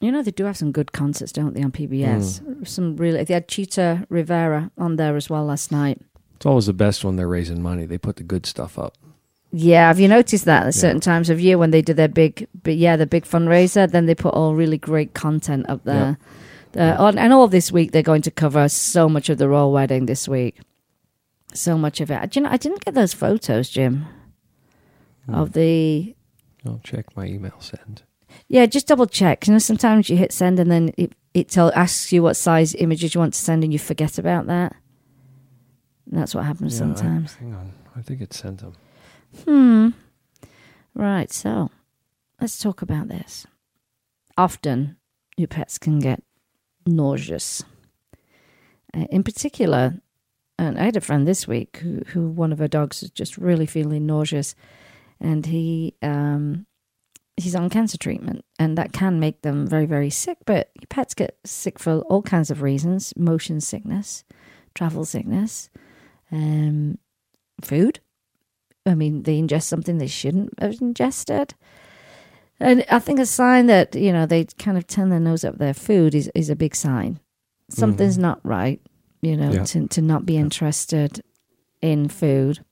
You 0.00 0.12
know 0.12 0.22
they 0.22 0.30
do 0.30 0.44
have 0.44 0.56
some 0.56 0.72
good 0.72 0.92
concerts, 0.92 1.32
don't 1.32 1.54
they, 1.54 1.62
on 1.62 1.72
PBS? 1.72 2.42
Mm. 2.42 2.68
Some 2.68 2.96
really. 2.96 3.24
They 3.24 3.32
had 3.32 3.48
Chita 3.48 4.06
Rivera 4.10 4.70
on 4.76 4.96
there 4.96 5.16
as 5.16 5.30
well 5.30 5.46
last 5.46 5.72
night. 5.72 6.02
It's 6.36 6.46
always 6.46 6.66
the 6.66 6.72
best 6.72 7.04
when 7.04 7.16
they're 7.16 7.28
raising 7.28 7.62
money. 7.62 7.86
They 7.86 7.98
put 7.98 8.16
the 8.16 8.22
good 8.22 8.46
stuff 8.46 8.78
up. 8.78 8.94
Yeah, 9.52 9.88
have 9.88 9.98
you 9.98 10.08
noticed 10.08 10.44
that 10.44 10.66
at 10.66 10.74
certain 10.74 11.00
times 11.00 11.30
of 11.30 11.40
year 11.40 11.56
when 11.56 11.70
they 11.70 11.80
do 11.80 11.94
their 11.94 12.08
big, 12.08 12.46
but 12.62 12.76
yeah, 12.76 12.96
the 12.96 13.06
big 13.06 13.24
fundraiser, 13.24 13.90
then 13.90 14.06
they 14.06 14.14
put 14.14 14.34
all 14.34 14.54
really 14.54 14.76
great 14.76 15.14
content 15.14 15.68
up 15.68 15.84
there. 15.84 16.18
Uh, 16.76 16.94
on, 16.98 17.16
and 17.16 17.32
all 17.32 17.48
this 17.48 17.72
week 17.72 17.92
they're 17.92 18.02
going 18.02 18.20
to 18.22 18.30
cover 18.30 18.68
so 18.68 19.08
much 19.08 19.30
of 19.30 19.38
the 19.38 19.48
royal 19.48 19.72
wedding 19.72 20.04
this 20.04 20.28
week, 20.28 20.58
so 21.54 21.78
much 21.78 22.02
of 22.02 22.10
it. 22.10 22.30
Do 22.30 22.40
you 22.40 22.44
know, 22.44 22.50
I 22.50 22.58
didn't 22.58 22.84
get 22.84 22.92
those 22.92 23.14
photos, 23.14 23.70
Jim, 23.70 24.04
of 25.26 25.52
the. 25.52 26.14
I'll 26.66 26.80
check 26.84 27.16
my 27.16 27.24
email 27.24 27.58
send. 27.60 28.02
Yeah, 28.48 28.66
just 28.66 28.88
double 28.88 29.06
check. 29.06 29.46
You 29.46 29.54
know, 29.54 29.58
sometimes 29.58 30.10
you 30.10 30.18
hit 30.18 30.32
send 30.32 30.60
and 30.60 30.70
then 30.70 30.92
it 30.98 31.12
it 31.32 31.48
tell, 31.48 31.72
asks 31.74 32.12
you 32.12 32.22
what 32.22 32.36
size 32.36 32.74
images 32.74 33.14
you 33.14 33.20
want 33.20 33.32
to 33.32 33.40
send, 33.40 33.64
and 33.64 33.72
you 33.72 33.78
forget 33.78 34.18
about 34.18 34.46
that. 34.48 34.76
And 36.10 36.18
that's 36.20 36.34
what 36.34 36.44
happens 36.44 36.78
Yeah, 36.78 36.86
I- 36.86 36.94
sometimes. 36.94 37.34
hang 37.34 37.54
on. 37.54 37.72
I 37.96 38.02
think 38.02 38.20
it 38.20 38.32
sent 38.32 38.60
them. 38.60 38.72
Hmm. 39.44 39.88
Right, 40.94 41.30
so 41.30 41.70
let's 42.40 42.58
talk 42.58 42.80
about 42.82 43.08
this. 43.08 43.46
Often, 44.36 44.96
your 45.36 45.48
pets 45.48 45.78
can 45.78 45.98
get 45.98 46.22
nauseous. 46.86 47.62
Uh, 48.94 49.06
in 49.10 49.22
particular, 49.22 50.00
and 50.58 50.78
I 50.78 50.84
had 50.84 50.96
a 50.96 51.00
friend 51.02 51.26
this 51.26 51.46
week 51.46 51.78
who, 51.78 52.00
who 52.08 52.28
one 52.28 52.52
of 52.52 52.58
her 52.58 52.68
dogs 52.68 53.02
was 53.02 53.10
just 53.10 53.36
really 53.36 53.66
feeling 53.66 54.06
nauseous, 54.06 54.54
and 55.20 55.44
he 55.46 55.94
um, 56.02 56.66
he's 57.36 57.54
on 57.54 57.68
cancer 57.68 57.98
treatment, 57.98 58.44
and 58.58 58.78
that 58.78 58.92
can 58.92 59.20
make 59.20 59.42
them 59.42 59.66
very 59.66 59.84
very 59.86 60.08
sick. 60.10 60.38
But 60.46 60.70
your 60.80 60.86
pets 60.88 61.12
get 61.14 61.36
sick 61.44 61.78
for 61.78 61.98
all 62.02 62.22
kinds 62.22 62.50
of 62.50 62.62
reasons: 62.62 63.12
motion 63.16 63.60
sickness, 63.60 64.24
travel 64.74 65.04
sickness, 65.04 65.68
um, 66.32 66.98
food. 67.62 68.00
I 68.84 68.94
mean, 68.94 69.24
they 69.24 69.40
ingest 69.40 69.64
something 69.64 69.98
they 69.98 70.06
shouldn't 70.06 70.58
have 70.60 70.80
ingested. 70.80 71.54
And 72.60 72.84
I 72.90 72.98
think 73.00 73.18
a 73.18 73.26
sign 73.26 73.66
that, 73.66 73.94
you 73.94 74.12
know, 74.12 74.26
they 74.26 74.44
kind 74.44 74.78
of 74.78 74.86
turn 74.86 75.10
their 75.10 75.20
nose 75.20 75.44
up 75.44 75.58
their 75.58 75.74
food 75.74 76.14
is, 76.14 76.30
is 76.34 76.48
a 76.48 76.56
big 76.56 76.74
sign. 76.74 77.20
Something's 77.68 78.14
mm-hmm. 78.14 78.22
not 78.22 78.40
right, 78.44 78.80
you 79.20 79.36
know, 79.36 79.52
Yeah. 79.52 79.64
to, 79.64 79.88
to 79.88 80.02
not 80.02 80.24
be 80.24 80.36
interested 80.36 81.22
in 81.82 82.08
food. 82.08 82.64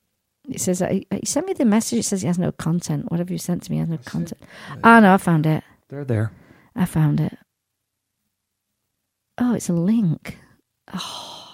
It 0.49 0.61
says, 0.61 0.79
he, 0.79 1.05
he 1.09 1.17
uh, 1.17 1.19
sent 1.25 1.47
me 1.47 1.53
the 1.53 1.65
message. 1.65 1.99
It 1.99 2.03
says 2.03 2.21
he 2.21 2.27
has 2.27 2.39
no 2.39 2.51
content. 2.51 3.11
Whatever 3.11 3.33
you 3.33 3.39
sent 3.39 3.63
to 3.63 3.71
me 3.71 3.79
has 3.79 3.89
no 3.89 3.97
content. 3.97 4.41
Oh, 4.83 4.99
no, 4.99 5.13
I 5.13 5.17
found 5.17 5.45
it. 5.45 5.63
They're 5.89 6.05
there. 6.05 6.31
I 6.75 6.85
found 6.85 7.19
it. 7.19 7.37
Oh, 9.37 9.53
it's 9.53 9.69
a 9.69 9.73
link. 9.73 10.37
Oh, 10.93 11.44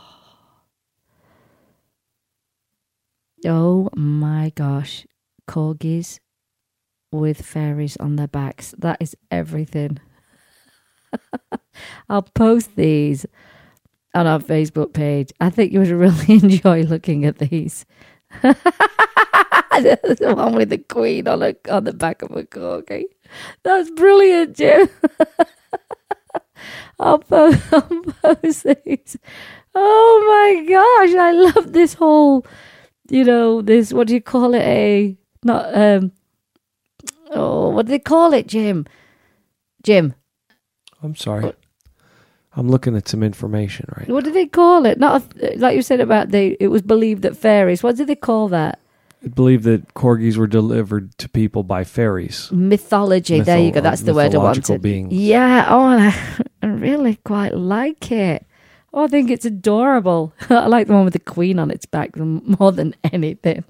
oh 3.46 3.90
my 3.96 4.52
gosh. 4.56 5.06
Corgis 5.48 6.20
with 7.12 7.46
fairies 7.46 7.98
on 7.98 8.16
their 8.16 8.28
backs. 8.28 8.74
That 8.78 8.98
is 9.02 9.16
everything. 9.30 10.00
I'll 12.10 12.22
post 12.22 12.76
these 12.76 13.26
on 14.14 14.28
our 14.28 14.40
Facebook 14.40 14.94
page. 14.94 15.32
I 15.40 15.50
think 15.50 15.72
you 15.72 15.80
would 15.80 15.90
really 15.92 16.26
enjoy 16.44 16.84
looking 16.84 17.26
at 17.26 17.40
these. 17.40 17.86
the 18.42 20.34
one 20.36 20.56
with 20.56 20.70
the 20.70 20.78
queen 20.78 21.28
on 21.28 21.42
a, 21.44 21.56
on 21.70 21.84
the 21.84 21.94
back 21.94 22.22
of 22.22 22.32
a 22.32 22.44
corgi. 22.44 23.04
That's 23.64 23.90
brilliant, 23.92 24.56
Jim. 24.56 24.90
I'll 27.00 27.20
post, 27.20 27.62
I'll 27.74 28.36
post 28.36 28.64
these. 28.86 29.18
Oh 29.74 30.24
my 30.28 30.66
gosh, 30.66 31.16
I 31.16 31.32
love 31.32 31.74
this 31.74 31.94
whole, 31.96 32.46
you 33.12 33.24
know, 33.24 33.62
this, 33.62 33.92
what 33.94 34.08
do 34.08 34.14
you 34.14 34.22
call 34.22 34.54
it? 34.54 34.62
A, 34.62 35.18
not, 35.44 35.74
um, 35.76 36.12
oh, 37.32 37.70
what 37.70 37.86
do 37.86 37.92
they 37.92 38.00
call 38.00 38.34
it, 38.34 38.48
Jim? 38.48 38.86
Jim, 39.84 40.14
I'm 41.04 41.16
sorry. 41.16 41.52
I'm 42.54 42.70
looking 42.70 42.98
at 42.98 43.08
some 43.08 43.24
information 43.24 43.86
right 43.98 44.10
what 44.10 44.26
do 44.26 44.32
they 44.32 44.46
call 44.46 44.86
it? 44.86 45.00
Not, 45.00 45.24
a, 45.42 45.56
like 45.58 45.76
you 45.76 45.82
said 45.82 46.02
about 46.02 46.30
they, 46.32 46.58
it 46.60 46.68
was 46.68 46.82
believed 46.82 47.22
that 47.24 47.38
fairies, 47.38 47.82
what 47.84 47.96
do 47.98 48.06
they 48.06 48.16
call 48.16 48.50
that? 48.50 48.80
I 49.24 49.28
believe 49.28 49.64
that 49.64 49.94
corgis 49.94 50.36
were 50.36 50.48
delivered 50.48 51.18
to 51.20 51.30
people 51.30 51.64
by 51.64 51.84
fairies. 51.84 52.52
Mythology. 52.52 53.40
there 53.42 53.60
you 53.60 53.72
go. 53.72 53.80
Mytho- 53.80 53.84
That's 53.84 54.02
the 54.02 54.14
word 54.16 54.34
I 54.34 54.38
wanted. 54.40 54.82
beings. 54.82 55.14
Yeah. 55.14 55.68
Oh, 55.70 56.44
I 56.64 56.66
really 56.66 57.16
quite 57.24 57.54
like 57.54 58.12
it. 58.12 58.46
Oh, 58.94 59.06
I 59.06 59.08
think 59.08 59.30
it's 59.30 59.46
adorable. 59.46 60.34
I 60.50 60.68
like 60.68 60.88
the 60.88 60.94
one 60.94 61.06
with 61.06 61.14
the 61.14 61.20
queen 61.20 61.60
on 61.60 61.72
its 61.72 61.86
back 61.86 62.16
more 62.18 62.72
than 62.72 62.96
anything. 63.12 63.64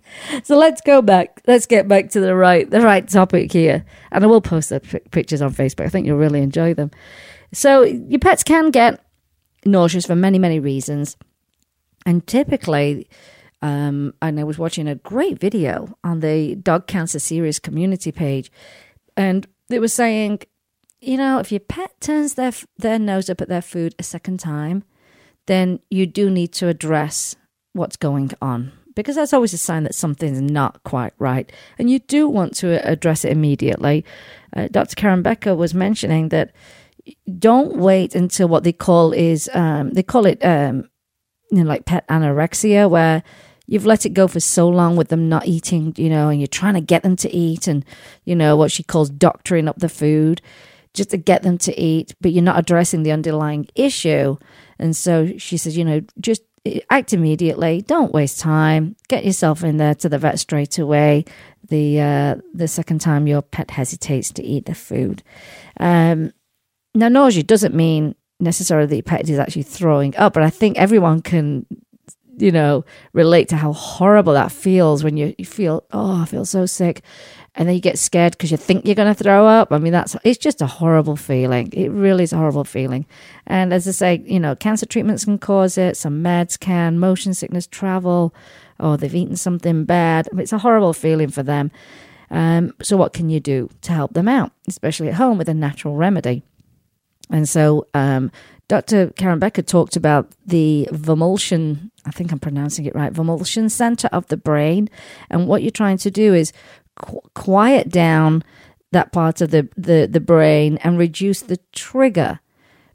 so 0.42 0.56
let's 0.56 0.80
go 0.82 1.00
back. 1.00 1.40
Let's 1.46 1.66
get 1.66 1.88
back 1.88 2.10
to 2.10 2.20
the 2.20 2.34
right, 2.34 2.68
the 2.68 2.82
right 2.82 3.08
topic 3.08 3.52
here, 3.52 3.84
and 4.12 4.22
I 4.22 4.26
will 4.26 4.42
post 4.42 4.68
the 4.68 4.80
pic- 4.80 5.10
pictures 5.10 5.40
on 5.40 5.54
Facebook. 5.54 5.86
I 5.86 5.88
think 5.88 6.06
you'll 6.06 6.18
really 6.18 6.42
enjoy 6.42 6.74
them. 6.74 6.90
So 7.52 7.82
your 7.82 8.20
pets 8.20 8.42
can 8.42 8.70
get 8.70 9.02
nauseous 9.64 10.06
for 10.06 10.14
many, 10.16 10.38
many 10.38 10.60
reasons, 10.60 11.16
and 12.04 12.26
typically. 12.26 13.08
Um, 13.62 14.12
and 14.20 14.38
I 14.38 14.44
was 14.44 14.58
watching 14.58 14.86
a 14.86 14.96
great 14.96 15.40
video 15.40 15.96
on 16.04 16.20
the 16.20 16.54
Dog 16.56 16.86
Cancer 16.86 17.18
Series 17.18 17.58
community 17.58 18.12
page, 18.12 18.52
and 19.16 19.46
it 19.70 19.80
was 19.80 19.94
saying, 19.94 20.40
you 21.06 21.16
know, 21.16 21.38
if 21.38 21.52
your 21.52 21.60
pet 21.60 21.92
turns 22.00 22.34
their 22.34 22.52
their 22.78 22.98
nose 22.98 23.30
up 23.30 23.40
at 23.40 23.48
their 23.48 23.62
food 23.62 23.94
a 23.98 24.02
second 24.02 24.40
time, 24.40 24.84
then 25.46 25.80
you 25.90 26.06
do 26.06 26.28
need 26.28 26.52
to 26.54 26.68
address 26.68 27.36
what's 27.72 27.96
going 27.96 28.32
on 28.42 28.72
because 28.94 29.14
that's 29.14 29.32
always 29.32 29.52
a 29.52 29.58
sign 29.58 29.84
that 29.84 29.94
something's 29.94 30.40
not 30.40 30.82
quite 30.82 31.12
right, 31.18 31.52
and 31.78 31.88
you 31.88 32.00
do 32.00 32.28
want 32.28 32.54
to 32.56 32.84
address 32.88 33.24
it 33.24 33.30
immediately. 33.30 34.04
Uh, 34.54 34.68
Dr. 34.70 34.96
Karen 34.96 35.22
Becker 35.22 35.54
was 35.54 35.74
mentioning 35.74 36.30
that 36.30 36.52
don't 37.38 37.76
wait 37.76 38.14
until 38.14 38.48
what 38.48 38.64
they 38.64 38.72
call 38.72 39.12
is 39.12 39.48
um, 39.54 39.90
they 39.90 40.02
call 40.02 40.26
it 40.26 40.44
um, 40.44 40.88
you 41.52 41.62
know 41.62 41.68
like 41.68 41.84
pet 41.84 42.06
anorexia 42.08 42.90
where 42.90 43.22
you've 43.68 43.86
let 43.86 44.06
it 44.06 44.10
go 44.10 44.26
for 44.26 44.40
so 44.40 44.68
long 44.68 44.96
with 44.96 45.08
them 45.08 45.28
not 45.28 45.46
eating 45.46 45.94
you 45.96 46.08
know 46.08 46.28
and 46.28 46.40
you're 46.40 46.48
trying 46.48 46.74
to 46.74 46.80
get 46.80 47.02
them 47.04 47.14
to 47.16 47.32
eat 47.32 47.68
and 47.68 47.84
you 48.24 48.34
know 48.34 48.56
what 48.56 48.72
she 48.72 48.82
calls 48.82 49.10
doctoring 49.10 49.68
up 49.68 49.78
the 49.78 49.88
food 49.88 50.40
just 50.96 51.10
to 51.10 51.16
get 51.16 51.42
them 51.42 51.58
to 51.58 51.78
eat 51.80 52.14
but 52.20 52.32
you're 52.32 52.42
not 52.42 52.58
addressing 52.58 53.02
the 53.02 53.12
underlying 53.12 53.68
issue. 53.74 54.36
And 54.78 54.96
so 54.96 55.36
she 55.38 55.56
says 55.56 55.76
you 55.76 55.84
know 55.84 56.00
just 56.20 56.42
act 56.90 57.12
immediately. 57.12 57.82
Don't 57.82 58.12
waste 58.12 58.40
time. 58.40 58.96
Get 59.08 59.24
yourself 59.24 59.62
in 59.62 59.76
there 59.76 59.94
to 59.96 60.08
the 60.08 60.18
vet 60.18 60.38
straight 60.38 60.78
away. 60.78 61.24
The 61.68 62.00
uh, 62.00 62.34
the 62.54 62.68
second 62.68 63.00
time 63.00 63.26
your 63.26 63.42
pet 63.42 63.70
hesitates 63.70 64.30
to 64.32 64.42
eat 64.42 64.66
the 64.66 64.74
food. 64.74 65.22
Um, 65.78 66.32
now, 66.96 67.08
nausea 67.08 67.42
doesn't 67.42 67.74
mean 67.74 68.14
necessarily 68.40 68.86
that 68.86 68.96
your 68.96 69.02
pet 69.02 69.28
is 69.28 69.38
actually 69.38 69.64
throwing 69.64 70.16
up, 70.16 70.32
but 70.32 70.42
I 70.42 70.50
think 70.50 70.78
everyone 70.78 71.20
can, 71.20 71.66
you 72.38 72.50
know, 72.50 72.84
relate 73.12 73.48
to 73.50 73.56
how 73.56 73.72
horrible 73.72 74.32
that 74.32 74.50
feels 74.50 75.04
when 75.04 75.16
you, 75.18 75.34
you 75.36 75.44
feel, 75.44 75.84
oh, 75.92 76.22
I 76.22 76.24
feel 76.24 76.46
so 76.46 76.64
sick. 76.64 77.02
And 77.56 77.66
then 77.66 77.74
you 77.74 77.80
get 77.80 77.98
scared 77.98 78.32
because 78.32 78.50
you 78.50 78.58
think 78.58 78.84
you're 78.84 78.94
going 78.94 79.12
to 79.12 79.22
throw 79.22 79.46
up. 79.46 79.72
I 79.72 79.78
mean, 79.78 79.92
that's, 79.92 80.14
it's 80.24 80.38
just 80.38 80.60
a 80.60 80.66
horrible 80.66 81.16
feeling. 81.16 81.72
It 81.72 81.88
really 81.88 82.22
is 82.22 82.32
a 82.32 82.36
horrible 82.36 82.64
feeling. 82.64 83.06
And 83.46 83.72
as 83.72 83.88
I 83.88 83.92
say, 83.92 84.22
you 84.26 84.38
know, 84.38 84.54
cancer 84.54 84.84
treatments 84.84 85.24
can 85.24 85.38
cause 85.38 85.78
it, 85.78 85.96
some 85.96 86.22
meds 86.22 86.60
can, 86.60 86.98
motion 86.98 87.32
sickness, 87.32 87.66
travel, 87.66 88.34
or 88.78 88.98
they've 88.98 89.14
eaten 89.14 89.36
something 89.36 89.84
bad. 89.84 90.28
It's 90.36 90.52
a 90.52 90.58
horrible 90.58 90.92
feeling 90.92 91.30
for 91.30 91.42
them. 91.42 91.70
Um, 92.30 92.74
so, 92.82 92.96
what 92.96 93.12
can 93.12 93.30
you 93.30 93.38
do 93.38 93.70
to 93.82 93.92
help 93.92 94.12
them 94.12 94.28
out, 94.28 94.50
especially 94.66 95.08
at 95.08 95.14
home 95.14 95.38
with 95.38 95.48
a 95.48 95.54
natural 95.54 95.94
remedy? 95.94 96.42
And 97.30 97.48
so 97.48 97.86
um, 97.94 98.30
Dr. 98.68 99.10
Karen 99.10 99.38
Becker 99.38 99.62
talked 99.62 99.96
about 99.96 100.30
the 100.44 100.88
Vermulsion, 100.92 101.90
I 102.04 102.10
think 102.10 102.32
I'm 102.32 102.38
pronouncing 102.38 102.84
it 102.84 102.94
right, 102.94 103.12
Vermulsion 103.12 103.70
center 103.70 104.08
of 104.12 104.26
the 104.28 104.36
brain. 104.36 104.88
And 105.30 105.46
what 105.46 105.62
you're 105.62 105.70
trying 105.70 105.98
to 105.98 106.10
do 106.10 106.34
is 106.34 106.52
qu- 107.00 107.20
quiet 107.34 107.88
down 107.88 108.42
that 108.92 109.12
part 109.12 109.40
of 109.40 109.50
the, 109.50 109.68
the, 109.76 110.08
the 110.10 110.20
brain 110.20 110.78
and 110.82 110.98
reduce 110.98 111.42
the 111.42 111.58
trigger. 111.72 112.40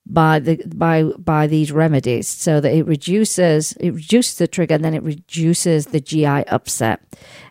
by 0.05 0.39
the 0.39 0.55
by 0.65 1.03
by 1.19 1.45
these 1.47 1.71
remedies. 1.71 2.27
So 2.27 2.59
that 2.59 2.73
it 2.73 2.85
reduces 2.87 3.73
it 3.73 3.91
reduces 3.91 4.35
the 4.37 4.47
trigger 4.47 4.75
and 4.75 4.83
then 4.83 4.95
it 4.95 5.03
reduces 5.03 5.87
the 5.87 5.99
GI 6.01 6.47
upset. 6.47 6.99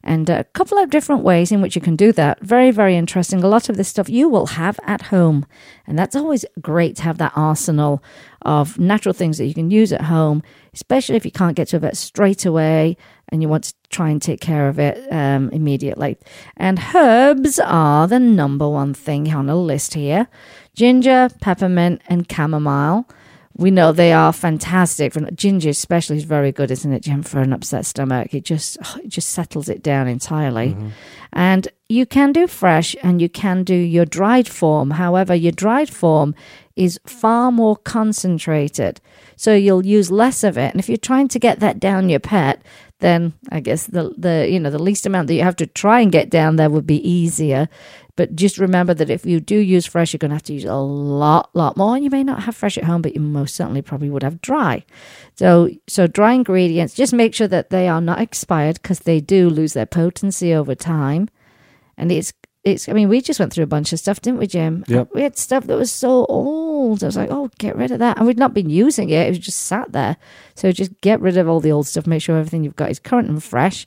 And 0.02 0.28
a 0.28 0.44
couple 0.44 0.76
of 0.78 0.90
different 0.90 1.22
ways 1.22 1.52
in 1.52 1.62
which 1.62 1.76
you 1.76 1.82
can 1.82 1.96
do 1.96 2.12
that. 2.12 2.40
Very 2.40 2.72
very 2.72 2.96
interesting. 2.96 3.42
A 3.44 3.48
lot 3.48 3.68
of 3.68 3.76
this 3.76 3.88
stuff 3.88 4.08
you 4.08 4.28
will 4.28 4.46
have 4.46 4.80
at 4.84 5.02
home. 5.02 5.46
And 5.86 5.96
that's 5.98 6.16
always 6.16 6.44
great 6.60 6.96
to 6.96 7.02
have 7.04 7.18
that 7.18 7.32
arsenal 7.36 8.02
of 8.42 8.78
natural 8.78 9.12
things 9.12 9.38
that 9.38 9.46
you 9.46 9.54
can 9.54 9.70
use 9.70 9.92
at 9.92 10.02
home 10.02 10.42
especially 10.72 11.16
if 11.16 11.24
you 11.24 11.32
can't 11.32 11.56
get 11.56 11.68
to 11.68 11.76
a 11.76 11.80
vet 11.80 11.96
straight 11.96 12.46
away 12.46 12.96
and 13.28 13.42
you 13.42 13.48
want 13.48 13.64
to 13.64 13.74
try 13.90 14.08
and 14.08 14.22
take 14.22 14.40
care 14.40 14.68
of 14.68 14.78
it 14.78 15.06
um, 15.12 15.50
immediately 15.50 16.16
and 16.56 16.80
herbs 16.94 17.58
are 17.58 18.06
the 18.06 18.20
number 18.20 18.68
one 18.68 18.94
thing 18.94 19.32
on 19.34 19.46
the 19.46 19.54
list 19.54 19.94
here 19.94 20.28
ginger, 20.74 21.28
peppermint, 21.40 22.00
and 22.06 22.26
chamomile. 22.30 23.06
We 23.54 23.70
know 23.70 23.92
they 23.92 24.12
are 24.12 24.32
fantastic. 24.32 25.12
For 25.12 25.30
ginger, 25.32 25.68
especially, 25.68 26.16
is 26.16 26.24
very 26.24 26.52
good, 26.52 26.70
isn't 26.70 26.92
it, 26.92 27.02
Jim? 27.02 27.22
For 27.22 27.40
an 27.40 27.52
upset 27.52 27.84
stomach, 27.84 28.32
it 28.32 28.44
just 28.44 28.78
oh, 28.82 28.98
it 29.04 29.08
just 29.08 29.28
settles 29.28 29.68
it 29.68 29.82
down 29.82 30.08
entirely. 30.08 30.68
Mm-hmm. 30.68 30.88
And 31.32 31.68
you 31.88 32.06
can 32.06 32.32
do 32.32 32.46
fresh, 32.46 32.96
and 33.02 33.20
you 33.20 33.28
can 33.28 33.64
do 33.64 33.74
your 33.74 34.06
dried 34.06 34.48
form. 34.48 34.92
However, 34.92 35.34
your 35.34 35.52
dried 35.52 35.90
form 35.90 36.34
is 36.76 36.98
far 37.04 37.52
more 37.52 37.76
concentrated, 37.76 39.00
so 39.36 39.54
you'll 39.54 39.84
use 39.84 40.10
less 40.10 40.42
of 40.42 40.56
it. 40.56 40.70
And 40.70 40.80
if 40.80 40.88
you're 40.88 40.96
trying 40.96 41.28
to 41.28 41.38
get 41.38 41.60
that 41.60 41.78
down 41.78 42.08
your 42.08 42.20
pet, 42.20 42.62
then 43.00 43.32
I 43.50 43.60
guess 43.60 43.86
the 43.86 44.14
the 44.16 44.48
you 44.48 44.60
know 44.60 44.70
the 44.70 44.82
least 44.82 45.06
amount 45.06 45.28
that 45.28 45.34
you 45.34 45.42
have 45.42 45.56
to 45.56 45.66
try 45.66 46.00
and 46.00 46.12
get 46.12 46.30
down 46.30 46.56
there 46.56 46.70
would 46.70 46.86
be 46.86 47.06
easier. 47.08 47.68
But 48.16 48.36
just 48.36 48.58
remember 48.58 48.92
that 48.92 49.08
if 49.08 49.24
you 49.24 49.40
do 49.40 49.56
use 49.56 49.86
fresh, 49.86 50.12
you're 50.12 50.18
going 50.18 50.28
to 50.28 50.34
have 50.34 50.42
to 50.42 50.52
use 50.52 50.66
a 50.66 50.74
lot, 50.74 51.48
lot 51.54 51.78
more. 51.78 51.94
And 51.94 52.04
you 52.04 52.10
may 52.10 52.22
not 52.22 52.42
have 52.42 52.54
fresh 52.54 52.76
at 52.76 52.84
home, 52.84 53.00
but 53.00 53.14
you 53.14 53.20
most 53.20 53.54
certainly 53.54 53.80
probably 53.80 54.10
would 54.10 54.22
have 54.22 54.42
dry. 54.42 54.84
So, 55.36 55.70
so 55.86 56.06
dry 56.06 56.34
ingredients. 56.34 56.92
Just 56.92 57.14
make 57.14 57.34
sure 57.34 57.48
that 57.48 57.70
they 57.70 57.88
are 57.88 58.00
not 58.02 58.20
expired 58.20 58.74
because 58.82 58.98
they 59.00 59.20
do 59.20 59.48
lose 59.48 59.72
their 59.72 59.86
potency 59.86 60.52
over 60.52 60.74
time. 60.74 61.30
And 61.96 62.12
it's 62.12 62.34
it's. 62.64 62.88
I 62.88 62.92
mean, 62.92 63.08
we 63.08 63.20
just 63.20 63.40
went 63.40 63.52
through 63.52 63.64
a 63.64 63.68
bunch 63.68 63.92
of 63.92 63.98
stuff, 63.98 64.20
didn't 64.20 64.38
we, 64.38 64.46
Jim? 64.46 64.84
Yep. 64.88 65.10
We 65.14 65.22
had 65.22 65.36
stuff 65.36 65.66
that 65.66 65.76
was 65.76 65.90
so 65.90 66.26
old. 66.26 67.02
I 67.02 67.06
was 67.06 67.16
like, 67.16 67.30
oh, 67.30 67.50
get 67.58 67.76
rid 67.76 67.90
of 67.90 67.98
that. 68.00 68.18
And 68.18 68.26
we'd 68.26 68.38
not 68.38 68.54
been 68.54 68.70
using 68.70 69.10
it. 69.10 69.26
It 69.26 69.30
was 69.30 69.38
just 69.38 69.64
sat 69.64 69.92
there. 69.92 70.16
So 70.54 70.72
just 70.72 70.98
get 71.00 71.20
rid 71.20 71.36
of 71.36 71.48
all 71.48 71.60
the 71.60 71.72
old 71.72 71.86
stuff. 71.86 72.06
Make 72.06 72.22
sure 72.22 72.36
everything 72.36 72.64
you've 72.64 72.76
got 72.76 72.90
is 72.90 72.98
current 72.98 73.28
and 73.28 73.42
fresh. 73.42 73.86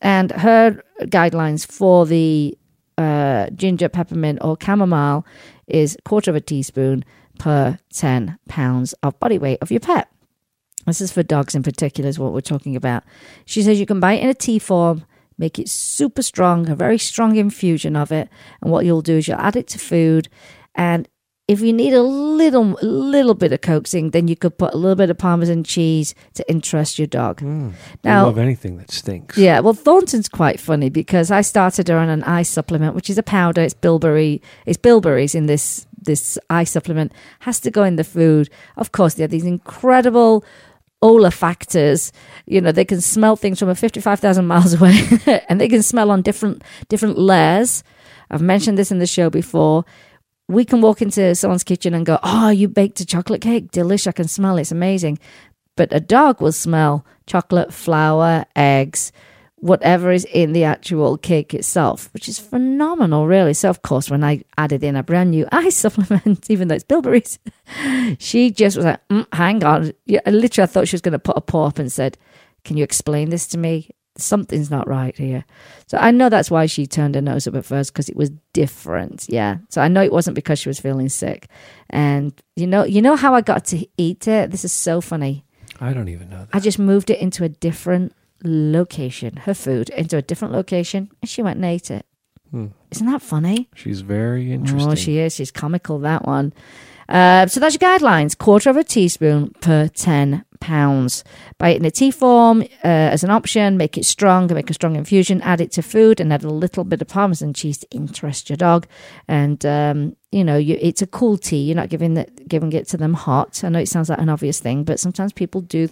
And 0.00 0.30
her 0.32 0.82
guidelines 1.02 1.66
for 1.66 2.06
the 2.06 2.56
uh, 2.98 3.50
ginger, 3.50 3.88
peppermint, 3.88 4.38
or 4.42 4.56
chamomile 4.60 5.26
is 5.66 5.96
quarter 6.04 6.30
of 6.30 6.36
a 6.36 6.40
teaspoon 6.40 7.04
per 7.38 7.78
10 7.92 8.38
pounds 8.48 8.92
of 9.02 9.18
body 9.18 9.38
weight 9.38 9.58
of 9.60 9.70
your 9.70 9.80
pet. 9.80 10.08
This 10.86 11.00
is 11.00 11.10
for 11.10 11.22
dogs 11.22 11.54
in 11.54 11.62
particular, 11.62 12.08
is 12.08 12.18
what 12.18 12.32
we're 12.32 12.40
talking 12.40 12.76
about. 12.76 13.04
She 13.46 13.62
says 13.62 13.80
you 13.80 13.86
can 13.86 14.00
buy 14.00 14.14
it 14.14 14.22
in 14.22 14.28
a 14.28 14.34
tea 14.34 14.58
form, 14.58 15.04
make 15.38 15.58
it 15.58 15.68
super 15.68 16.22
strong, 16.22 16.68
a 16.68 16.76
very 16.76 16.98
strong 16.98 17.36
infusion 17.36 17.96
of 17.96 18.12
it. 18.12 18.28
And 18.62 18.70
what 18.70 18.84
you'll 18.84 19.02
do 19.02 19.16
is 19.16 19.28
you'll 19.28 19.38
add 19.38 19.56
it 19.56 19.66
to 19.68 19.78
food. 19.78 20.28
And 20.74 21.08
if 21.46 21.60
you 21.60 21.72
need 21.72 21.92
a 21.92 22.02
little 22.02 22.76
little 22.82 23.34
bit 23.34 23.52
of 23.52 23.60
coaxing, 23.60 24.10
then 24.10 24.28
you 24.28 24.36
could 24.36 24.56
put 24.56 24.72
a 24.72 24.76
little 24.78 24.96
bit 24.96 25.10
of 25.10 25.18
parmesan 25.18 25.62
cheese 25.62 26.14
to 26.34 26.50
interest 26.50 26.98
your 26.98 27.06
dog. 27.06 27.40
Mm, 27.40 27.74
I 28.02 28.22
love 28.22 28.38
anything 28.38 28.78
that 28.78 28.90
stinks. 28.90 29.36
Yeah, 29.36 29.60
well, 29.60 29.74
Thornton's 29.74 30.28
quite 30.28 30.58
funny 30.58 30.88
because 30.88 31.30
I 31.30 31.42
started 31.42 31.88
her 31.88 31.98
on 31.98 32.08
an 32.08 32.22
eye 32.22 32.44
supplement, 32.44 32.94
which 32.94 33.10
is 33.10 33.18
a 33.18 33.22
powder. 33.22 33.60
It's 33.60 33.74
bilberry. 33.74 34.40
It's 34.64 34.78
bilberries 34.78 35.34
in 35.34 35.46
this 35.46 35.86
this 36.00 36.38
eye 36.48 36.64
supplement. 36.64 37.12
Has 37.40 37.60
to 37.60 37.70
go 37.70 37.82
in 37.82 37.96
the 37.96 38.04
food. 38.04 38.48
Of 38.76 38.92
course, 38.92 39.14
they 39.14 39.22
have 39.22 39.30
these 39.30 39.44
incredible 39.44 40.44
olfactors. 41.04 42.10
You 42.46 42.60
know, 42.60 42.72
they 42.72 42.84
can 42.84 43.00
smell 43.00 43.36
things 43.36 43.58
from 43.58 43.68
a 43.68 43.74
fifty-five 43.74 44.18
thousand 44.18 44.46
miles 44.46 44.74
away, 44.78 44.98
and 45.48 45.60
they 45.60 45.68
can 45.68 45.82
smell 45.82 46.10
on 46.10 46.22
different 46.22 46.62
different 46.88 47.18
layers. 47.18 47.84
I've 48.30 48.42
mentioned 48.42 48.78
this 48.78 48.90
in 48.90 48.98
the 48.98 49.06
show 49.06 49.30
before 49.30 49.84
we 50.48 50.64
can 50.64 50.80
walk 50.80 51.00
into 51.00 51.34
someone's 51.34 51.64
kitchen 51.64 51.94
and 51.94 52.04
go, 52.04 52.18
Oh, 52.22 52.50
you 52.50 52.68
baked 52.68 53.00
a 53.00 53.06
chocolate 53.06 53.40
cake? 53.40 53.70
Delish. 53.70 54.06
I 54.06 54.12
can 54.12 54.28
smell 54.28 54.58
it. 54.58 54.62
It's 54.62 54.72
amazing. 54.72 55.18
But 55.76 55.92
a 55.92 56.00
dog 56.00 56.40
will 56.40 56.52
smell 56.52 57.04
chocolate, 57.26 57.72
flour, 57.72 58.44
eggs, 58.54 59.10
whatever 59.64 60.12
is 60.12 60.26
in 60.26 60.52
the 60.52 60.62
actual 60.62 61.16
cake 61.16 61.54
itself, 61.54 62.10
which 62.12 62.28
is 62.28 62.38
phenomenal, 62.38 63.26
really. 63.26 63.54
So, 63.54 63.70
of 63.70 63.80
course, 63.80 64.10
when 64.10 64.22
I 64.22 64.42
added 64.58 64.84
in 64.84 64.94
a 64.94 65.02
brand 65.02 65.30
new 65.30 65.48
eye 65.52 65.70
supplement, 65.70 66.50
even 66.50 66.68
though 66.68 66.74
it's 66.74 66.84
bilberries, 66.84 67.38
she 68.18 68.50
just 68.50 68.76
was 68.76 68.84
like, 68.84 69.08
mm, 69.08 69.26
Hang 69.32 69.64
on. 69.64 69.92
Yeah, 70.04 70.20
literally, 70.26 70.64
I 70.64 70.66
thought 70.66 70.86
she 70.86 70.94
was 70.94 71.00
going 71.00 71.12
to 71.12 71.18
put 71.18 71.38
a 71.38 71.40
paw 71.40 71.68
up 71.68 71.78
and 71.78 71.90
said, 71.90 72.18
Can 72.64 72.76
you 72.76 72.84
explain 72.84 73.30
this 73.30 73.46
to 73.48 73.58
me? 73.58 73.88
something's 74.16 74.70
not 74.70 74.86
right 74.86 75.16
here. 75.16 75.44
So 75.88 75.98
I 75.98 76.12
know 76.12 76.28
that's 76.28 76.48
why 76.48 76.66
she 76.66 76.86
turned 76.86 77.16
her 77.16 77.20
nose 77.20 77.48
up 77.48 77.56
at 77.56 77.64
first 77.64 77.92
because 77.92 78.08
it 78.08 78.14
was 78.14 78.30
different. 78.52 79.26
Yeah. 79.28 79.56
So 79.70 79.82
I 79.82 79.88
know 79.88 80.04
it 80.04 80.12
wasn't 80.12 80.36
because 80.36 80.60
she 80.60 80.68
was 80.68 80.78
feeling 80.78 81.08
sick. 81.08 81.48
And 81.90 82.32
you 82.54 82.68
know, 82.68 82.84
you 82.84 83.02
know 83.02 83.16
how 83.16 83.34
I 83.34 83.40
got 83.40 83.64
to 83.66 83.84
eat 83.96 84.28
it. 84.28 84.52
This 84.52 84.64
is 84.64 84.70
so 84.70 85.00
funny. 85.00 85.44
I 85.80 85.92
don't 85.92 86.08
even 86.08 86.30
know 86.30 86.44
that. 86.44 86.50
I 86.52 86.60
just 86.60 86.78
moved 86.78 87.10
it 87.10 87.18
into 87.18 87.42
a 87.42 87.48
different 87.48 88.12
location, 88.44 89.36
her 89.38 89.54
food 89.54 89.90
into 89.90 90.16
a 90.16 90.22
different 90.22 90.54
location, 90.54 91.10
and 91.20 91.28
she 91.28 91.42
went 91.42 91.56
and 91.56 91.64
ate 91.64 91.90
it. 91.90 92.06
Hmm. 92.50 92.66
Isn't 92.90 93.06
that 93.06 93.22
funny? 93.22 93.68
She's 93.74 94.02
very 94.02 94.52
interesting. 94.52 94.92
Oh, 94.92 94.94
she 94.94 95.18
is. 95.18 95.34
She's 95.34 95.50
comical, 95.50 95.98
that 96.00 96.24
one. 96.24 96.52
Uh, 97.08 97.46
so 97.46 97.60
that's 97.60 97.76
your 97.80 97.98
guidelines. 97.98 98.36
Quarter 98.36 98.70
of 98.70 98.76
a 98.76 98.84
teaspoon 98.84 99.50
per 99.60 99.88
10 99.88 100.44
pounds. 100.60 101.22
Buy 101.58 101.70
it 101.70 101.76
in 101.76 101.84
a 101.84 101.90
tea 101.90 102.10
form 102.10 102.62
uh, 102.62 103.12
as 103.12 103.22
an 103.22 103.30
option. 103.30 103.76
Make 103.76 103.98
it 103.98 104.04
strong 104.04 104.46
make 104.46 104.70
a 104.70 104.74
strong 104.74 104.96
infusion. 104.96 105.42
Add 105.42 105.60
it 105.60 105.72
to 105.72 105.82
food 105.82 106.20
and 106.20 106.32
add 106.32 106.44
a 106.44 106.48
little 106.48 106.84
bit 106.84 107.02
of 107.02 107.08
parmesan 107.08 107.52
cheese 107.52 107.78
to 107.78 107.90
interest 107.90 108.48
your 108.48 108.56
dog. 108.56 108.86
And 109.28 109.64
um, 109.66 110.16
you 110.32 110.42
know, 110.42 110.56
you, 110.56 110.78
it's 110.80 111.02
a 111.02 111.06
cool 111.06 111.36
tea. 111.36 111.62
You're 111.62 111.76
not 111.76 111.90
giving 111.90 112.14
that 112.14 112.48
giving 112.48 112.72
it 112.72 112.88
to 112.88 112.96
them 112.96 113.12
hot. 113.12 113.62
I 113.62 113.68
know 113.68 113.78
it 113.78 113.88
sounds 113.88 114.08
like 114.08 114.18
an 114.18 114.30
obvious 114.30 114.58
thing, 114.58 114.84
but 114.84 114.98
sometimes 114.98 115.32
people 115.32 115.60
do 115.60 115.88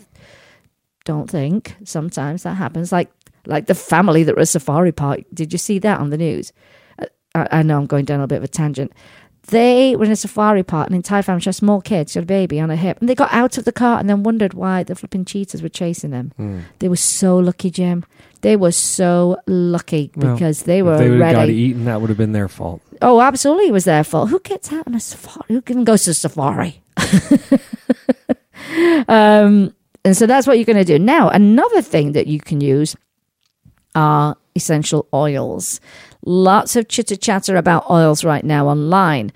don't 1.05 1.31
think. 1.31 1.77
Sometimes 1.85 2.43
that 2.43 2.55
happens. 2.55 2.93
Like 2.93 3.11
like 3.47 3.67
the 3.67 3.75
family 3.75 4.23
that 4.25 4.37
was 4.37 4.51
a 4.51 4.53
safari 4.53 4.93
park. 4.93 5.21
Did 5.35 5.53
you 5.53 5.59
see 5.59 5.79
that 5.81 6.01
on 6.01 6.11
the 6.11 6.19
news? 6.19 6.53
Uh, 6.99 7.07
I, 7.35 7.49
I 7.51 7.63
know 7.63 7.79
I'm 7.79 7.87
going 7.87 8.05
down 8.05 8.21
a 8.21 8.27
bit 8.27 8.39
of 8.39 8.45
a 8.45 8.49
tangent 8.49 8.93
they 9.49 9.97
were 9.97 10.05
in 10.05 10.11
a 10.11 10.17
safari 10.17 10.63
park, 10.63 10.89
an 10.89 10.95
entire 10.95 11.23
family, 11.23 11.41
she 11.41 11.49
had 11.49 11.57
small 11.57 11.81
kids, 11.81 12.13
she 12.13 12.19
had 12.19 12.25
a 12.25 12.27
baby 12.27 12.61
on 12.61 12.71
her 12.71 12.77
hip, 12.77 12.99
and 13.01 13.09
they 13.09 13.15
got 13.15 13.33
out 13.33 13.59
of 13.59 13.65
the 13.65 13.73
car 13.73 13.99
and 13.99 14.09
then 14.09 14.23
wondered 14.23 14.55
why 14.55 14.83
the 14.83 14.95
flipping 14.95 15.25
cheetahs 15.25 15.63
were 15.63 15.69
chasing 15.69 16.11
them. 16.11 16.33
Mm. 16.39 16.63
They 16.79 16.89
were 16.89 16.97
so 16.97 17.39
lucky, 17.39 17.71
Jim. 17.71 18.05
They 18.43 18.57
were 18.57 18.73
so 18.73 19.39
lucky 19.47 20.11
Well, 20.17 20.35
because 20.35 20.65
they 20.65 20.83
were 20.83 20.95
if 20.95 20.99
they 21.01 21.11
would 21.11 21.21
have 21.21 21.35
got 21.35 21.49
eaten, 21.49 21.85
that 21.87 22.01
would 22.01 22.11
have 22.11 22.19
been 22.19 22.33
their 22.33 22.49
fault. 22.49 22.83
Oh, 23.01 23.21
absolutely, 23.21 23.69
it 23.69 23.73
was 23.73 23.85
their 23.85 24.05
fault. 24.05 24.31
Who 24.31 24.41
gets 24.41 24.73
out 24.73 24.87
on 24.87 24.95
a 24.95 25.01
safari? 25.01 25.45
Who 25.49 25.63
even 25.69 25.85
goes 25.85 26.05
to 26.05 26.11
a 26.11 26.15
safari? 26.15 26.83
um, 29.09 29.75
and 30.05 30.17
so 30.17 30.27
that's 30.27 30.47
what 30.47 30.59
you're 30.59 30.65
going 30.65 30.77
to 30.77 30.85
do. 30.85 30.99
Now, 30.99 31.29
another 31.29 31.81
thing 31.81 32.13
that 32.13 32.27
you 32.27 32.41
can 32.41 32.61
use 32.61 32.97
are 33.95 34.37
essential 34.57 35.07
oils. 35.15 35.81
Lots 36.25 36.77
of 36.77 36.89
chitter 36.89 37.17
chatter 37.17 37.57
about 37.57 37.89
oils 37.91 38.25
right 38.25 38.45
now 38.45 38.69
online. 38.69 39.33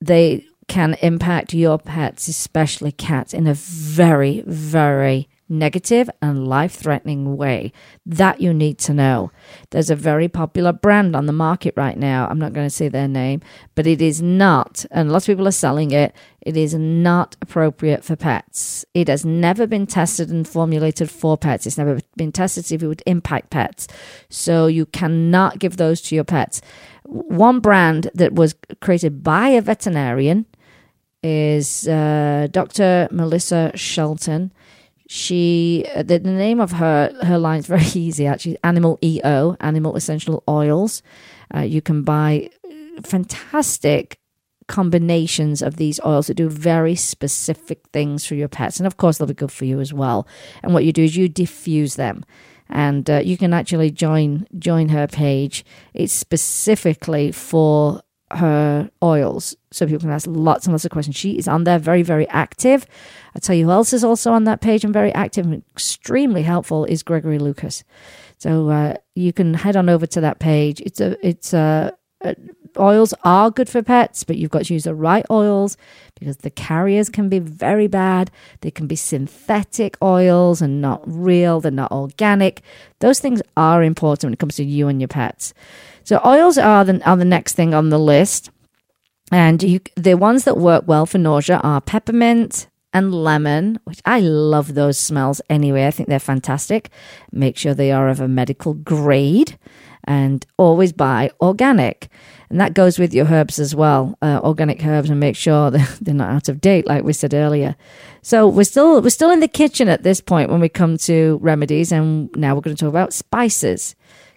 They 0.00 0.44
can 0.68 0.96
impact 1.02 1.54
your 1.54 1.78
pets, 1.78 2.28
especially 2.28 2.92
cats, 2.92 3.32
in 3.32 3.46
a 3.46 3.54
very, 3.54 4.42
very 4.46 5.28
negative 5.50 6.08
and 6.22 6.46
life 6.46 6.74
threatening 6.74 7.36
way. 7.36 7.72
That 8.06 8.40
you 8.40 8.54
need 8.54 8.78
to 8.78 8.94
know. 8.94 9.32
There's 9.70 9.90
a 9.90 9.96
very 9.96 10.28
popular 10.28 10.72
brand 10.72 11.14
on 11.16 11.26
the 11.26 11.32
market 11.32 11.74
right 11.76 11.98
now. 11.98 12.28
I'm 12.28 12.38
not 12.38 12.52
going 12.52 12.66
to 12.66 12.74
say 12.74 12.88
their 12.88 13.08
name, 13.08 13.42
but 13.74 13.86
it 13.86 14.00
is 14.00 14.22
not, 14.22 14.86
and 14.90 15.12
lots 15.12 15.28
of 15.28 15.32
people 15.32 15.48
are 15.48 15.52
selling 15.52 15.90
it. 15.90 16.14
It 16.40 16.56
is 16.56 16.74
not 16.74 17.36
appropriate 17.42 18.04
for 18.04 18.16
pets. 18.16 18.84
It 18.94 19.08
has 19.08 19.24
never 19.24 19.66
been 19.66 19.86
tested 19.86 20.30
and 20.30 20.48
formulated 20.48 21.10
for 21.10 21.36
pets. 21.36 21.66
It's 21.66 21.76
never 21.76 22.00
been 22.16 22.32
tested 22.32 22.70
if 22.72 22.82
it 22.82 22.86
would 22.86 23.02
impact 23.06 23.50
pets. 23.50 23.88
So 24.30 24.66
you 24.66 24.86
cannot 24.86 25.58
give 25.58 25.76
those 25.76 26.00
to 26.02 26.14
your 26.14 26.24
pets. 26.24 26.62
One 27.04 27.60
brand 27.60 28.10
that 28.14 28.34
was 28.34 28.54
created 28.80 29.22
by 29.22 29.48
a 29.48 29.60
veterinarian 29.60 30.46
is 31.22 31.86
uh, 31.86 32.48
Dr. 32.50 33.08
Melissa 33.10 33.72
Shelton. 33.74 34.52
She 35.12 35.84
uh, 35.92 36.04
the, 36.04 36.20
the 36.20 36.30
name 36.30 36.60
of 36.60 36.70
her 36.70 37.12
her 37.22 37.36
line 37.36 37.58
is 37.58 37.66
very 37.66 37.82
easy 37.94 38.28
actually. 38.28 38.58
Animal 38.62 38.96
EO, 39.02 39.56
Animal 39.58 39.96
Essential 39.96 40.44
Oils. 40.48 41.02
Uh, 41.52 41.62
you 41.62 41.82
can 41.82 42.04
buy 42.04 42.48
fantastic 43.02 44.20
combinations 44.68 45.62
of 45.62 45.78
these 45.78 45.98
oils 46.06 46.28
that 46.28 46.34
do 46.34 46.48
very 46.48 46.94
specific 46.94 47.80
things 47.92 48.24
for 48.24 48.36
your 48.36 48.46
pets, 48.46 48.78
and 48.78 48.86
of 48.86 48.98
course 48.98 49.18
they'll 49.18 49.26
be 49.26 49.34
good 49.34 49.50
for 49.50 49.64
you 49.64 49.80
as 49.80 49.92
well. 49.92 50.28
And 50.62 50.72
what 50.72 50.84
you 50.84 50.92
do 50.92 51.02
is 51.02 51.16
you 51.16 51.28
diffuse 51.28 51.96
them 51.96 52.24
and 52.68 53.10
uh, 53.10 53.18
you 53.18 53.36
can 53.36 53.52
actually 53.52 53.90
join 53.90 54.46
join 54.60 54.90
her 54.90 55.08
page. 55.08 55.64
It's 55.92 56.12
specifically 56.12 57.32
for 57.32 58.00
her 58.32 58.90
oils 59.02 59.56
so 59.72 59.86
people 59.86 60.00
can 60.00 60.10
ask 60.10 60.26
lots 60.28 60.66
and 60.66 60.72
lots 60.72 60.84
of 60.84 60.90
questions. 60.90 61.16
She 61.16 61.38
is 61.38 61.48
on 61.48 61.64
there, 61.64 61.78
very, 61.78 62.02
very 62.02 62.28
active. 62.28 62.86
I'll 63.34 63.40
tell 63.40 63.56
you 63.56 63.66
who 63.66 63.70
else 63.70 63.92
is 63.92 64.04
also 64.04 64.32
on 64.32 64.44
that 64.44 64.60
page 64.60 64.84
and 64.84 64.92
very 64.92 65.12
active 65.12 65.46
and 65.46 65.62
extremely 65.72 66.42
helpful 66.42 66.84
is 66.84 67.02
Gregory 67.02 67.38
Lucas. 67.38 67.84
So 68.38 68.70
uh, 68.70 68.94
you 69.14 69.32
can 69.32 69.54
head 69.54 69.76
on 69.76 69.88
over 69.88 70.06
to 70.06 70.20
that 70.20 70.38
page. 70.38 70.80
It's 70.80 71.00
a, 71.00 71.16
it's 71.26 71.52
a, 71.52 71.96
uh, 72.24 72.34
oils 72.78 73.14
are 73.24 73.50
good 73.50 73.68
for 73.68 73.82
pets, 73.82 74.24
but 74.24 74.36
you've 74.36 74.50
got 74.50 74.64
to 74.66 74.74
use 74.74 74.84
the 74.84 74.94
right 74.94 75.24
oils 75.30 75.76
because 76.18 76.38
the 76.38 76.50
carriers 76.50 77.08
can 77.08 77.28
be 77.28 77.38
very 77.38 77.86
bad. 77.86 78.30
They 78.60 78.70
can 78.70 78.86
be 78.86 78.96
synthetic 78.96 79.96
oils 80.02 80.60
and 80.62 80.80
not 80.80 81.02
real, 81.06 81.60
they're 81.60 81.72
not 81.72 81.92
organic. 81.92 82.62
Those 83.00 83.20
things 83.20 83.42
are 83.56 83.82
important 83.82 84.24
when 84.24 84.32
it 84.34 84.38
comes 84.38 84.56
to 84.56 84.64
you 84.64 84.88
and 84.88 85.00
your 85.00 85.08
pets. 85.08 85.54
So 86.10 86.20
oils 86.26 86.58
are 86.58 86.84
the, 86.84 87.00
are 87.08 87.16
the 87.16 87.24
next 87.24 87.52
thing 87.52 87.72
on 87.72 87.90
the 87.90 87.98
list. 87.98 88.50
And 89.30 89.62
you, 89.62 89.78
the 89.94 90.14
ones 90.14 90.42
that 90.42 90.56
work 90.56 90.82
well 90.88 91.06
for 91.06 91.18
nausea 91.18 91.60
are 91.62 91.80
peppermint 91.80 92.66
and 92.92 93.14
lemon, 93.14 93.78
which 93.84 94.00
I 94.04 94.18
love 94.18 94.74
those 94.74 94.98
smells 94.98 95.40
anyway. 95.48 95.86
I 95.86 95.92
think 95.92 96.08
they're 96.08 96.18
fantastic. 96.18 96.90
Make 97.30 97.56
sure 97.56 97.74
they 97.74 97.92
are 97.92 98.08
of 98.08 98.18
a 98.18 98.26
medical 98.26 98.74
grade 98.74 99.56
and 100.02 100.44
always 100.58 100.92
buy 100.92 101.30
organic. 101.40 102.08
And 102.48 102.60
that 102.60 102.74
goes 102.74 102.98
with 102.98 103.14
your 103.14 103.26
herbs 103.26 103.60
as 103.60 103.76
well, 103.76 104.18
uh, 104.20 104.40
organic 104.42 104.84
herbs, 104.84 105.10
and 105.10 105.20
make 105.20 105.36
sure 105.36 105.70
they're 106.00 106.12
not 106.12 106.30
out 106.30 106.48
of 106.48 106.60
date, 106.60 106.88
like 106.88 107.04
we 107.04 107.12
said 107.12 107.34
earlier. 107.34 107.76
So 108.22 108.48
we're 108.48 108.64
still 108.64 109.00
we're 109.00 109.10
still 109.10 109.30
in 109.30 109.38
the 109.38 109.46
kitchen 109.46 109.88
at 109.88 110.02
this 110.02 110.20
point 110.20 110.50
when 110.50 110.60
we 110.60 110.68
come 110.68 110.96
to 111.06 111.38
remedies, 111.40 111.92
and 111.92 112.34
now 112.34 112.56
we're 112.56 112.62
going 112.62 112.74
to 112.74 112.84
talk 112.84 112.90
about 112.90 113.12
spices: 113.12 113.94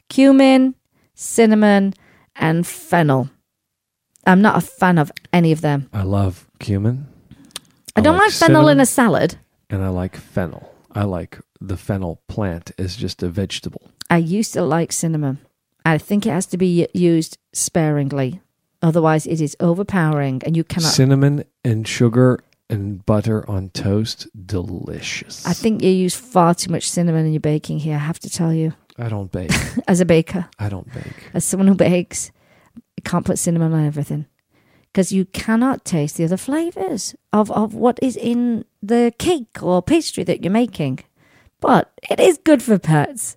cumin, 0.10 0.76
cinnamon, 1.14 1.94
and 2.36 2.66
fennel. 2.66 3.30
I'm 4.26 4.42
not 4.42 4.58
a 4.58 4.62
fan 4.62 4.98
of 4.98 5.12
any 5.32 5.52
of 5.52 5.62
them. 5.62 5.90
I 5.94 6.04
love 6.04 6.48
cumin. 6.60 7.08
I, 7.96 8.02
don't 8.02 8.18
like, 8.18 8.32
fennel 8.32 8.70
in 8.70 8.80
a 8.80 8.86
salad. 8.86 9.36
And 9.70 9.84
I 9.84 9.90
like 9.90 10.16
fennel. 10.16 10.74
I 10.92 11.04
like 11.04 11.40
the 11.60 11.78
fennel 11.78 12.22
plant 12.28 12.72
as 12.78 12.96
just 12.96 13.22
a 13.24 13.30
vegetable. 13.30 13.90
I 14.10 14.18
used 14.18 14.54
to 14.54 14.64
like 14.64 14.92
cinnamon. 14.92 15.40
I 15.86 15.98
think 15.98 16.26
it 16.26 16.30
has 16.30 16.46
to 16.48 16.58
be 16.58 16.88
used 16.94 17.38
sparingly. 17.52 18.42
Otherwise, 18.82 19.26
it 19.26 19.42
is 19.42 19.56
overpowering 19.60 20.42
and 20.46 20.56
you 20.58 20.64
cannot. 20.64 20.92
Cinnamon 20.92 21.46
and 21.64 21.88
sugar 21.88 22.44
and 22.70 23.06
butter 23.06 23.48
on 23.50 23.70
toast, 23.70 24.28
delicious. 24.46 25.46
I 25.46 25.54
think 25.54 25.82
you 25.82 25.90
use 25.90 26.16
far 26.16 26.56
too 26.56 26.72
much 26.72 26.90
cinnamon 26.90 27.26
in 27.26 27.34
your 27.34 27.40
baking 27.40 27.80
here, 27.80 27.96
I 27.96 28.00
have 28.00 28.20
to 28.20 28.30
tell 28.30 28.54
you. 28.54 28.74
I 28.98 29.10
don't 29.10 29.32
bake. 29.32 29.52
As 29.88 30.00
a 30.00 30.06
baker, 30.06 30.48
I 30.60 30.70
don't 30.70 30.92
bake. 30.94 31.32
as 31.34 31.44
someone 31.44 31.68
who 31.68 31.76
bakes, 31.76 32.32
you 32.76 33.04
can't 33.04 33.26
put 33.26 33.40
cinnamon 33.40 33.74
on 33.74 33.86
everything 33.86 34.28
because 34.92 35.12
you 35.12 35.26
cannot 35.26 35.84
taste 35.84 36.18
the 36.18 36.24
other 36.26 36.38
flavors 36.38 37.16
of, 37.32 37.50
of 37.52 37.74
what 37.74 37.98
is 38.04 38.16
in 38.16 38.66
the 38.84 39.12
cake 39.18 39.62
or 39.64 39.82
pastry 39.82 40.24
that 40.24 40.44
you're 40.44 40.52
making. 40.52 41.00
But 41.60 41.92
it 42.10 42.20
is 42.20 42.38
good 42.38 42.62
for 42.62 42.78
pets. 42.78 43.36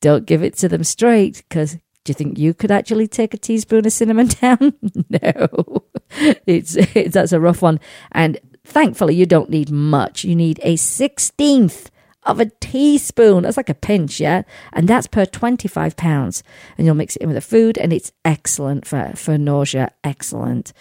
Don't 0.00 0.26
give 0.26 0.42
it 0.42 0.56
to 0.58 0.68
them 0.68 0.82
straight 0.82 1.44
because 1.48 1.74
do 2.04 2.10
you 2.10 2.14
think 2.14 2.38
you 2.38 2.54
could 2.54 2.70
actually 2.70 3.06
take 3.06 3.34
a 3.34 3.38
teaspoon 3.38 3.86
of 3.86 3.92
cinnamon 3.92 4.26
down? 4.40 4.74
no, 5.08 5.82
it's, 6.46 6.76
it's 6.76 7.14
that's 7.14 7.32
a 7.32 7.40
rough 7.40 7.62
one. 7.62 7.78
And 8.12 8.38
thankfully, 8.64 9.14
you 9.14 9.26
don't 9.26 9.50
need 9.50 9.70
much. 9.70 10.24
You 10.24 10.34
need 10.34 10.58
a 10.62 10.76
sixteenth 10.76 11.90
of 12.26 12.40
a 12.40 12.46
teaspoon. 12.60 13.42
That's 13.42 13.56
like 13.56 13.68
a 13.68 13.74
pinch, 13.74 14.20
yeah? 14.20 14.42
And 14.72 14.88
that's 14.88 15.06
per 15.06 15.24
25 15.24 15.96
pounds. 15.96 16.42
And 16.76 16.86
you'll 16.86 16.94
mix 16.94 17.16
it 17.16 17.22
in 17.22 17.28
with 17.28 17.36
the 17.36 17.40
food, 17.40 17.78
and 17.78 17.92
it's 17.92 18.12
excellent 18.24 18.86
for, 18.86 19.12
for 19.14 19.38
nausea. 19.38 19.92
Excellent. 20.04 20.72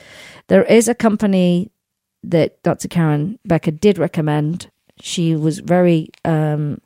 There 0.48 0.64
is 0.64 0.88
a 0.88 0.96
company 0.96 1.72
that 2.24 2.62
Dr. 2.64 2.88
Karen 2.88 3.40
Becker 3.46 3.72
did 3.72 3.98
recommend. 3.98 4.70
She 5.00 5.36
was 5.36 5.60
very 5.60 6.10
um, 6.24 6.82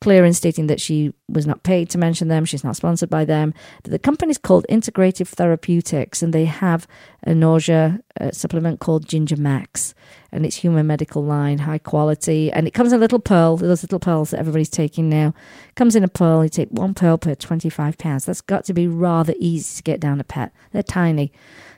clear 0.00 0.24
in 0.24 0.32
stating 0.32 0.68
that 0.68 0.80
she 0.80 1.12
was 1.28 1.46
not 1.46 1.62
paid 1.62 1.90
to 1.90 1.98
mention 1.98 2.28
them. 2.28 2.44
She's 2.44 2.64
not 2.64 2.76
sponsored 2.76 3.10
by 3.10 3.24
them. 3.24 3.52
The 3.84 3.98
company's 3.98 4.38
called 4.38 4.66
Integrative 4.70 5.28
Therapeutics, 5.28 6.22
and 6.22 6.32
they 6.32 6.44
have 6.44 6.86
a 7.22 7.34
nausea 7.34 8.00
uh, 8.20 8.30
supplement 8.30 8.80
called 8.80 9.08
Ginger 9.08 9.36
Max, 9.36 9.94
and 10.30 10.44
it's 10.44 10.56
human 10.56 10.86
medical 10.86 11.24
line, 11.24 11.58
high 11.58 11.78
quality, 11.78 12.50
and 12.52 12.66
it 12.66 12.74
comes 12.74 12.92
in 12.92 12.98
a 12.98 13.00
little 13.00 13.18
pearl. 13.18 13.56
Those 13.56 13.82
little 13.82 13.98
pearls 13.98 14.30
that 14.30 14.40
everybody's 14.40 14.68
taking 14.68 15.08
now 15.08 15.34
comes 15.74 15.96
in 15.96 16.04
a 16.04 16.08
pearl. 16.08 16.42
You 16.42 16.50
take 16.50 16.70
one 16.70 16.94
pearl 16.94 17.18
per 17.18 17.34
twenty-five 17.34 17.98
pounds. 17.98 18.24
That's 18.24 18.40
got 18.40 18.64
to 18.64 18.74
be 18.74 18.86
rather 18.86 19.34
easy 19.38 19.76
to 19.76 19.82
get 19.82 20.00
down 20.00 20.20
a 20.20 20.24
pet. 20.24 20.52
They're 20.72 20.82
tiny, 20.82 21.32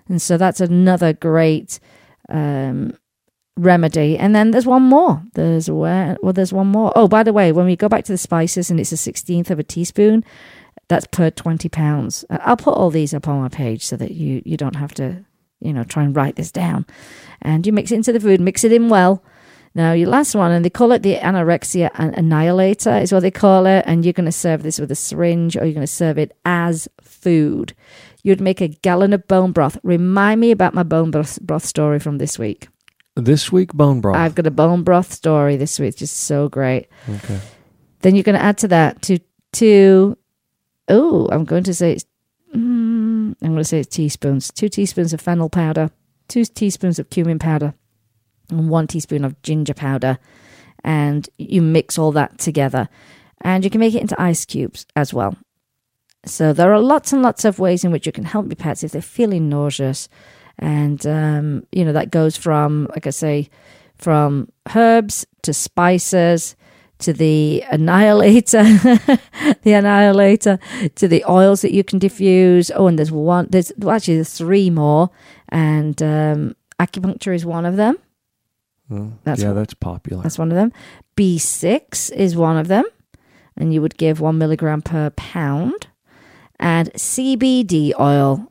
and 0.09 0.21
so 0.21 0.37
that's 0.37 0.61
another 0.61 1.13
great. 1.13 1.81
Um, 2.29 2.95
remedy. 3.57 4.17
And 4.17 4.35
then 4.35 4.53
there's 4.53 4.65
one 4.65 4.85
more. 4.85 5.23
There's 5.35 5.69
where 5.69 6.17
well, 6.23 6.33
there's 6.33 6.53
one 6.53 6.69
more. 6.69 6.93
Oh, 6.97 7.09
by 7.09 7.23
the 7.23 7.33
way, 7.33 7.53
when 7.53 7.67
we 7.67 7.77
go 7.77 7.91
back 7.91 8.05
to 8.05 8.13
the 8.13 8.17
spices 8.17 8.71
and 8.71 8.81
it's 8.81 8.93
a 8.93 8.97
sixteenth 8.97 9.51
of 9.51 9.59
a 9.59 9.63
teaspoon, 9.63 10.25
that's 10.89 11.07
per 11.09 11.29
twenty 11.29 11.69
pounds. 11.69 12.25
I'll 12.31 12.57
put 12.57 12.73
all 12.73 12.89
these 12.89 13.13
up 13.13 13.29
on 13.29 13.43
my 13.43 13.49
page 13.49 13.85
so 13.85 13.97
that 13.97 14.13
you 14.13 14.41
you 14.47 14.57
don't 14.57 14.77
have 14.77 14.95
to 14.95 15.27
you 15.61 15.73
know 15.73 15.85
try 15.85 16.03
and 16.03 16.15
write 16.15 16.37
this 16.37 16.51
down. 16.51 16.87
And 17.43 17.67
you 17.67 17.73
mix 17.73 17.91
it 17.91 17.97
into 17.97 18.13
the 18.13 18.21
food, 18.21 18.41
mix 18.41 18.65
it 18.65 18.73
in 18.73 18.89
well. 18.89 19.23
Now 19.75 19.93
your 19.93 20.09
last 20.09 20.35
one, 20.35 20.51
and 20.51 20.65
they 20.65 20.71
call 20.71 20.93
it 20.93 21.03
the 21.03 21.17
anorexia 21.17 21.91
annihilator, 21.95 22.99
is 22.99 23.13
what 23.13 23.21
they 23.21 23.31
call 23.31 23.67
it. 23.67 23.85
And 23.87 24.05
you're 24.05 24.13
going 24.13 24.27
to 24.27 24.33
serve 24.33 24.63
this 24.63 24.79
with 24.79 24.91
a 24.91 24.97
syringe, 24.97 25.57
or 25.57 25.65
you're 25.65 25.75
going 25.75 25.81
to 25.83 25.87
serve 25.87 26.19
it 26.19 26.37
as 26.45 26.89
food. 27.01 27.75
You'd 28.23 28.41
make 28.41 28.61
a 28.61 28.69
gallon 28.69 29.13
of 29.13 29.27
bone 29.29 29.53
broth. 29.53 29.79
Remind 29.83 30.41
me 30.41 30.51
about 30.51 30.75
my 30.75 30.83
bone 30.83 31.11
broth, 31.11 31.41
broth 31.41 31.65
story 31.65 31.99
from 31.99 32.19
this 32.19 32.39
week. 32.39 32.69
This 33.17 33.51
week, 33.51 33.73
bone 33.73 34.01
broth. 34.01 34.17
I've 34.17 34.35
got 34.35 34.47
a 34.47 34.51
bone 34.51 34.83
broth 34.83 35.13
story 35.13 35.57
this 35.57 35.79
week. 35.79 35.89
It's 35.89 35.99
just 35.99 36.17
so 36.17 36.49
great. 36.49 36.89
okay. 37.09 37.41
Then 38.01 38.15
you're 38.15 38.25
going 38.25 38.39
to 38.39 38.43
add 38.43 38.59
to 38.59 38.69
that 38.69 39.03
to 39.03 39.19
two. 39.53 40.17
Oh, 40.89 41.29
I'm 41.31 41.45
going 41.45 41.65
to 41.65 41.75
say 41.75 41.93
it's. 41.93 42.05
I'm 43.43 43.49
going 43.53 43.59
to 43.59 43.65
say 43.65 43.83
teaspoons. 43.83 44.51
Two 44.53 44.69
teaspoons 44.69 45.13
of 45.13 45.21
fennel 45.21 45.49
powder, 45.49 45.91
two 46.29 46.45
teaspoons 46.45 46.99
of 46.99 47.11
cumin 47.11 47.39
powder, 47.39 47.75
and 48.51 48.69
one 48.69 48.87
teaspoon 48.87 49.25
of 49.25 49.41
ginger 49.43 49.75
powder, 49.75 50.19
and 50.85 51.29
you 51.39 51.63
mix 51.63 51.99
all 51.99 52.13
that 52.13 52.39
together, 52.39 52.89
and 53.41 53.65
you 53.65 53.71
can 53.71 53.81
make 53.81 53.95
it 53.95 54.03
into 54.03 54.21
ice 54.21 54.45
cubes 54.45 54.87
as 54.97 55.15
well. 55.15 55.37
So 56.27 56.53
there 56.53 56.73
are 56.73 56.81
lots 56.81 57.13
and 57.13 57.23
lots 57.23 57.45
of 57.45 57.59
ways 57.59 57.85
in 57.85 57.91
which 57.91 58.07
you 58.07 58.13
can 58.13 58.25
help 58.25 58.47
your 58.47 58.57
pets 58.57 58.85
if 58.85 58.93
they're 58.93 59.03
feeling 59.03 59.49
nauseous, 59.49 60.09
and 60.59 61.05
um, 61.07 61.67
you 61.73 61.85
know 61.85 61.93
that 61.93 62.11
goes 62.11 62.37
from, 62.37 62.87
like 62.91 63.07
I 63.07 63.11
say, 63.11 63.49
from 63.97 64.51
herbs 64.75 65.27
to 65.43 65.55
spices 65.55 66.57
to 67.01 67.13
the 67.13 67.65
annihilator, 67.71 68.63
the 69.63 69.73
annihilator, 69.73 70.59
to 70.97 71.09
the 71.09 71.25
oils 71.29 71.63
that 71.63 71.73
you 71.73 71.83
can 71.85 71.99
diffuse. 71.99 72.71
Oh, 72.75 72.87
and 72.87 72.99
there's 72.99 73.13
one. 73.13 73.47
There's 73.51 73.73
well, 73.79 73.95
actually 73.97 74.17
there's 74.17 74.33
three 74.35 74.71
more, 74.71 75.11
and 75.49 76.01
um, 76.03 76.57
acupuncture 76.79 77.35
is 77.35 77.45
one 77.47 77.67
of 77.67 77.77
them. 77.77 77.99
Well, 78.89 79.13
That's 79.25 79.41
yeah, 79.43 79.49
what- 79.49 79.55
that's 79.55 79.75
popular. 79.75 80.23
That's 80.23 80.39
one 80.39 80.51
of 80.51 80.57
them. 80.57 80.73
B6 81.17 82.13
is 82.13 82.37
one 82.37 82.57
of 82.57 82.69
them, 82.69 82.85
and 83.57 83.73
you 83.73 83.81
would 83.83 83.97
give 83.97 84.21
one 84.21 84.39
milligram 84.39 84.83
per 84.83 85.11
pound. 85.11 85.87
And 86.59 86.93
CBD 86.93 87.93
oil. 87.99 88.47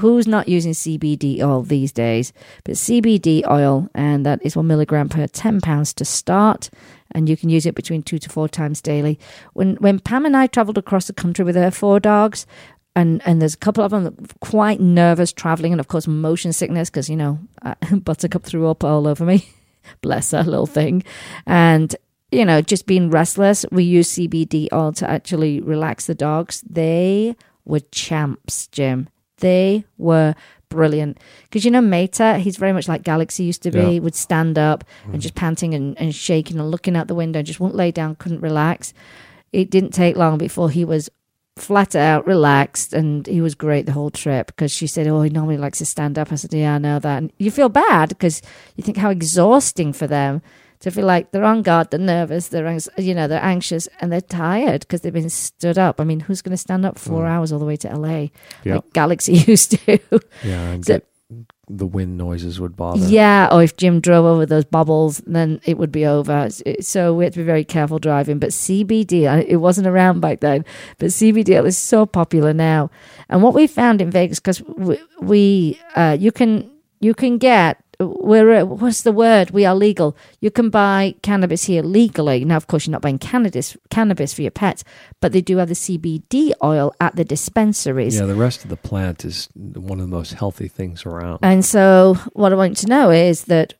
Who's 0.00 0.26
not 0.26 0.48
using 0.48 0.72
CBD 0.72 1.40
oil 1.40 1.62
these 1.62 1.92
days? 1.92 2.32
But 2.64 2.74
CBD 2.74 3.48
oil, 3.48 3.88
and 3.94 4.26
that 4.26 4.40
is 4.44 4.56
one 4.56 4.66
milligram 4.66 5.08
per 5.08 5.28
10 5.28 5.60
pounds 5.60 5.94
to 5.94 6.04
start. 6.04 6.68
And 7.14 7.28
you 7.28 7.36
can 7.36 7.48
use 7.48 7.64
it 7.64 7.76
between 7.76 8.02
two 8.02 8.18
to 8.18 8.28
four 8.28 8.48
times 8.48 8.80
daily. 8.80 9.18
When 9.52 9.76
when 9.76 10.00
Pam 10.00 10.26
and 10.26 10.36
I 10.36 10.48
traveled 10.48 10.78
across 10.78 11.06
the 11.06 11.12
country 11.12 11.44
with 11.44 11.54
her 11.54 11.70
four 11.70 12.00
dogs, 12.00 12.44
and 12.96 13.22
and 13.24 13.40
there's 13.40 13.54
a 13.54 13.58
couple 13.58 13.84
of 13.84 13.90
them 13.90 14.16
quite 14.40 14.80
nervous 14.80 15.32
traveling, 15.32 15.72
and 15.72 15.80
of 15.80 15.88
course 15.88 16.06
motion 16.06 16.52
sickness 16.52 16.90
because 16.90 17.08
you 17.08 17.16
know 17.16 17.38
uh, 17.62 17.74
Buttercup 17.92 18.44
threw 18.44 18.68
up 18.68 18.84
all 18.84 19.06
over 19.06 19.24
me. 19.24 19.46
Bless 20.00 20.30
her 20.30 20.42
little 20.42 20.66
thing, 20.66 21.02
and 21.46 21.94
you 22.30 22.44
know 22.44 22.60
just 22.60 22.86
being 22.86 23.10
restless. 23.10 23.64
We 23.70 23.84
use 23.84 24.12
CBD 24.12 24.68
oil 24.72 24.92
to 24.94 25.08
actually 25.08 25.60
relax 25.60 26.06
the 26.06 26.14
dogs. 26.14 26.62
They 26.68 27.36
were 27.64 27.80
champs, 27.80 28.66
Jim. 28.68 29.08
They 29.38 29.84
were 29.98 30.34
brilliant 30.74 31.18
because 31.44 31.64
you 31.64 31.70
know 31.70 31.80
Meta, 31.80 32.38
he's 32.38 32.56
very 32.56 32.72
much 32.72 32.88
like 32.88 33.02
Galaxy 33.02 33.44
used 33.44 33.62
to 33.62 33.70
be. 33.70 33.94
Yeah. 33.94 33.98
Would 34.00 34.14
stand 34.14 34.58
up 34.58 34.84
and 35.04 35.14
mm. 35.14 35.20
just 35.20 35.34
panting 35.34 35.74
and, 35.74 35.98
and 35.98 36.14
shaking 36.14 36.58
and 36.58 36.70
looking 36.70 36.96
out 36.96 37.08
the 37.08 37.14
window, 37.14 37.42
just 37.42 37.60
wouldn't 37.60 37.76
lay 37.76 37.90
down, 37.90 38.16
couldn't 38.16 38.40
relax. 38.40 38.92
It 39.52 39.70
didn't 39.70 39.92
take 39.92 40.16
long 40.16 40.36
before 40.36 40.68
he 40.68 40.84
was 40.84 41.08
flat 41.56 41.94
out 41.94 42.26
relaxed 42.26 42.92
and 42.92 43.26
he 43.28 43.40
was 43.40 43.54
great 43.54 43.86
the 43.86 43.92
whole 43.92 44.10
trip 44.10 44.48
because 44.48 44.72
she 44.72 44.88
said 44.88 45.06
oh 45.06 45.22
he 45.22 45.30
normally 45.30 45.56
likes 45.56 45.78
to 45.78 45.86
stand 45.86 46.18
up 46.18 46.32
i 46.32 46.34
said 46.34 46.52
yeah 46.52 46.74
i 46.74 46.78
know 46.78 46.98
that 46.98 47.18
and 47.18 47.32
you 47.38 47.48
feel 47.48 47.68
bad 47.68 48.08
because 48.08 48.42
you 48.74 48.82
think 48.82 48.96
how 48.96 49.08
exhausting 49.08 49.92
for 49.92 50.08
them 50.08 50.42
to 50.84 50.90
feel 50.90 51.04
like 51.06 51.32
they're 51.32 51.44
on 51.44 51.62
guard, 51.62 51.90
they're 51.90 51.98
nervous, 52.00 52.48
they're 52.48 52.78
you 52.96 53.14
know 53.14 53.26
they're 53.26 53.42
anxious 53.42 53.88
and 54.00 54.12
they're 54.12 54.20
tired 54.20 54.80
because 54.82 55.00
they've 55.00 55.12
been 55.12 55.28
stood 55.30 55.76
up. 55.78 56.00
I 56.00 56.04
mean, 56.04 56.20
who's 56.20 56.40
going 56.42 56.52
to 56.52 56.56
stand 56.56 56.84
up 56.86 56.98
four 56.98 57.26
hours 57.26 57.50
all 57.52 57.58
the 57.58 57.64
way 57.66 57.76
to 57.78 57.88
LA 57.88 58.28
like 58.64 58.92
Galaxy 58.92 59.32
used 59.52 59.72
to? 59.72 59.98
Yeah, 60.44 60.70
and 60.70 60.84
So- 60.86 61.00
the 61.66 61.86
wind 61.86 62.18
noises 62.18 62.60
would 62.60 62.76
bother. 62.76 63.06
Yeah, 63.06 63.48
or 63.50 63.62
if 63.62 63.74
Jim 63.78 64.00
drove 64.00 64.26
over 64.26 64.44
those 64.44 64.66
bubbles, 64.66 65.22
then 65.26 65.60
it 65.64 65.78
would 65.78 65.90
be 65.90 66.04
over. 66.04 66.48
So 66.80 67.14
we 67.14 67.24
had 67.24 67.32
to 67.32 67.38
be 67.38 67.44
very 67.44 67.64
careful 67.64 67.98
driving. 67.98 68.38
But 68.38 68.50
CBD, 68.50 69.22
it 69.48 69.56
wasn't 69.56 69.86
around 69.86 70.20
back 70.20 70.40
then, 70.40 70.66
but 70.98 71.06
CBD 71.08 71.64
is 71.64 71.78
so 71.78 72.04
popular 72.04 72.52
now. 72.52 72.90
And 73.30 73.42
what 73.42 73.54
we 73.54 73.66
found 73.66 74.02
in 74.02 74.10
Vegas, 74.10 74.38
because 74.40 74.60
we, 74.62 74.98
we 75.22 75.80
uh, 75.96 76.16
you 76.20 76.30
can 76.30 76.70
you 77.00 77.14
can 77.14 77.38
get 77.38 77.82
we're 78.00 78.60
uh, 78.60 78.64
what's 78.64 79.02
the 79.02 79.12
word? 79.12 79.50
We 79.50 79.64
are 79.64 79.74
legal. 79.74 80.16
You 80.40 80.50
can 80.50 80.70
buy 80.70 81.14
cannabis 81.22 81.64
here 81.64 81.82
legally. 81.82 82.44
Now, 82.44 82.56
of 82.56 82.66
course, 82.66 82.86
you're 82.86 82.92
not 82.92 83.02
buying 83.02 83.18
cannabis 83.18 83.76
cannabis 83.90 84.32
for 84.32 84.42
your 84.42 84.50
pets, 84.50 84.84
but 85.20 85.32
they 85.32 85.40
do 85.40 85.58
have 85.58 85.68
the 85.68 85.74
CBD 85.74 86.52
oil 86.62 86.94
at 87.00 87.16
the 87.16 87.24
dispensaries. 87.24 88.18
Yeah, 88.18 88.26
the 88.26 88.34
rest 88.34 88.64
of 88.64 88.70
the 88.70 88.76
plant 88.76 89.24
is 89.24 89.48
one 89.54 90.00
of 90.00 90.08
the 90.08 90.14
most 90.14 90.34
healthy 90.34 90.68
things 90.68 91.06
around. 91.06 91.40
And 91.42 91.64
so, 91.64 92.14
what 92.32 92.52
I 92.52 92.56
want 92.56 92.76
to 92.78 92.86
know 92.86 93.10
is 93.10 93.44
that 93.44 93.74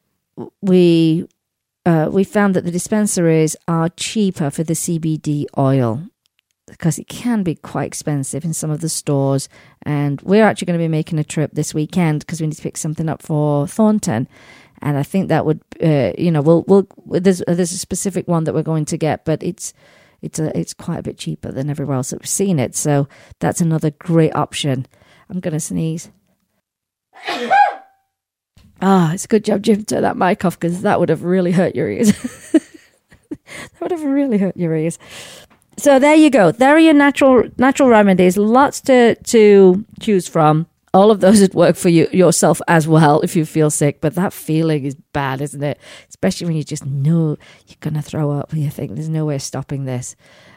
we 0.62 1.28
uh, 1.86 2.08
we 2.10 2.24
found 2.24 2.54
that 2.54 2.64
the 2.64 2.70
dispensaries 2.70 3.56
are 3.68 3.88
cheaper 3.90 4.50
for 4.50 4.62
the 4.62 4.74
CBD 4.74 5.46
oil 5.58 6.02
because 6.78 6.98
it 6.98 7.06
can 7.06 7.44
be 7.44 7.54
quite 7.54 7.86
expensive 7.86 8.44
in 8.44 8.52
some 8.52 8.70
of 8.70 8.80
the 8.80 8.88
stores. 8.88 9.48
And 9.82 10.20
we're 10.22 10.44
actually 10.44 10.66
going 10.66 10.78
to 10.78 10.84
be 10.84 10.88
making 10.88 11.20
a 11.20 11.24
trip 11.24 11.52
this 11.52 11.72
weekend 11.72 12.20
because 12.20 12.40
we 12.40 12.48
need 12.48 12.56
to 12.56 12.62
pick 12.62 12.76
something 12.76 13.08
up 13.08 13.22
for 13.22 13.68
Thornton. 13.68 14.26
And 14.82 14.98
I 14.98 15.04
think 15.04 15.28
that 15.28 15.46
would, 15.46 15.60
uh, 15.80 16.12
you 16.18 16.32
know, 16.32 16.42
we'll 16.42 16.64
we'll 16.66 16.88
there's 17.06 17.42
there's 17.46 17.72
a 17.72 17.78
specific 17.78 18.26
one 18.26 18.44
that 18.44 18.54
we're 18.54 18.62
going 18.62 18.86
to 18.86 18.98
get, 18.98 19.24
but 19.24 19.40
it's 19.42 19.72
it's 20.20 20.40
a 20.40 20.56
it's 20.58 20.74
quite 20.74 20.98
a 20.98 21.02
bit 21.02 21.16
cheaper 21.16 21.52
than 21.52 21.70
everywhere 21.70 21.96
else 21.96 22.10
that 22.10 22.20
we've 22.20 22.28
seen 22.28 22.58
it. 22.58 22.74
So 22.74 23.08
that's 23.38 23.60
another 23.60 23.92
great 23.92 24.34
option. 24.34 24.86
I'm 25.30 25.40
going 25.40 25.54
to 25.54 25.60
sneeze. 25.60 26.10
Ah, 28.82 29.14
it's 29.14 29.24
a 29.24 29.28
good 29.28 29.44
job 29.44 29.62
Jim 29.62 29.84
turned 29.84 30.04
that 30.04 30.16
mic 30.16 30.44
off 30.44 30.58
because 30.58 30.82
that 30.82 31.00
would 31.00 31.08
have 31.08 31.22
really 31.22 31.52
hurt 31.52 31.74
your 31.74 31.88
ears. 31.88 32.12
that 32.52 33.80
would 33.80 33.92
have 33.92 34.02
really 34.02 34.36
hurt 34.36 34.56
your 34.58 34.74
ears. 34.74 34.98
So 35.76 35.98
there 35.98 36.14
you 36.14 36.30
go. 36.30 36.52
There 36.52 36.74
are 36.74 36.78
your 36.78 36.94
natural 36.94 37.48
natural 37.58 37.88
remedies. 37.88 38.36
Lots 38.36 38.80
to 38.82 39.14
to 39.16 39.84
choose 40.00 40.28
from. 40.28 40.66
All 40.92 41.10
of 41.10 41.20
those 41.20 41.40
would 41.42 41.54
work 41.54 41.76
for 41.76 41.88
you 41.88 42.08
yourself 42.12 42.60
as 42.68 42.86
well 42.86 43.20
if 43.20 43.34
you 43.34 43.44
feel 43.44 43.70
sick. 43.70 44.00
But 44.00 44.14
that 44.14 44.32
feeling 44.32 44.84
is 44.84 44.94
bad, 45.12 45.40
isn't 45.40 45.62
it? 45.62 45.78
Especially 46.08 46.46
when 46.46 46.56
you 46.56 46.64
just 46.64 46.86
know 46.86 47.36
you're 47.66 47.76
gonna 47.80 48.02
throw 48.02 48.30
up 48.30 48.52
and 48.52 48.62
you 48.62 48.70
think 48.70 48.94
there's 48.94 49.08
no 49.08 49.24
way 49.24 49.36
of 49.36 49.42
stopping 49.42 49.84
this, 49.84 50.16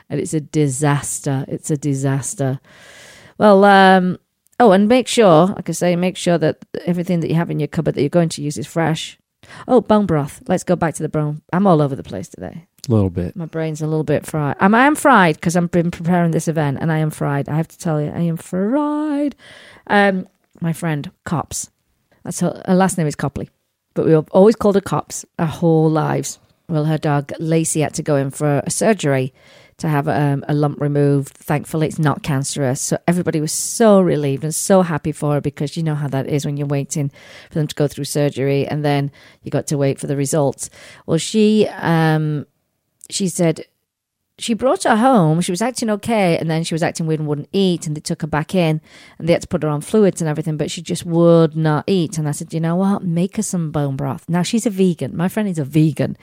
and 0.10 0.20
it's 0.20 0.34
a 0.34 0.42
disaster. 0.42 1.46
It's 1.48 1.72
a 1.72 1.78
disaster. 1.78 2.60
Well, 3.38 3.64
um, 3.66 4.18
oh, 4.60 4.72
and 4.72 4.88
make 4.88 5.08
sure, 5.08 5.48
like 5.48 5.70
I 5.70 5.72
say, 5.72 5.96
make 5.96 6.18
sure 6.18 6.38
that 6.38 6.66
everything 6.86 7.20
that 7.22 7.30
you 7.30 7.36
have 7.36 7.52
in 7.52 7.60
your 7.60 7.68
cupboard 7.68 7.96
that 7.96 8.02
you're 8.02 8.10
going 8.10 8.30
to 8.30 8.42
use 8.42 8.58
is 8.58 8.68
fresh. 8.68 9.18
Oh, 9.68 9.82
bone 9.82 10.06
broth. 10.06 10.42
Let's 10.48 10.64
go 10.64 10.76
back 10.76 10.96
to 10.96 11.04
the 11.04 11.10
bone. 11.10 11.42
I'm 11.54 11.68
all 11.68 11.82
over 11.82 11.96
the 11.96 12.04
place 12.04 12.28
today. 12.28 12.68
A 12.88 12.92
little 12.92 13.10
bit. 13.10 13.36
My 13.36 13.46
brain's 13.46 13.82
a 13.82 13.88
little 13.88 14.04
bit 14.04 14.26
fried. 14.26 14.56
I'm, 14.60 14.74
I 14.74 14.86
am 14.86 14.96
fried 14.96 15.36
because 15.36 15.56
I've 15.58 15.72
been 15.72 15.92
preparing 15.92 16.32
this 16.32 16.48
event 16.48 16.78
and 16.80 16.92
I 16.92 17.00
am 17.00 17.10
fried. 17.10 17.50
I 17.50 17.56
have 17.56 17.68
to 17.68 17.78
tell 17.78 18.02
you, 18.02 18.10
I 18.10 18.22
am 18.22 18.38
fried. 18.38 19.36
Um, 19.88 20.28
my 20.62 20.74
friend, 20.74 21.12
Cops. 21.26 21.70
That's 22.24 22.40
her, 22.40 22.62
her 22.66 22.76
last 22.76 22.98
name 22.98 23.08
is 23.08 23.16
Copley, 23.16 23.50
but 23.94 24.06
we 24.06 24.12
have 24.12 24.28
always 24.32 24.56
called 24.56 24.76
her 24.76 24.82
Cops 24.82 25.26
our 25.38 25.48
whole 25.48 25.90
lives. 25.90 26.40
Well, 26.70 26.86
her 26.86 26.98
dog 26.98 27.32
Lacey 27.40 27.82
had 27.82 27.94
to 27.96 28.04
go 28.04 28.16
in 28.18 28.32
for 28.32 28.62
a 28.66 28.70
surgery 28.70 29.34
to 29.78 29.88
have 29.88 30.08
um, 30.08 30.44
a 30.48 30.54
lump 30.54 30.82
removed. 30.82 31.34
Thankfully, 31.38 31.88
it's 31.88 32.00
not 32.00 32.24
cancerous. 32.24 32.82
So 32.82 32.98
everybody 33.08 33.40
was 33.40 33.52
so 33.52 34.02
relieved 34.02 34.44
and 34.44 34.54
so 34.54 34.82
happy 34.82 35.12
for 35.12 35.34
her 35.34 35.42
because 35.42 35.78
you 35.78 35.84
know 35.84 35.96
how 35.96 36.08
that 36.10 36.28
is 36.28 36.46
when 36.46 36.58
you're 36.58 36.68
waiting 36.68 37.12
for 37.50 37.60
them 37.60 37.68
to 37.68 37.76
go 37.76 37.88
through 37.88 38.06
surgery 38.06 38.68
and 38.68 38.84
then 38.84 39.12
you 39.44 39.52
got 39.52 39.68
to 39.68 39.78
wait 39.78 40.00
for 40.00 40.08
the 40.08 40.18
results. 40.18 40.70
Well, 41.06 41.20
she 41.20 41.68
um, 41.68 42.48
she 43.10 43.28
said 43.28 43.66
she 44.40 44.54
brought 44.54 44.84
her 44.84 44.98
home. 44.98 45.42
She 45.42 45.52
was 45.52 45.62
acting 45.62 45.90
okay, 45.90 46.38
and 46.38 46.50
then 46.50 46.64
she 46.64 46.74
was 46.74 46.84
acting 46.84 47.08
weird 47.08 47.20
and 47.20 47.28
wouldn't 47.28 47.50
eat. 47.52 47.88
And 47.88 47.96
they 47.96 48.02
took 48.02 48.22
her 48.22 48.28
back 48.28 48.54
in, 48.54 48.82
and 49.18 49.28
they 49.28 49.34
had 49.34 49.42
to 49.42 49.48
put 49.48 49.64
her 49.64 49.70
on 49.70 49.82
fluids 49.82 50.22
and 50.22 50.30
everything. 50.30 50.58
But 50.58 50.70
she 50.70 50.82
just 50.82 51.06
would 51.06 51.56
not 51.56 51.86
eat. 51.88 52.18
And 52.18 52.28
I 52.28 52.32
said, 52.32 52.54
you 52.54 52.60
know 52.60 52.76
what? 52.76 53.04
Make 53.04 53.38
her 53.38 53.44
some 53.44 53.72
bone 53.72 53.96
broth. 53.96 54.30
Now 54.30 54.44
she's 54.44 54.66
a 54.66 54.70
vegan. 54.70 55.16
My 55.16 55.28
friend 55.28 55.50
is 55.50 55.60
a 55.60 55.66
vegan. 55.66 56.18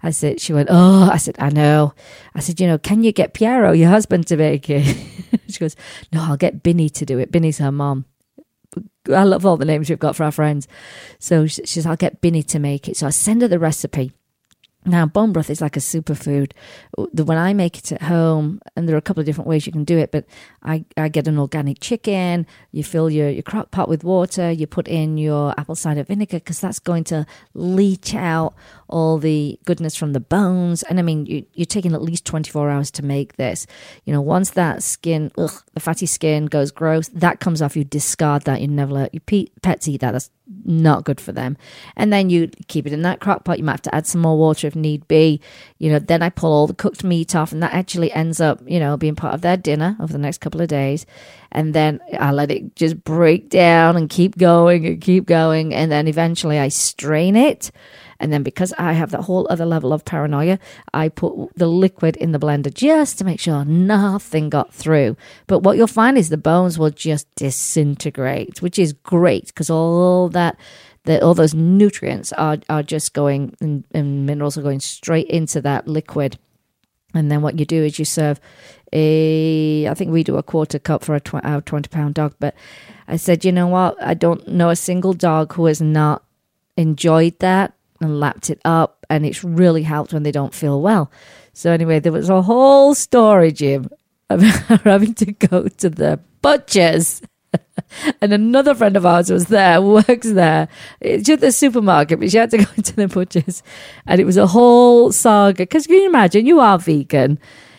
I 0.00 0.10
said, 0.10 0.40
she 0.40 0.52
went, 0.52 0.68
oh, 0.70 1.10
I 1.12 1.16
said, 1.16 1.34
I 1.40 1.50
know. 1.50 1.92
I 2.32 2.38
said, 2.40 2.60
you 2.60 2.68
know, 2.68 2.78
can 2.78 3.02
you 3.02 3.10
get 3.10 3.34
Piero, 3.34 3.72
your 3.72 3.88
husband, 3.88 4.28
to 4.28 4.36
make 4.36 4.70
it? 4.70 4.84
she 5.48 5.58
goes, 5.58 5.74
no, 6.12 6.22
I'll 6.22 6.36
get 6.36 6.62
Binny 6.62 6.88
to 6.90 7.04
do 7.04 7.18
it. 7.18 7.32
Binny's 7.32 7.58
her 7.58 7.72
mom. 7.72 8.04
I 9.12 9.24
love 9.24 9.44
all 9.44 9.56
the 9.56 9.64
names 9.64 9.90
we've 9.90 9.98
got 9.98 10.14
for 10.14 10.22
our 10.22 10.30
friends. 10.30 10.68
So 11.18 11.48
she 11.48 11.66
says, 11.66 11.86
I'll 11.86 11.96
get 11.96 12.20
Binny 12.20 12.44
to 12.44 12.60
make 12.60 12.88
it. 12.88 12.96
So 12.96 13.08
I 13.08 13.10
send 13.10 13.42
her 13.42 13.48
the 13.48 13.58
recipe. 13.58 14.12
Now, 14.88 15.04
bone 15.06 15.32
broth 15.32 15.50
is 15.50 15.60
like 15.60 15.76
a 15.76 15.80
superfood. 15.80 16.52
When 16.96 17.36
I 17.36 17.52
make 17.52 17.78
it 17.78 17.92
at 17.92 18.02
home, 18.02 18.60
and 18.74 18.88
there 18.88 18.96
are 18.96 18.98
a 18.98 19.02
couple 19.02 19.20
of 19.20 19.26
different 19.26 19.48
ways 19.48 19.66
you 19.66 19.72
can 19.72 19.84
do 19.84 19.98
it, 19.98 20.10
but 20.10 20.24
I, 20.62 20.84
I 20.96 21.08
get 21.08 21.28
an 21.28 21.38
organic 21.38 21.80
chicken. 21.80 22.46
You 22.72 22.82
fill 22.82 23.10
your, 23.10 23.28
your 23.28 23.42
crock 23.42 23.70
pot 23.70 23.88
with 23.88 24.02
water. 24.02 24.50
You 24.50 24.66
put 24.66 24.88
in 24.88 25.18
your 25.18 25.54
apple 25.58 25.74
cider 25.74 26.04
vinegar 26.04 26.38
because 26.38 26.60
that's 26.60 26.78
going 26.78 27.04
to 27.04 27.26
leach 27.54 28.14
out 28.14 28.54
all 28.88 29.18
the 29.18 29.58
goodness 29.66 29.94
from 29.94 30.14
the 30.14 30.20
bones. 30.20 30.82
And 30.84 30.98
I 30.98 31.02
mean, 31.02 31.26
you, 31.26 31.44
you're 31.52 31.66
taking 31.66 31.92
at 31.92 32.02
least 32.02 32.24
24 32.24 32.70
hours 32.70 32.90
to 32.92 33.04
make 33.04 33.36
this. 33.36 33.66
You 34.04 34.12
know, 34.12 34.22
once 34.22 34.50
that 34.50 34.82
skin, 34.82 35.30
ugh, 35.36 35.62
the 35.74 35.80
fatty 35.80 36.06
skin 36.06 36.46
goes 36.46 36.70
gross, 36.70 37.08
that 37.08 37.40
comes 37.40 37.60
off. 37.60 37.76
You 37.76 37.84
discard 37.84 38.44
that. 38.44 38.60
You 38.60 38.68
never 38.68 38.92
let 38.92 39.14
your 39.14 39.20
pe- 39.20 39.48
pets 39.62 39.86
eat 39.86 40.00
that. 40.00 40.12
That's 40.12 40.30
not 40.64 41.04
good 41.04 41.20
for 41.20 41.32
them. 41.32 41.56
And 41.96 42.12
then 42.12 42.30
you 42.30 42.50
keep 42.68 42.86
it 42.86 42.92
in 42.92 43.02
that 43.02 43.20
crock 43.20 43.44
pot. 43.44 43.58
You 43.58 43.64
might 43.64 43.72
have 43.72 43.82
to 43.82 43.94
add 43.94 44.06
some 44.06 44.20
more 44.20 44.38
water 44.38 44.66
if 44.66 44.74
need 44.80 45.06
be. 45.08 45.40
You 45.78 45.92
know, 45.92 45.98
then 45.98 46.22
I 46.22 46.30
pull 46.30 46.52
all 46.52 46.66
the 46.66 46.74
cooked 46.74 47.04
meat 47.04 47.34
off, 47.34 47.52
and 47.52 47.62
that 47.62 47.72
actually 47.72 48.12
ends 48.12 48.40
up, 48.40 48.60
you 48.66 48.80
know, 48.80 48.96
being 48.96 49.16
part 49.16 49.34
of 49.34 49.40
their 49.40 49.56
dinner 49.56 49.96
over 50.00 50.12
the 50.12 50.18
next 50.18 50.38
couple 50.38 50.60
of 50.60 50.68
days. 50.68 51.06
And 51.50 51.74
then 51.74 52.00
I 52.18 52.32
let 52.32 52.50
it 52.50 52.76
just 52.76 53.04
break 53.04 53.48
down 53.48 53.96
and 53.96 54.10
keep 54.10 54.36
going 54.36 54.86
and 54.86 55.00
keep 55.00 55.26
going. 55.26 55.74
And 55.74 55.90
then 55.90 56.06
eventually 56.06 56.58
I 56.58 56.68
strain 56.68 57.36
it. 57.36 57.70
And 58.20 58.32
then 58.32 58.42
because 58.42 58.74
I 58.78 58.92
have 58.94 59.12
that 59.12 59.22
whole 59.22 59.46
other 59.48 59.64
level 59.64 59.92
of 59.92 60.04
paranoia, 60.04 60.58
I 60.92 61.08
put 61.08 61.50
the 61.54 61.68
liquid 61.68 62.16
in 62.16 62.32
the 62.32 62.38
blender 62.38 62.72
just 62.72 63.18
to 63.18 63.24
make 63.24 63.40
sure 63.40 63.64
nothing 63.64 64.48
got 64.50 64.74
through. 64.74 65.16
But 65.46 65.60
what 65.60 65.76
you'll 65.76 65.86
find 65.86 66.18
is 66.18 66.28
the 66.28 66.36
bones 66.36 66.78
will 66.78 66.90
just 66.90 67.32
disintegrate, 67.36 68.60
which 68.60 68.78
is 68.78 68.92
great 68.92 69.46
because 69.46 69.70
all 69.70 70.28
that 70.30 70.56
the, 71.08 71.24
all 71.24 71.32
those 71.32 71.54
nutrients 71.54 72.34
are, 72.34 72.58
are 72.68 72.82
just 72.82 73.14
going 73.14 73.56
and, 73.62 73.84
and 73.92 74.26
minerals 74.26 74.58
are 74.58 74.62
going 74.62 74.78
straight 74.78 75.26
into 75.28 75.62
that 75.62 75.88
liquid. 75.88 76.38
And 77.14 77.32
then 77.32 77.40
what 77.40 77.58
you 77.58 77.64
do 77.64 77.82
is 77.82 77.98
you 77.98 78.04
serve 78.04 78.38
a, 78.92 79.88
I 79.88 79.94
think 79.94 80.12
we 80.12 80.22
do 80.22 80.36
a 80.36 80.42
quarter 80.42 80.78
cup 80.78 81.02
for 81.02 81.14
a 81.14 81.20
tw- 81.20 81.42
our 81.42 81.62
20 81.62 81.88
pound 81.88 82.14
dog. 82.16 82.34
But 82.38 82.54
I 83.08 83.16
said, 83.16 83.42
you 83.42 83.52
know 83.52 83.68
what? 83.68 83.96
I 84.02 84.12
don't 84.12 84.46
know 84.48 84.68
a 84.68 84.76
single 84.76 85.14
dog 85.14 85.54
who 85.54 85.64
has 85.64 85.80
not 85.80 86.24
enjoyed 86.76 87.38
that 87.38 87.72
and 88.02 88.20
lapped 88.20 88.50
it 88.50 88.60
up. 88.66 89.06
And 89.08 89.24
it's 89.24 89.42
really 89.42 89.84
helped 89.84 90.12
when 90.12 90.24
they 90.24 90.32
don't 90.32 90.52
feel 90.52 90.82
well. 90.82 91.10
So 91.54 91.72
anyway, 91.72 92.00
there 92.00 92.12
was 92.12 92.28
a 92.28 92.42
whole 92.42 92.94
story, 92.94 93.50
Jim, 93.50 93.88
about 94.28 94.82
having 94.82 95.14
to 95.14 95.32
go 95.32 95.68
to 95.68 95.88
the 95.88 96.20
butcher's. 96.42 97.22
and 98.20 98.32
another 98.32 98.74
friend 98.74 98.96
of 98.96 99.06
ours 99.06 99.30
was 99.30 99.46
there, 99.46 99.80
works 99.82 100.30
there. 100.30 100.68
It's 101.00 101.28
at 101.28 101.40
the 101.40 101.52
supermarket, 101.52 102.20
but 102.20 102.30
she 102.30 102.36
had 102.36 102.50
to 102.50 102.58
go 102.58 102.64
to 102.82 102.96
the 102.96 103.08
butcher's. 103.08 103.62
And 104.06 104.20
it 104.20 104.24
was 104.24 104.36
a 104.36 104.46
whole 104.46 105.12
saga. 105.12 105.62
Because 105.62 105.86
can 105.86 105.96
you 105.96 106.06
imagine, 106.06 106.46
you 106.46 106.60
are 106.60 106.78
vegan 106.78 107.38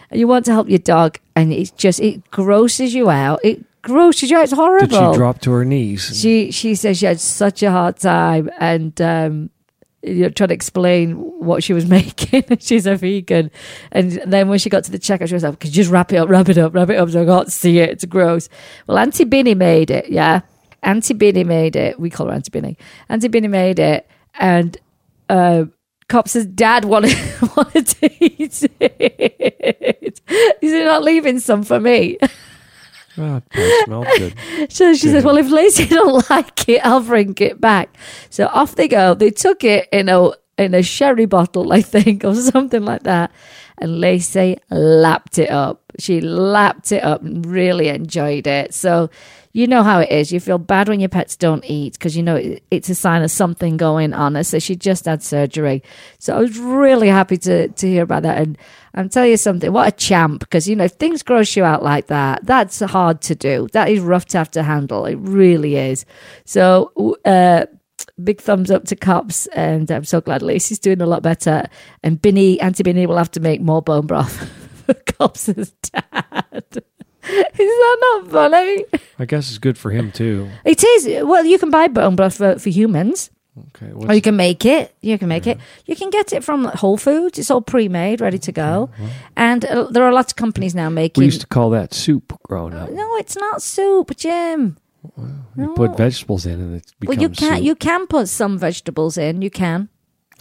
and 0.10 0.20
you 0.20 0.28
want 0.28 0.46
to 0.46 0.52
help 0.52 0.70
your 0.70 0.80
dog, 0.80 1.20
and 1.36 1.54
it's 1.54 1.72
just, 1.72 2.00
it 2.00 2.30
grosses 2.32 2.96
you 2.96 3.10
out. 3.10 3.40
It 3.44 3.64
grosses 3.82 4.32
you 4.32 4.38
out. 4.38 4.44
It's 4.44 4.54
horrible. 4.54 4.88
Did 4.88 5.14
she 5.14 5.18
drop 5.18 5.40
to 5.42 5.52
her 5.52 5.66
knees? 5.66 6.20
She 6.20 6.52
she 6.52 6.76
says 6.76 6.98
she 6.98 7.06
had 7.06 7.20
such 7.20 7.64
a 7.64 7.72
hard 7.72 7.98
time 7.98 8.50
and 8.60 9.00
um 9.02 9.50
you 10.02 10.24
know, 10.24 10.30
trying 10.30 10.50
to 10.50 10.54
explain 10.54 11.14
what 11.14 11.64
she 11.64 11.74
was 11.74 11.86
making. 11.90 12.44
She's 12.60 12.86
a 12.86 12.96
vegan. 12.96 13.52
And 13.92 14.12
then 14.26 14.48
when 14.48 14.60
she 14.60 14.70
got 14.70 14.84
to 14.86 14.92
the 14.92 15.00
checkout, 15.00 15.28
she 15.28 15.34
was 15.34 15.44
like, 15.44 15.60
Could 15.60 15.70
you 15.70 15.84
just 15.84 15.92
wrap 15.92 16.12
it 16.14 16.18
up, 16.18 16.30
wrap 16.30 16.50
it 16.50 16.58
up, 16.58 16.74
wrap 16.74 16.90
it 16.90 16.98
up 16.98 17.10
so 17.10 17.24
I 17.24 17.26
can't 17.26 17.52
see 17.52 17.80
it. 17.80 17.90
It's 17.90 18.06
gross. 18.06 18.50
Well, 18.88 18.98
Auntie 18.98 19.26
Binny 19.26 19.56
made 19.56 19.92
it, 19.92 20.10
yeah. 20.10 20.42
Auntie 20.84 21.14
Binny 21.14 21.44
made 21.44 21.76
it. 21.76 22.00
We 22.00 22.10
call 22.10 22.28
her 22.28 22.34
Auntie 22.34 22.52
Binny. 22.52 22.78
Auntie 23.10 23.28
Binny 23.28 23.48
made 23.48 23.80
it. 23.80 24.08
And 24.36 24.78
uh 25.28 25.66
Cops' 26.08 26.44
dad 26.44 26.86
wanted, 26.86 27.16
wanted 27.56 27.86
to 27.86 28.26
eat 28.26 28.68
it. 28.80 30.22
He 30.60 30.84
not 30.84 31.04
leaving 31.04 31.40
some 31.40 31.62
for 31.62 31.80
me. 31.80 32.18
Oh, 33.20 33.42
it 33.52 33.86
smelled 33.86 34.08
good. 34.18 34.34
So 34.72 34.94
she 34.94 35.08
says, 35.08 35.24
"Well, 35.24 35.38
if 35.38 35.50
Lacey 35.50 35.86
don't 35.88 36.30
like 36.30 36.70
it, 36.70 36.86
I'll 36.86 37.02
bring 37.02 37.36
it 37.40 37.60
back." 37.60 37.96
So 38.30 38.48
off 38.48 38.76
they 38.76 38.88
go. 38.88 39.14
They 39.14 39.30
took 39.32 39.64
it 39.64 39.90
in 39.92 40.10
a 40.10 40.32
in 40.60 40.74
a 40.74 40.84
sherry 40.84 41.26
bottle, 41.26 41.74
I 41.80 41.82
think, 41.82 42.24
or 42.24 42.36
something 42.36 42.84
like 42.84 43.04
that. 43.04 43.32
And 43.78 44.00
Lacey 44.00 44.58
lapped 44.70 45.40
it 45.40 45.50
up. 45.50 45.82
She 46.00 46.22
lapped 46.22 46.92
it 46.92 47.04
up 47.04 47.22
and 47.22 47.46
really 47.46 47.88
enjoyed 47.88 48.46
it. 48.46 48.74
So, 48.74 49.10
you 49.54 49.68
know 49.68 49.84
how 49.84 50.00
it 50.00 50.12
is. 50.12 50.32
You 50.32 50.40
feel 50.40 50.60
bad 50.60 50.90
when 50.90 51.00
your 51.00 51.10
pets 51.10 51.36
don't 51.36 51.66
eat 51.66 51.94
because 51.94 52.16
you 52.16 52.22
know 52.22 52.40
it's 52.70 52.90
a 52.90 52.96
sign 52.96 53.24
of 53.24 53.32
something 53.32 53.78
going 53.78 54.14
on. 54.14 54.42
So 54.44 54.60
she 54.60 54.76
just 54.76 55.06
had 55.06 55.24
surgery. 55.24 55.82
So 56.20 56.36
I 56.36 56.40
was 56.40 56.60
really 56.60 57.08
happy 57.08 57.38
to 57.38 57.68
to 57.70 57.88
hear 57.88 58.04
about 58.04 58.24
that. 58.24 58.38
And 58.38 58.58
I'm 58.94 59.10
telling 59.10 59.32
you 59.32 59.38
something, 59.38 59.72
what 59.74 59.88
a 59.88 59.92
champ! 59.92 60.42
Because 60.42 60.68
you 60.70 60.76
know 60.76 60.84
if 60.86 60.92
things 60.94 61.24
gross 61.24 61.56
you 61.56 61.64
out 61.64 61.84
like 61.84 62.08
that, 62.08 62.46
that's 62.46 62.80
hard 62.80 63.22
to 63.22 63.36
do. 63.36 63.68
That 63.72 63.90
is 63.90 64.02
rough 64.02 64.26
to 64.28 64.38
have 64.38 64.52
to 64.52 64.64
handle. 64.64 65.06
It 65.06 65.16
really 65.16 65.76
is. 65.78 66.06
So. 66.46 67.16
uh 67.26 67.66
Big 68.24 68.40
thumbs 68.42 68.72
up 68.72 68.86
to 68.86 68.96
Cops, 68.96 69.46
and 69.48 69.90
I'm 69.92 70.04
so 70.06 70.22
glad 70.22 70.42
Lacey's 70.42 70.80
doing 70.80 71.02
a 71.02 71.06
lot 71.06 71.24
better. 71.24 71.66
And 72.04 72.22
Binny, 72.22 72.60
Auntie 72.62 72.84
Binny 72.84 73.06
will 73.06 73.18
have 73.18 73.32
to 73.32 73.40
make 73.40 73.62
more 73.62 73.82
bone 73.82 74.08
broth 74.08 74.34
for 74.86 74.94
Cops' 74.94 75.72
dad. 75.82 76.64
Is 77.24 77.58
that 77.58 77.98
not 78.02 78.32
funny? 78.32 78.86
I 79.20 79.26
guess 79.26 79.50
it's 79.50 79.58
good 79.60 79.78
for 79.78 79.92
him 79.92 80.12
too. 80.12 80.50
It 80.66 80.84
is. 80.84 81.24
Well, 81.26 81.46
you 81.46 81.60
can 81.60 81.70
buy 81.70 81.88
bone 81.88 82.16
broth 82.16 82.38
for, 82.38 82.58
for 82.58 82.70
humans. 82.70 83.30
Okay. 83.76 83.92
Or 83.92 84.14
you 84.16 84.22
can 84.22 84.36
make 84.38 84.64
it. 84.66 84.96
You 85.02 85.18
can 85.20 85.28
make 85.28 85.46
it. 85.46 85.58
You 85.86 85.96
can 85.96 86.10
get 86.10 86.32
it 86.32 86.44
from 86.46 86.64
Whole 86.66 86.96
Foods. 86.98 87.38
It's 87.38 87.52
all 87.52 87.62
pre-made, 87.62 88.22
ready 88.22 88.38
to 88.40 88.52
go. 88.54 88.90
And 89.36 89.66
uh, 89.66 89.88
there 89.92 90.04
are 90.06 90.14
lots 90.14 90.32
of 90.32 90.38
companies 90.38 90.74
now 90.74 90.90
making. 90.90 91.22
We 91.22 91.26
used 91.26 91.42
to 91.42 91.48
call 91.48 91.70
that 91.72 91.94
soup 91.94 92.40
growing 92.44 92.74
up. 92.74 92.90
no, 92.90 93.18
it's 93.18 93.36
not 93.36 93.62
soup, 93.62 94.16
Jim. 94.16 94.78
You 95.56 95.74
put 95.76 95.98
vegetables 95.98 96.46
in 96.46 96.60
and 96.60 96.76
it 96.76 96.94
becomes 97.00 97.18
Well, 97.18 97.22
you 97.24 97.30
can 97.30 97.56
soup. 97.58 97.64
you 97.66 97.76
can 97.76 98.08
put 98.08 98.28
some 98.30 98.58
vegetables 98.58 99.18
in. 99.18 99.42
You 99.42 99.50
can. 99.50 99.90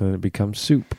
and 0.01 0.15
it 0.15 0.21
becomes 0.21 0.59
soup. 0.61 0.95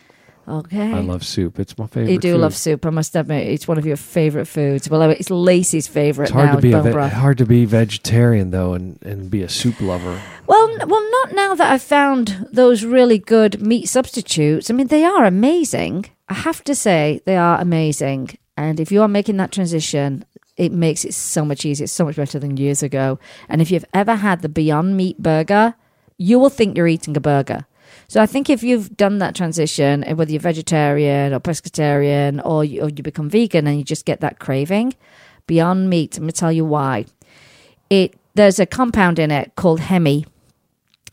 Okay. 0.47 0.91
I 0.93 0.99
love 1.01 1.23
soup. 1.23 1.59
It's 1.59 1.77
my 1.77 1.85
favorite. 1.85 2.11
You 2.11 2.17
do 2.19 2.31
food. 2.33 2.41
love 2.41 2.55
soup. 2.55 2.83
I 2.85 2.89
must 2.89 3.15
admit, 3.15 3.47
it's 3.47 3.67
one 3.67 3.77
of 3.77 3.85
your 3.85 3.97
favorite 3.97 4.45
foods. 4.47 4.89
Well, 4.89 5.03
uh, 5.03 5.09
it's 5.09 5.29
Lacey's 5.29 5.87
favorite 5.87 6.25
It's 6.25 6.31
hard 6.33 6.47
now. 6.49 6.55
to 6.55 6.61
be 6.61 6.71
a 6.73 6.81
ve- 6.81 6.91
hard 7.09 7.37
to 7.37 7.45
be 7.45 7.65
vegetarian 7.65 8.49
though, 8.49 8.73
and, 8.73 8.97
and 9.03 9.29
be 9.29 9.43
a 9.43 9.49
soup 9.49 9.79
lover. 9.79 10.19
Well, 10.47 10.69
n- 10.81 10.89
well, 10.89 11.07
not 11.11 11.33
now 11.35 11.53
that 11.53 11.71
I've 11.71 11.83
found 11.83 12.47
those 12.51 12.83
really 12.83 13.19
good 13.19 13.61
meat 13.61 13.87
substitutes. 13.89 14.71
I 14.71 14.73
mean, 14.73 14.87
they 14.87 15.03
are 15.05 15.23
amazing. 15.23 16.05
I 16.27 16.33
have 16.33 16.63
to 16.63 16.73
say, 16.73 17.21
they 17.25 17.37
are 17.37 17.61
amazing. 17.61 18.35
And 18.57 18.79
if 18.79 18.91
you 18.91 19.03
are 19.03 19.07
making 19.07 19.37
that 19.37 19.51
transition, 19.51 20.25
it 20.59 20.73
makes 20.73 21.05
it 21.05 21.13
so 21.13 21.45
much 21.45 21.65
easier. 21.65 21.85
It's 21.85 21.93
so 21.93 22.03
much 22.03 22.17
better 22.17 22.37
than 22.37 22.57
years 22.57 22.83
ago. 22.83 23.17
And 23.47 23.61
if 23.61 23.71
you've 23.71 23.85
ever 23.93 24.15
had 24.15 24.41
the 24.41 24.49
Beyond 24.49 24.97
Meat 24.97 25.17
burger, 25.17 25.73
you 26.17 26.37
will 26.37 26.49
think 26.49 26.75
you're 26.75 26.85
eating 26.85 27.15
a 27.15 27.21
burger. 27.21 27.65
So 28.09 28.21
I 28.21 28.25
think 28.25 28.49
if 28.49 28.61
you've 28.61 28.97
done 28.97 29.19
that 29.19 29.35
transition, 29.35 30.03
and 30.03 30.17
whether 30.17 30.31
you're 30.31 30.41
vegetarian 30.41 31.33
or 31.33 31.39
pescatarian, 31.39 32.45
or 32.45 32.65
you, 32.65 32.81
or 32.81 32.89
you 32.89 33.01
become 33.01 33.29
vegan 33.29 33.67
and 33.67 33.77
you 33.77 33.85
just 33.85 34.03
get 34.05 34.19
that 34.19 34.39
craving, 34.39 34.95
Beyond 35.47 35.89
Meat, 35.89 36.17
I'm 36.17 36.23
going 36.23 36.31
to 36.31 36.37
tell 36.37 36.51
you 36.51 36.65
why. 36.65 37.05
It 37.89 38.15
there's 38.35 38.59
a 38.59 38.65
compound 38.65 39.17
in 39.17 39.31
it 39.31 39.53
called 39.55 39.79
hemi. 39.79 40.25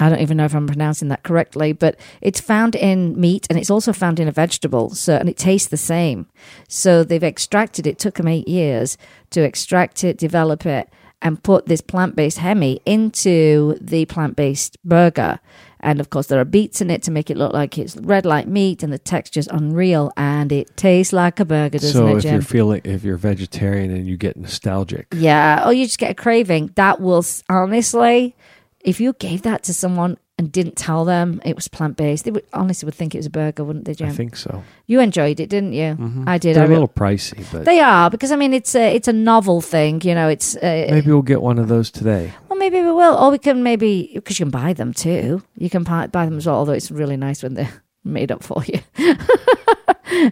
I 0.01 0.09
don't 0.09 0.21
even 0.21 0.37
know 0.37 0.45
if 0.45 0.55
I'm 0.55 0.67
pronouncing 0.67 1.09
that 1.09 1.23
correctly, 1.23 1.73
but 1.73 1.99
it's 2.21 2.41
found 2.41 2.75
in 2.75 3.19
meat 3.21 3.47
and 3.49 3.59
it's 3.59 3.71
also 3.71 3.93
found 3.93 4.21
in 4.21 4.29
a 4.29 4.33
vegetable. 4.33 4.91
So, 4.91 5.17
and 5.17 5.29
it 5.29 5.37
tastes 5.37 5.69
the 5.69 5.77
same. 5.77 6.27
So 6.69 7.03
they've 7.05 7.23
extracted 7.23 7.87
it. 7.87 7.99
Took 7.99 8.17
them 8.17 8.29
eight 8.29 8.49
years 8.49 8.99
to 9.31 9.43
extract 9.43 10.05
it, 10.05 10.19
develop 10.19 10.67
it, 10.67 10.89
and 11.23 11.43
put 11.43 11.67
this 11.67 11.81
plant-based 11.81 12.39
hemi 12.39 12.81
into 12.85 13.79
the 13.81 14.05
plant-based 14.05 14.77
burger. 14.85 15.41
And 15.81 16.01
of 16.01 16.11
course, 16.11 16.27
there 16.27 16.41
are 16.41 16.45
beets 16.45 16.81
in 16.81 16.91
it 16.91 17.03
to 17.05 17.11
make 17.11 17.31
it 17.31 17.37
look 17.37 17.53
like 17.53 17.79
it's 17.79 17.97
red 17.97 18.27
like 18.27 18.47
meat, 18.47 18.83
and 18.83 18.93
the 18.93 18.99
texture's 18.99 19.47
unreal, 19.47 20.13
and 20.17 20.51
it 20.53 20.77
tastes 20.77 21.13
like 21.13 21.39
a 21.41 21.45
burger, 21.45 21.79
doesn't 21.79 21.93
so 21.93 22.07
it, 22.09 22.17
if 22.17 22.23
Jim? 22.23 22.33
you're 22.35 22.43
feeling 22.43 22.81
if 22.85 23.05
you're 23.05 23.17
vegetarian 23.17 23.91
and 23.91 24.07
you 24.07 24.17
get 24.17 24.37
nostalgic, 24.37 25.07
Yeah. 25.15 25.67
or 25.67 25.73
you 25.73 25.85
just 25.87 25.99
get 25.99 26.11
a 26.11 26.15
craving. 26.15 26.73
That 26.75 27.01
will 27.01 27.25
honestly, 27.49 28.35
if 28.87 28.99
you 29.01 29.13
gave 29.15 29.43
that 29.43 29.63
to 29.65 29.75
someone 29.75 30.17
and 30.39 30.53
didn't 30.53 30.77
tell 30.77 31.05
them 31.05 31.41
it 31.45 31.55
was 31.57 31.67
plant 31.67 31.97
based, 31.97 32.25
they 32.25 32.31
would 32.31 32.45
honestly 32.53 32.87
would 32.87 32.95
think 32.95 33.15
it 33.15 33.19
was 33.19 33.27
a 33.27 33.31
burger, 33.31 33.65
wouldn't 33.65 33.85
they, 33.87 33.95
Jim? 33.95 34.09
I 34.09 34.13
think 34.13 34.37
so. 34.37 34.63
you 34.87 35.01
enjoyed 35.01 35.41
it, 35.41 35.49
didn't 35.51 35.73
you? 35.73 36.25
I 36.27 36.39
did. 36.39 36.57
They're 36.57 36.63
I 36.63 36.67
a 36.67 36.69
re- 36.69 36.75
little 36.77 36.89
pricey, 36.89 37.45
but 37.51 37.65
They 37.65 37.81
are 37.81 38.11
because 38.11 38.31
I 38.33 38.37
mean 38.37 38.53
it's 38.55 38.75
a 38.75 38.95
it's 38.95 39.09
a 39.09 39.13
novel 39.13 39.61
thing. 39.61 40.01
You 40.03 40.15
know, 40.15 40.29
it's 40.29 40.55
uh, 40.57 40.87
maybe 40.91 41.11
we'll 41.11 41.23
get 41.23 41.43
one 41.43 41.59
of 41.59 41.69
those 41.69 41.91
today. 41.91 42.33
well 42.49 42.59
maybe 42.59 42.81
we 42.81 42.93
will, 42.93 43.15
or 43.17 43.31
we 43.31 43.39
can 43.39 43.63
maybe 43.63 44.13
because 44.15 44.39
you 44.39 44.45
can 44.47 44.51
buy 44.51 44.73
them 44.73 44.93
too. 44.93 45.43
You 45.57 45.69
can 45.71 45.83
buy, 45.83 46.07
buy 46.07 46.25
them 46.27 46.37
as 46.39 46.47
well. 46.47 46.57
Although 46.57 46.73
it's 46.75 46.91
really 46.91 47.17
nice 47.17 47.43
when 47.43 47.55
they're 47.55 47.83
made 48.05 48.31
up 48.31 48.43
for 48.45 48.63
you, 48.67 48.81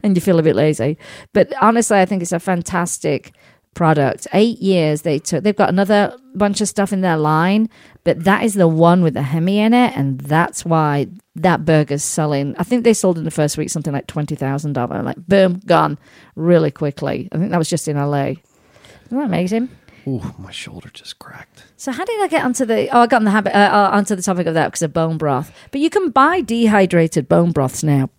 and 0.02 0.16
you 0.16 0.20
feel 0.20 0.38
a 0.38 0.42
bit 0.42 0.54
lazy. 0.56 0.96
But 1.32 1.52
honestly, 1.60 1.98
I 1.98 2.04
think 2.06 2.22
it's 2.22 2.32
a 2.32 2.38
fantastic 2.40 3.32
product. 3.74 4.26
Eight 4.32 4.60
years 4.60 5.02
they 5.02 5.18
took. 5.18 5.44
They've 5.44 5.56
got 5.56 5.68
another 5.68 6.16
bunch 6.34 6.60
of 6.60 6.68
stuff 6.68 6.92
in 6.92 7.00
their 7.00 7.16
line, 7.16 7.68
but 8.04 8.24
that 8.24 8.44
is 8.44 8.54
the 8.54 8.68
one 8.68 9.02
with 9.02 9.14
the 9.14 9.22
hemi 9.22 9.58
in 9.58 9.74
it, 9.74 9.96
and 9.96 10.20
that's 10.20 10.64
why 10.64 11.08
that 11.36 11.64
burger's 11.64 12.04
selling. 12.04 12.54
I 12.58 12.64
think 12.64 12.84
they 12.84 12.94
sold 12.94 13.18
in 13.18 13.24
the 13.24 13.30
first 13.30 13.58
week 13.58 13.70
something 13.70 13.92
like 13.92 14.06
twenty 14.06 14.34
thousand 14.34 14.74
dollars. 14.74 15.04
Like 15.04 15.26
boom, 15.26 15.60
gone 15.66 15.98
really 16.36 16.70
quickly. 16.70 17.28
I 17.32 17.38
think 17.38 17.50
that 17.50 17.58
was 17.58 17.70
just 17.70 17.88
in 17.88 17.96
LA. 17.96 18.34
Isn't 19.06 19.18
that 19.18 19.24
amazing? 19.24 19.68
Ooh, 20.06 20.34
my 20.38 20.50
shoulder 20.50 20.90
just 20.92 21.18
cracked. 21.18 21.64
So 21.76 21.90
how 21.90 22.04
did 22.04 22.20
I 22.22 22.28
get 22.28 22.44
onto 22.44 22.64
the? 22.66 22.88
Oh, 22.90 23.00
I 23.00 23.06
got 23.06 23.16
on 23.16 23.24
the 23.24 23.30
habit 23.30 23.54
uh, 23.54 23.70
uh, 23.72 23.90
onto 23.92 24.14
the 24.14 24.22
topic 24.22 24.46
of 24.46 24.54
that 24.54 24.66
because 24.68 24.82
of 24.82 24.92
bone 24.92 25.16
broth. 25.16 25.50
But 25.70 25.80
you 25.80 25.88
can 25.88 26.10
buy 26.10 26.42
dehydrated 26.42 27.28
bone 27.28 27.52
broths 27.52 27.82
now. 27.82 28.10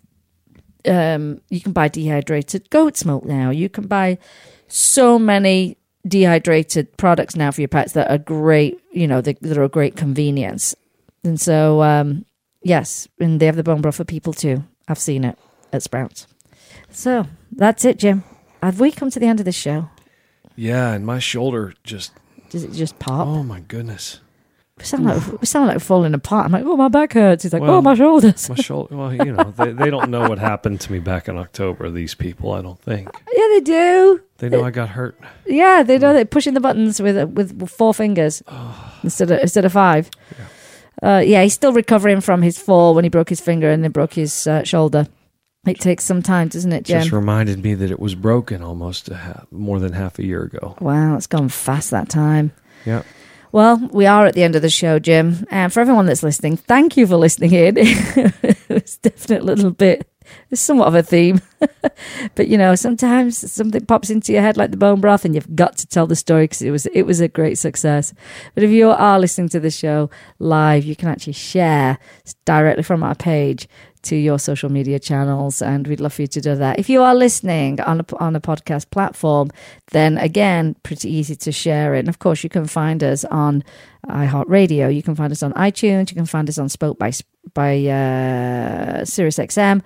Um, 0.87 1.41
you 1.49 1.61
can 1.61 1.73
buy 1.73 1.87
dehydrated 1.87 2.69
goat's 2.69 3.05
milk 3.05 3.25
now. 3.25 3.49
You 3.49 3.69
can 3.69 3.87
buy 3.87 4.17
so 4.67 5.17
many 5.19 5.77
dehydrated 6.07 6.95
products 6.97 7.35
now 7.35 7.51
for 7.51 7.61
your 7.61 7.67
pets 7.67 7.93
that 7.93 8.09
are 8.09 8.17
great. 8.17 8.79
You 8.91 9.07
know, 9.07 9.21
they, 9.21 9.33
that 9.41 9.57
are 9.57 9.63
a 9.63 9.69
great 9.69 9.95
convenience. 9.95 10.75
And 11.23 11.39
so, 11.39 11.81
um, 11.81 12.25
yes, 12.61 13.07
and 13.19 13.39
they 13.39 13.45
have 13.47 13.55
the 13.55 13.63
bone 13.63 13.81
broth 13.81 13.95
for 13.95 14.03
people 14.03 14.33
too. 14.33 14.63
I've 14.87 14.99
seen 14.99 15.23
it 15.23 15.37
at 15.73 15.81
Sprouts. 15.83 16.27
So 16.91 17.25
that's 17.51 17.83
it, 17.85 17.97
Jim. 17.97 18.23
Have 18.61 18.79
we 18.79 18.91
come 18.91 19.09
to 19.09 19.19
the 19.19 19.25
end 19.27 19.39
of 19.39 19.45
the 19.45 19.51
show? 19.51 19.89
Yeah, 20.55 20.93
and 20.93 21.05
my 21.05 21.19
shoulder 21.19 21.73
just 21.83 22.13
Does 22.49 22.63
it 22.63 22.71
just 22.71 22.97
pop? 22.99 23.27
oh 23.27 23.43
my 23.43 23.59
goodness. 23.61 24.19
We 24.77 24.83
sound 24.83 25.05
like 25.05 25.39
we 25.41 25.45
sound 25.47 25.67
like 25.67 25.79
falling 25.79 26.13
apart. 26.13 26.45
I'm 26.45 26.51
like, 26.51 26.65
oh, 26.65 26.75
my 26.75 26.89
back 26.89 27.13
hurts. 27.13 27.43
He's 27.43 27.53
like, 27.53 27.61
Well, 27.61 27.75
oh, 27.75 27.81
my 27.81 27.95
shoulders. 27.95 28.49
My 28.49 28.55
shoulder. 28.55 28.95
Well, 28.95 29.13
you 29.13 29.31
know, 29.31 29.53
they, 29.57 29.71
they 29.71 29.89
don't 29.89 30.09
know 30.11 30.27
what 30.27 30.37
happened 30.37 30.81
to 30.81 30.91
me 30.91 30.99
back 30.99 31.29
in 31.29 31.37
October. 31.37 31.89
These 31.89 32.13
people, 32.15 32.51
I 32.51 32.61
don't 32.61 32.79
think 32.79 33.09
yeah, 33.33 33.47
they 33.53 33.61
do. 33.61 34.21
they 34.39 34.49
know 34.49 34.65
I 34.65 34.71
got 34.71 34.89
hurt. 34.89 35.17
Yeah, 35.45 35.81
they 35.83 35.97
know 35.97 36.11
they're 36.11 36.25
pushing 36.25 36.55
the 36.55 36.59
buttons 36.59 37.01
with 37.01 37.17
with 37.31 37.69
four 37.69 37.93
fingers 37.93 38.43
instead 39.01 39.31
of 39.31 39.39
instead 39.39 39.63
of 39.63 39.71
five. 39.71 40.09
Yeah. 40.37 40.45
Uh, 41.01 41.19
yeah, 41.19 41.43
he's 41.43 41.53
still 41.53 41.71
recovering 41.73 42.19
from 42.19 42.41
his 42.41 42.57
fall 42.57 42.95
when 42.95 43.05
he 43.05 43.09
broke 43.09 43.29
his 43.29 43.39
finger 43.39 43.69
and 43.69 43.81
then 43.83 43.91
broke 43.91 44.13
his 44.13 44.45
uh, 44.47 44.63
shoulder. 44.63 45.07
It 45.65 45.79
takes 45.79 46.03
some 46.03 46.21
time, 46.21 46.49
doesn't 46.49 46.71
it, 46.71 46.83
Jim? 46.83 46.99
Just 46.99 47.11
reminded 47.11 47.63
me 47.63 47.73
that 47.75 47.91
it 47.91 47.99
was 47.99 48.13
broken 48.13 48.61
almost 48.61 49.09
a 49.09 49.15
half, 49.15 49.47
more 49.51 49.79
than 49.79 49.93
half 49.93 50.19
a 50.19 50.25
year 50.25 50.43
ago. 50.43 50.75
wow, 50.79 51.15
it's 51.15 51.27
gone 51.27 51.49
fast 51.49 51.91
that 51.91 52.07
time. 52.09 52.51
Yeah. 52.85 53.03
Well, 53.55 53.77
we 53.93 54.05
are 54.05 54.25
at 54.25 54.33
the 54.33 54.43
end 54.43 54.57
of 54.57 54.61
the 54.61 54.69
show, 54.69 54.99
Jim. 54.99 55.47
And 55.49 55.71
for 55.71 55.79
everyone 55.79 56.07
that's 56.07 56.23
listening, 56.23 56.57
thank 56.57 56.97
you 56.97 57.07
for 57.07 57.15
listening 57.15 57.53
in. 57.53 57.75
it's 57.77 58.97
definitely 58.97 59.37
a 59.37 59.55
little 59.55 59.71
bit, 59.71 60.09
it's 60.51 60.59
somewhat 60.59 60.89
of 60.89 60.95
a 60.95 61.01
theme. 61.01 61.39
but 62.35 62.49
you 62.49 62.57
know, 62.57 62.75
sometimes 62.75 63.49
something 63.49 63.85
pops 63.85 64.09
into 64.09 64.33
your 64.33 64.41
head 64.41 64.57
like 64.57 64.71
the 64.71 64.77
bone 64.77 64.99
broth, 64.99 65.23
and 65.23 65.35
you've 65.35 65.55
got 65.55 65.77
to 65.77 65.87
tell 65.87 66.05
the 66.05 66.17
story 66.17 66.43
because 66.43 66.61
it 66.61 66.69
was 66.69 66.85
it 66.87 67.03
was 67.03 67.21
a 67.21 67.29
great 67.29 67.57
success. 67.57 68.13
But 68.55 68.65
if 68.65 68.71
you 68.71 68.89
are 68.89 69.19
listening 69.21 69.47
to 69.49 69.61
the 69.61 69.71
show 69.71 70.09
live, 70.37 70.83
you 70.83 70.97
can 70.97 71.07
actually 71.07 71.31
share 71.31 71.97
directly 72.43 72.83
from 72.83 73.03
our 73.03 73.15
page 73.15 73.69
to 74.05 74.15
your 74.15 74.39
social 74.39 74.69
media 74.69 74.99
channels, 74.99 75.61
and 75.61 75.87
we'd 75.87 75.99
love 75.99 76.13
for 76.13 76.23
you 76.23 76.27
to 76.27 76.41
do 76.41 76.55
that. 76.55 76.79
If 76.79 76.89
you 76.89 77.03
are 77.03 77.13
listening 77.13 77.79
on 77.81 78.01
a, 78.01 78.05
on 78.17 78.35
a 78.35 78.41
podcast 78.41 78.89
platform, 78.89 79.49
then 79.91 80.17
again, 80.17 80.75
pretty 80.83 81.09
easy 81.09 81.35
to 81.35 81.51
share 81.51 81.95
it. 81.95 81.99
And 81.99 82.09
of 82.09 82.19
course, 82.19 82.43
you 82.43 82.49
can 82.49 82.65
find 82.65 83.03
us 83.03 83.25
on 83.25 83.63
iHeartRadio. 84.07 84.93
You 84.93 85.03
can 85.03 85.15
find 85.15 85.31
us 85.31 85.43
on 85.43 85.53
iTunes. 85.53 86.09
You 86.11 86.15
can 86.15 86.25
find 86.25 86.49
us 86.49 86.57
on 86.57 86.69
Spoke 86.69 86.97
by 86.97 87.11
by 87.53 87.77
uh, 87.77 89.01
SiriusXM. 89.03 89.81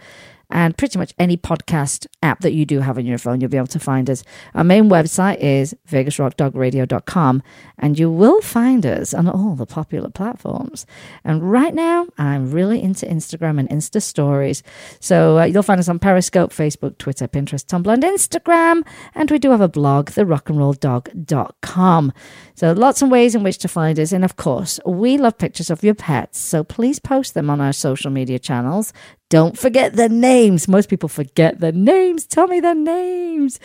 And 0.49 0.77
pretty 0.77 0.97
much 0.97 1.13
any 1.19 1.37
podcast 1.37 2.07
app 2.23 2.41
that 2.41 2.53
you 2.53 2.65
do 2.65 2.79
have 2.79 2.97
on 2.97 3.05
your 3.05 3.17
phone, 3.17 3.39
you'll 3.39 3.49
be 3.49 3.57
able 3.57 3.67
to 3.67 3.79
find 3.79 4.09
us. 4.09 4.23
Our 4.55 4.63
main 4.63 4.89
website 4.89 5.37
is 5.37 5.75
vegasrockdogradio.com, 5.87 7.43
and 7.77 7.99
you 7.99 8.11
will 8.11 8.41
find 8.41 8.85
us 8.85 9.13
on 9.13 9.27
all 9.27 9.55
the 9.55 9.65
popular 9.65 10.09
platforms. 10.09 10.85
And 11.23 11.51
right 11.51 11.73
now, 11.73 12.07
I'm 12.17 12.51
really 12.51 12.81
into 12.81 13.05
Instagram 13.05 13.59
and 13.59 13.69
Insta 13.69 14.01
stories. 14.01 14.63
So 14.99 15.39
uh, 15.39 15.45
you'll 15.45 15.63
find 15.63 15.79
us 15.79 15.89
on 15.89 15.99
Periscope, 15.99 16.51
Facebook, 16.51 16.97
Twitter, 16.97 17.27
Pinterest, 17.27 17.65
Tumblr, 17.65 17.93
and 17.93 18.03
Instagram. 18.03 18.83
And 19.13 19.29
we 19.29 19.39
do 19.39 19.51
have 19.51 19.61
a 19.61 19.67
blog, 19.67 20.09
therockandrolldog.com. 20.09 22.13
So 22.55 22.73
lots 22.73 23.01
of 23.01 23.09
ways 23.09 23.35
in 23.35 23.43
which 23.43 23.57
to 23.59 23.67
find 23.67 23.99
us. 23.99 24.11
And 24.11 24.25
of 24.25 24.35
course, 24.35 24.79
we 24.85 25.17
love 25.17 25.37
pictures 25.37 25.69
of 25.69 25.83
your 25.83 25.95
pets. 25.95 26.39
So 26.39 26.63
please 26.63 26.99
post 26.99 27.33
them 27.33 27.49
on 27.49 27.61
our 27.61 27.73
social 27.73 28.11
media 28.11 28.39
channels. 28.39 28.93
Don't 29.29 29.55
forget 29.55 29.95
the 29.95 30.09
names. 30.09 30.67
Most 30.67 30.89
people 30.89 31.07
forget 31.07 31.59
the 31.59 31.71
names. 31.71 32.25
Tell 32.25 32.47
me 32.47 32.59
the 32.59 32.73
names. 32.73 33.59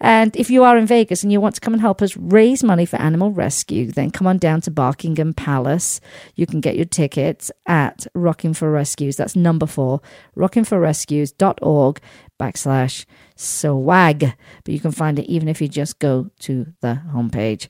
And 0.00 0.34
if 0.34 0.48
you 0.48 0.64
are 0.64 0.78
in 0.78 0.86
Vegas 0.86 1.22
and 1.22 1.30
you 1.30 1.42
want 1.42 1.56
to 1.56 1.60
come 1.60 1.74
and 1.74 1.80
help 1.82 2.00
us 2.00 2.16
raise 2.16 2.64
money 2.64 2.86
for 2.86 2.96
animal 2.96 3.30
rescue, 3.30 3.92
then 3.92 4.10
come 4.10 4.26
on 4.26 4.38
down 4.38 4.62
to 4.62 4.70
Barkingham 4.70 5.36
Palace. 5.36 6.00
You 6.36 6.46
can 6.46 6.62
get 6.62 6.76
your 6.76 6.86
tickets 6.86 7.52
at 7.66 8.06
Rocking 8.14 8.54
for 8.54 8.70
Rescues. 8.70 9.16
That's 9.16 9.36
number 9.36 9.66
four, 9.66 10.00
rockingforrescues.org 10.38 12.00
backslash 12.40 13.04
swag. 13.36 14.34
But 14.64 14.74
you 14.74 14.80
can 14.80 14.92
find 14.92 15.18
it 15.18 15.30
even 15.30 15.48
if 15.48 15.60
you 15.60 15.68
just 15.68 15.98
go 15.98 16.30
to 16.40 16.66
the 16.80 17.02
homepage. 17.14 17.68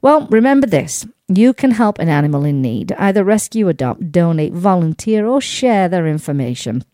Well, 0.00 0.26
remember 0.30 0.66
this. 0.66 1.06
You 1.28 1.52
can 1.52 1.72
help 1.72 1.98
an 1.98 2.08
animal 2.08 2.44
in 2.44 2.62
need. 2.62 2.92
Either 2.92 3.24
rescue, 3.24 3.68
adopt, 3.68 4.12
donate, 4.12 4.52
volunteer, 4.52 5.26
or 5.26 5.40
share 5.40 5.88
their 5.88 6.06
information. 6.06 6.84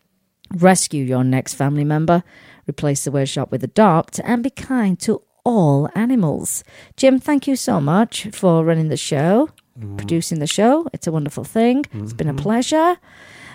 Rescue 0.53 1.03
your 1.03 1.23
next 1.23 1.53
family 1.53 1.83
member. 1.83 2.23
Replace 2.67 3.03
the 3.03 3.11
word 3.11 3.29
shop 3.29 3.51
with 3.51 3.63
adopt 3.63 4.19
and 4.23 4.43
be 4.43 4.49
kind 4.49 4.99
to 5.01 5.21
all 5.43 5.89
animals. 5.95 6.63
Jim, 6.97 7.19
thank 7.19 7.47
you 7.47 7.55
so 7.55 7.81
much 7.81 8.27
for 8.31 8.63
running 8.63 8.89
the 8.89 8.97
show, 8.97 9.49
mm. 9.79 9.97
producing 9.97 10.39
the 10.39 10.47
show. 10.47 10.87
It's 10.93 11.07
a 11.07 11.11
wonderful 11.11 11.43
thing. 11.43 11.85
It's 11.93 12.13
been 12.13 12.29
a 12.29 12.33
mm-hmm. 12.33 12.43
pleasure. 12.43 12.97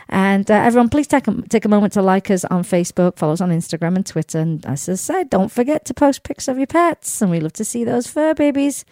And 0.09 0.51
uh, 0.51 0.55
everyone, 0.55 0.89
please 0.89 1.07
take 1.07 1.27
a, 1.27 1.43
take 1.49 1.65
a 1.65 1.69
moment 1.69 1.93
to 1.95 2.03
like 2.03 2.31
us 2.31 2.45
on 2.45 2.63
Facebook, 2.63 3.17
follow 3.17 3.33
us 3.33 3.41
on 3.41 3.51
Instagram 3.51 3.97
and 3.97 4.07
Twitter. 4.07 4.39
And 4.39 4.65
as 4.67 4.89
I 4.89 4.95
said, 4.95 5.31
don't 5.31 5.51
forget 5.51 5.85
to 5.87 5.95
post 5.95 6.23
pics 6.23 6.49
of 6.49 6.59
your 6.59 6.67
pets. 6.67 7.21
And 7.21 7.31
we 7.31 7.41
love 7.41 7.55
to 7.55 7.65
see 7.65 7.85
those 7.85 8.07
fur 8.07 8.35
babies. 8.35 8.85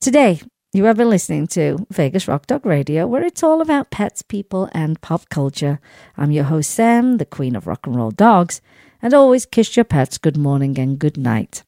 Today, 0.00 0.40
you 0.72 0.84
have 0.84 0.96
been 0.96 1.10
listening 1.10 1.46
to 1.48 1.86
Vegas 1.90 2.28
Rock 2.28 2.46
Dog 2.46 2.64
Radio, 2.64 3.06
where 3.06 3.24
it's 3.24 3.42
all 3.42 3.60
about 3.60 3.90
pets, 3.90 4.22
people, 4.22 4.68
and 4.72 5.00
pop 5.00 5.28
culture. 5.28 5.80
I'm 6.16 6.30
your 6.30 6.44
host, 6.44 6.70
Sam, 6.70 7.18
the 7.18 7.26
queen 7.26 7.56
of 7.56 7.66
rock 7.66 7.86
and 7.86 7.96
roll 7.96 8.10
dogs. 8.10 8.60
And 9.02 9.14
always 9.14 9.46
kiss 9.46 9.76
your 9.76 9.84
pets 9.84 10.18
good 10.18 10.36
morning 10.36 10.78
and 10.78 10.98
good 10.98 11.16
night. 11.16 11.62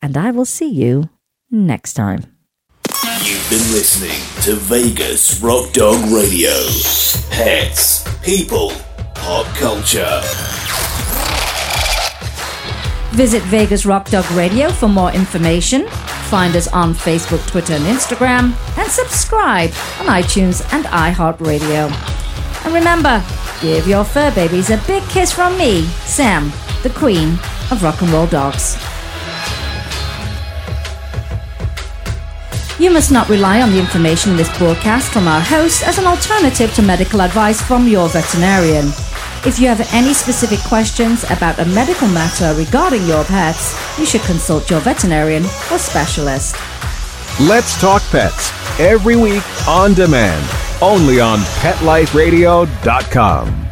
And 0.00 0.16
I 0.16 0.30
will 0.30 0.46
see 0.46 0.70
you 0.70 1.10
next 1.50 1.92
time. 1.92 2.39
You've 3.02 3.48
been 3.48 3.72
listening 3.72 4.20
to 4.42 4.56
Vegas 4.56 5.40
Rock 5.40 5.72
Dog 5.72 6.10
Radio. 6.10 6.50
Pets, 7.30 8.06
people, 8.22 8.72
pop 9.14 9.46
culture. 9.56 10.20
Visit 13.12 13.42
Vegas 13.44 13.86
Rock 13.86 14.10
Dog 14.10 14.30
Radio 14.32 14.70
for 14.70 14.88
more 14.88 15.10
information. 15.12 15.88
Find 16.28 16.54
us 16.54 16.68
on 16.68 16.92
Facebook, 16.92 17.46
Twitter, 17.48 17.72
and 17.72 17.84
Instagram. 17.84 18.54
And 18.76 18.90
subscribe 18.90 19.70
on 19.98 20.06
iTunes 20.06 20.62
and 20.74 20.84
iHeartRadio. 20.84 21.90
And 22.66 22.74
remember, 22.74 23.24
give 23.62 23.88
your 23.88 24.04
fur 24.04 24.30
babies 24.34 24.68
a 24.68 24.76
big 24.86 25.02
kiss 25.04 25.32
from 25.32 25.56
me, 25.56 25.84
Sam, 26.04 26.52
the 26.82 26.90
queen 26.90 27.38
of 27.70 27.82
rock 27.82 28.02
and 28.02 28.10
roll 28.10 28.26
dogs. 28.26 28.76
You 32.80 32.90
must 32.90 33.12
not 33.12 33.28
rely 33.28 33.60
on 33.60 33.72
the 33.72 33.78
information 33.78 34.30
in 34.30 34.38
this 34.38 34.56
broadcast 34.56 35.12
from 35.12 35.28
our 35.28 35.42
host 35.42 35.86
as 35.86 35.98
an 35.98 36.06
alternative 36.06 36.72
to 36.72 36.80
medical 36.80 37.20
advice 37.20 37.60
from 37.60 37.86
your 37.86 38.08
veterinarian. 38.08 38.86
If 39.44 39.58
you 39.60 39.68
have 39.68 39.86
any 39.92 40.14
specific 40.14 40.60
questions 40.60 41.24
about 41.24 41.58
a 41.58 41.66
medical 41.66 42.08
matter 42.08 42.54
regarding 42.54 43.06
your 43.06 43.22
pets, 43.24 43.76
you 43.98 44.06
should 44.06 44.22
consult 44.22 44.70
your 44.70 44.80
veterinarian 44.80 45.44
or 45.70 45.76
specialist. 45.76 46.56
Let's 47.38 47.78
Talk 47.78 48.00
Pets 48.10 48.50
every 48.80 49.16
week 49.16 49.44
on 49.68 49.92
demand, 49.92 50.50
only 50.80 51.20
on 51.20 51.40
PetLifeRadio.com. 51.60 53.69